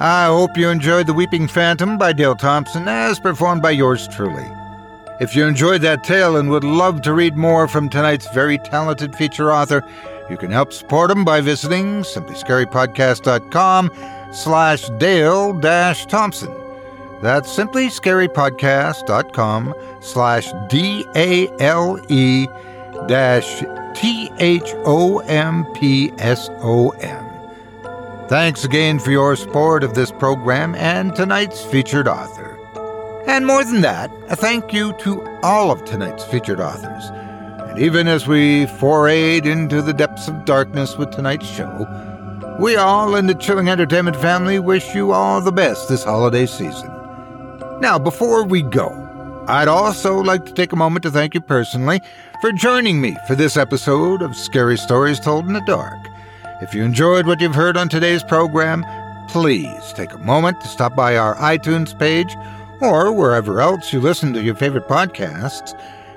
I 0.00 0.24
hope 0.26 0.56
you 0.56 0.68
enjoyed 0.68 1.06
The 1.06 1.14
Weeping 1.14 1.46
Phantom 1.46 1.96
by 1.96 2.12
Dale 2.12 2.34
Thompson, 2.34 2.88
as 2.88 3.20
performed 3.20 3.62
by 3.62 3.70
yours 3.70 4.08
truly. 4.08 4.50
If 5.20 5.36
you 5.36 5.46
enjoyed 5.46 5.82
that 5.82 6.02
tale 6.02 6.36
and 6.36 6.50
would 6.50 6.64
love 6.64 7.00
to 7.02 7.14
read 7.14 7.36
more 7.36 7.68
from 7.68 7.88
tonight's 7.88 8.26
very 8.34 8.58
talented 8.58 9.14
feature 9.14 9.52
author, 9.52 9.84
you 10.30 10.36
can 10.36 10.50
help 10.50 10.72
support 10.72 11.08
them 11.08 11.24
by 11.24 11.40
visiting 11.40 12.02
simplyscarypodcast.com 12.02 13.90
slash 14.32 14.88
Dale 14.98 15.52
dash 15.52 16.06
Thompson. 16.06 16.52
That's 17.22 17.50
simply 17.52 17.88
scarypodcast.com 17.88 19.74
slash 20.00 20.52
D 20.68 21.04
A 21.14 21.48
L 21.60 22.04
E 22.08 22.46
dash 23.06 23.62
T 23.94 24.30
H 24.38 24.72
O 24.84 25.18
M 25.20 25.64
P 25.74 26.12
S 26.18 26.48
O 26.62 26.90
N. 26.90 27.28
Thanks 28.28 28.64
again 28.64 28.98
for 28.98 29.10
your 29.10 29.36
support 29.36 29.84
of 29.84 29.94
this 29.94 30.10
program 30.10 30.74
and 30.74 31.14
tonight's 31.14 31.62
featured 31.64 32.08
author. 32.08 32.58
And 33.26 33.46
more 33.46 33.62
than 33.64 33.82
that, 33.82 34.10
a 34.28 34.36
thank 34.36 34.72
you 34.72 34.94
to 34.94 35.22
all 35.42 35.70
of 35.70 35.84
tonight's 35.84 36.24
featured 36.24 36.58
authors. 36.60 37.10
And 37.72 37.80
even 37.80 38.06
as 38.06 38.28
we 38.28 38.66
forayed 38.66 39.46
into 39.46 39.80
the 39.80 39.94
depths 39.94 40.28
of 40.28 40.44
darkness 40.44 40.98
with 40.98 41.10
tonight's 41.10 41.46
show, 41.46 41.88
we 42.60 42.76
all 42.76 43.14
in 43.14 43.28
the 43.28 43.34
Chilling 43.34 43.70
Entertainment 43.70 44.14
family 44.16 44.58
wish 44.58 44.94
you 44.94 45.12
all 45.12 45.40
the 45.40 45.52
best 45.52 45.88
this 45.88 46.04
holiday 46.04 46.44
season. 46.44 46.90
Now, 47.80 47.98
before 47.98 48.44
we 48.44 48.60
go, 48.60 48.90
I'd 49.48 49.68
also 49.68 50.18
like 50.18 50.44
to 50.44 50.52
take 50.52 50.72
a 50.72 50.76
moment 50.76 51.04
to 51.04 51.10
thank 51.10 51.32
you 51.32 51.40
personally 51.40 52.02
for 52.42 52.52
joining 52.52 53.00
me 53.00 53.16
for 53.26 53.34
this 53.34 53.56
episode 53.56 54.20
of 54.20 54.36
Scary 54.36 54.76
Stories 54.76 55.18
Told 55.18 55.46
in 55.46 55.54
the 55.54 55.64
Dark. 55.64 56.06
If 56.60 56.74
you 56.74 56.82
enjoyed 56.84 57.26
what 57.26 57.40
you've 57.40 57.54
heard 57.54 57.78
on 57.78 57.88
today's 57.88 58.22
program, 58.22 58.84
please 59.28 59.94
take 59.94 60.12
a 60.12 60.18
moment 60.18 60.60
to 60.60 60.68
stop 60.68 60.94
by 60.94 61.16
our 61.16 61.36
iTunes 61.36 61.98
page 61.98 62.36
or 62.82 63.12
wherever 63.12 63.62
else 63.62 63.94
you 63.94 64.00
listen 64.00 64.34
to 64.34 64.42
your 64.42 64.56
favorite 64.56 64.88
podcasts 64.88 65.72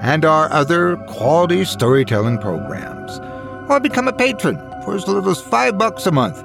and 0.00 0.24
our 0.24 0.50
other 0.52 0.96
quality 1.08 1.64
storytelling 1.64 2.38
programs. 2.38 3.18
Or 3.70 3.80
become 3.80 4.08
a 4.08 4.12
patron 4.12 4.56
for 4.84 4.94
as 4.94 5.06
little 5.06 5.28
as 5.28 5.40
five 5.40 5.76
bucks 5.78 6.06
a 6.06 6.12
month 6.12 6.42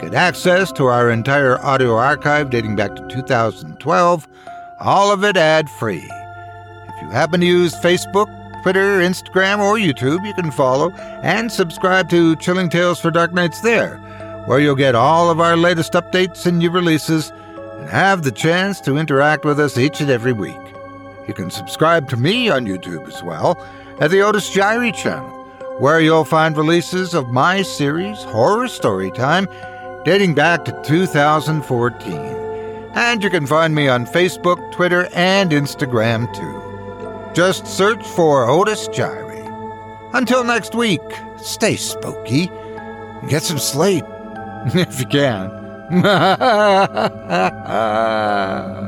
Get 0.00 0.14
access 0.14 0.70
to 0.72 0.86
our 0.86 1.10
entire 1.10 1.58
audio 1.58 1.96
archive 1.96 2.50
dating 2.50 2.76
back 2.76 2.94
to 2.94 3.04
2012, 3.08 4.28
all 4.78 5.10
of 5.10 5.24
it 5.24 5.36
ad 5.36 5.68
free. 5.70 6.08
If 6.08 7.02
you 7.02 7.10
happen 7.10 7.40
to 7.40 7.46
use 7.46 7.74
Facebook, 7.74 8.28
Twitter, 8.62 9.00
Instagram, 9.00 9.58
or 9.58 9.74
YouTube, 9.74 10.24
you 10.24 10.34
can 10.34 10.52
follow 10.52 10.92
and 10.92 11.50
subscribe 11.50 12.08
to 12.10 12.36
Chilling 12.36 12.68
Tales 12.68 13.00
for 13.00 13.10
Dark 13.10 13.32
Nights 13.32 13.60
there, 13.62 13.96
where 14.46 14.60
you'll 14.60 14.76
get 14.76 14.94
all 14.94 15.30
of 15.30 15.40
our 15.40 15.56
latest 15.56 15.94
updates 15.94 16.46
and 16.46 16.60
new 16.60 16.70
releases 16.70 17.30
and 17.30 17.88
have 17.88 18.22
the 18.22 18.30
chance 18.30 18.80
to 18.82 18.98
interact 18.98 19.44
with 19.44 19.58
us 19.58 19.76
each 19.76 20.00
and 20.00 20.10
every 20.10 20.32
week. 20.32 20.67
You 21.28 21.34
can 21.34 21.50
subscribe 21.50 22.08
to 22.08 22.16
me 22.16 22.48
on 22.48 22.66
YouTube 22.66 23.06
as 23.06 23.22
well 23.22 23.62
at 24.00 24.10
the 24.10 24.22
Otis 24.22 24.50
Jiry 24.50 24.94
channel, 24.94 25.44
where 25.78 26.00
you'll 26.00 26.24
find 26.24 26.56
releases 26.56 27.12
of 27.12 27.28
my 27.28 27.60
series, 27.60 28.22
Horror 28.22 28.66
Storytime, 28.66 29.46
dating 30.04 30.34
back 30.34 30.64
to 30.64 30.82
2014. 30.86 32.14
And 32.94 33.22
you 33.22 33.28
can 33.28 33.46
find 33.46 33.74
me 33.74 33.88
on 33.88 34.06
Facebook, 34.06 34.72
Twitter, 34.72 35.06
and 35.12 35.50
Instagram 35.50 36.32
too. 36.34 37.34
Just 37.34 37.66
search 37.66 38.02
for 38.02 38.48
Otis 38.48 38.88
Jiry. 38.88 39.28
Until 40.14 40.44
next 40.44 40.74
week, 40.74 41.02
stay 41.36 41.76
spooky. 41.76 42.50
Get 43.28 43.42
some 43.42 43.58
sleep, 43.58 44.04
if 44.74 44.98
you 44.98 45.06
can. 45.06 45.58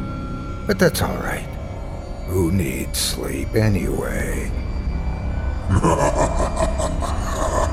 But 0.67 0.79
that's 0.79 1.01
all 1.01 1.17
right. 1.17 1.47
Who 2.27 2.51
needs 2.51 2.99
sleep 2.99 3.55
anyway? 3.55 4.51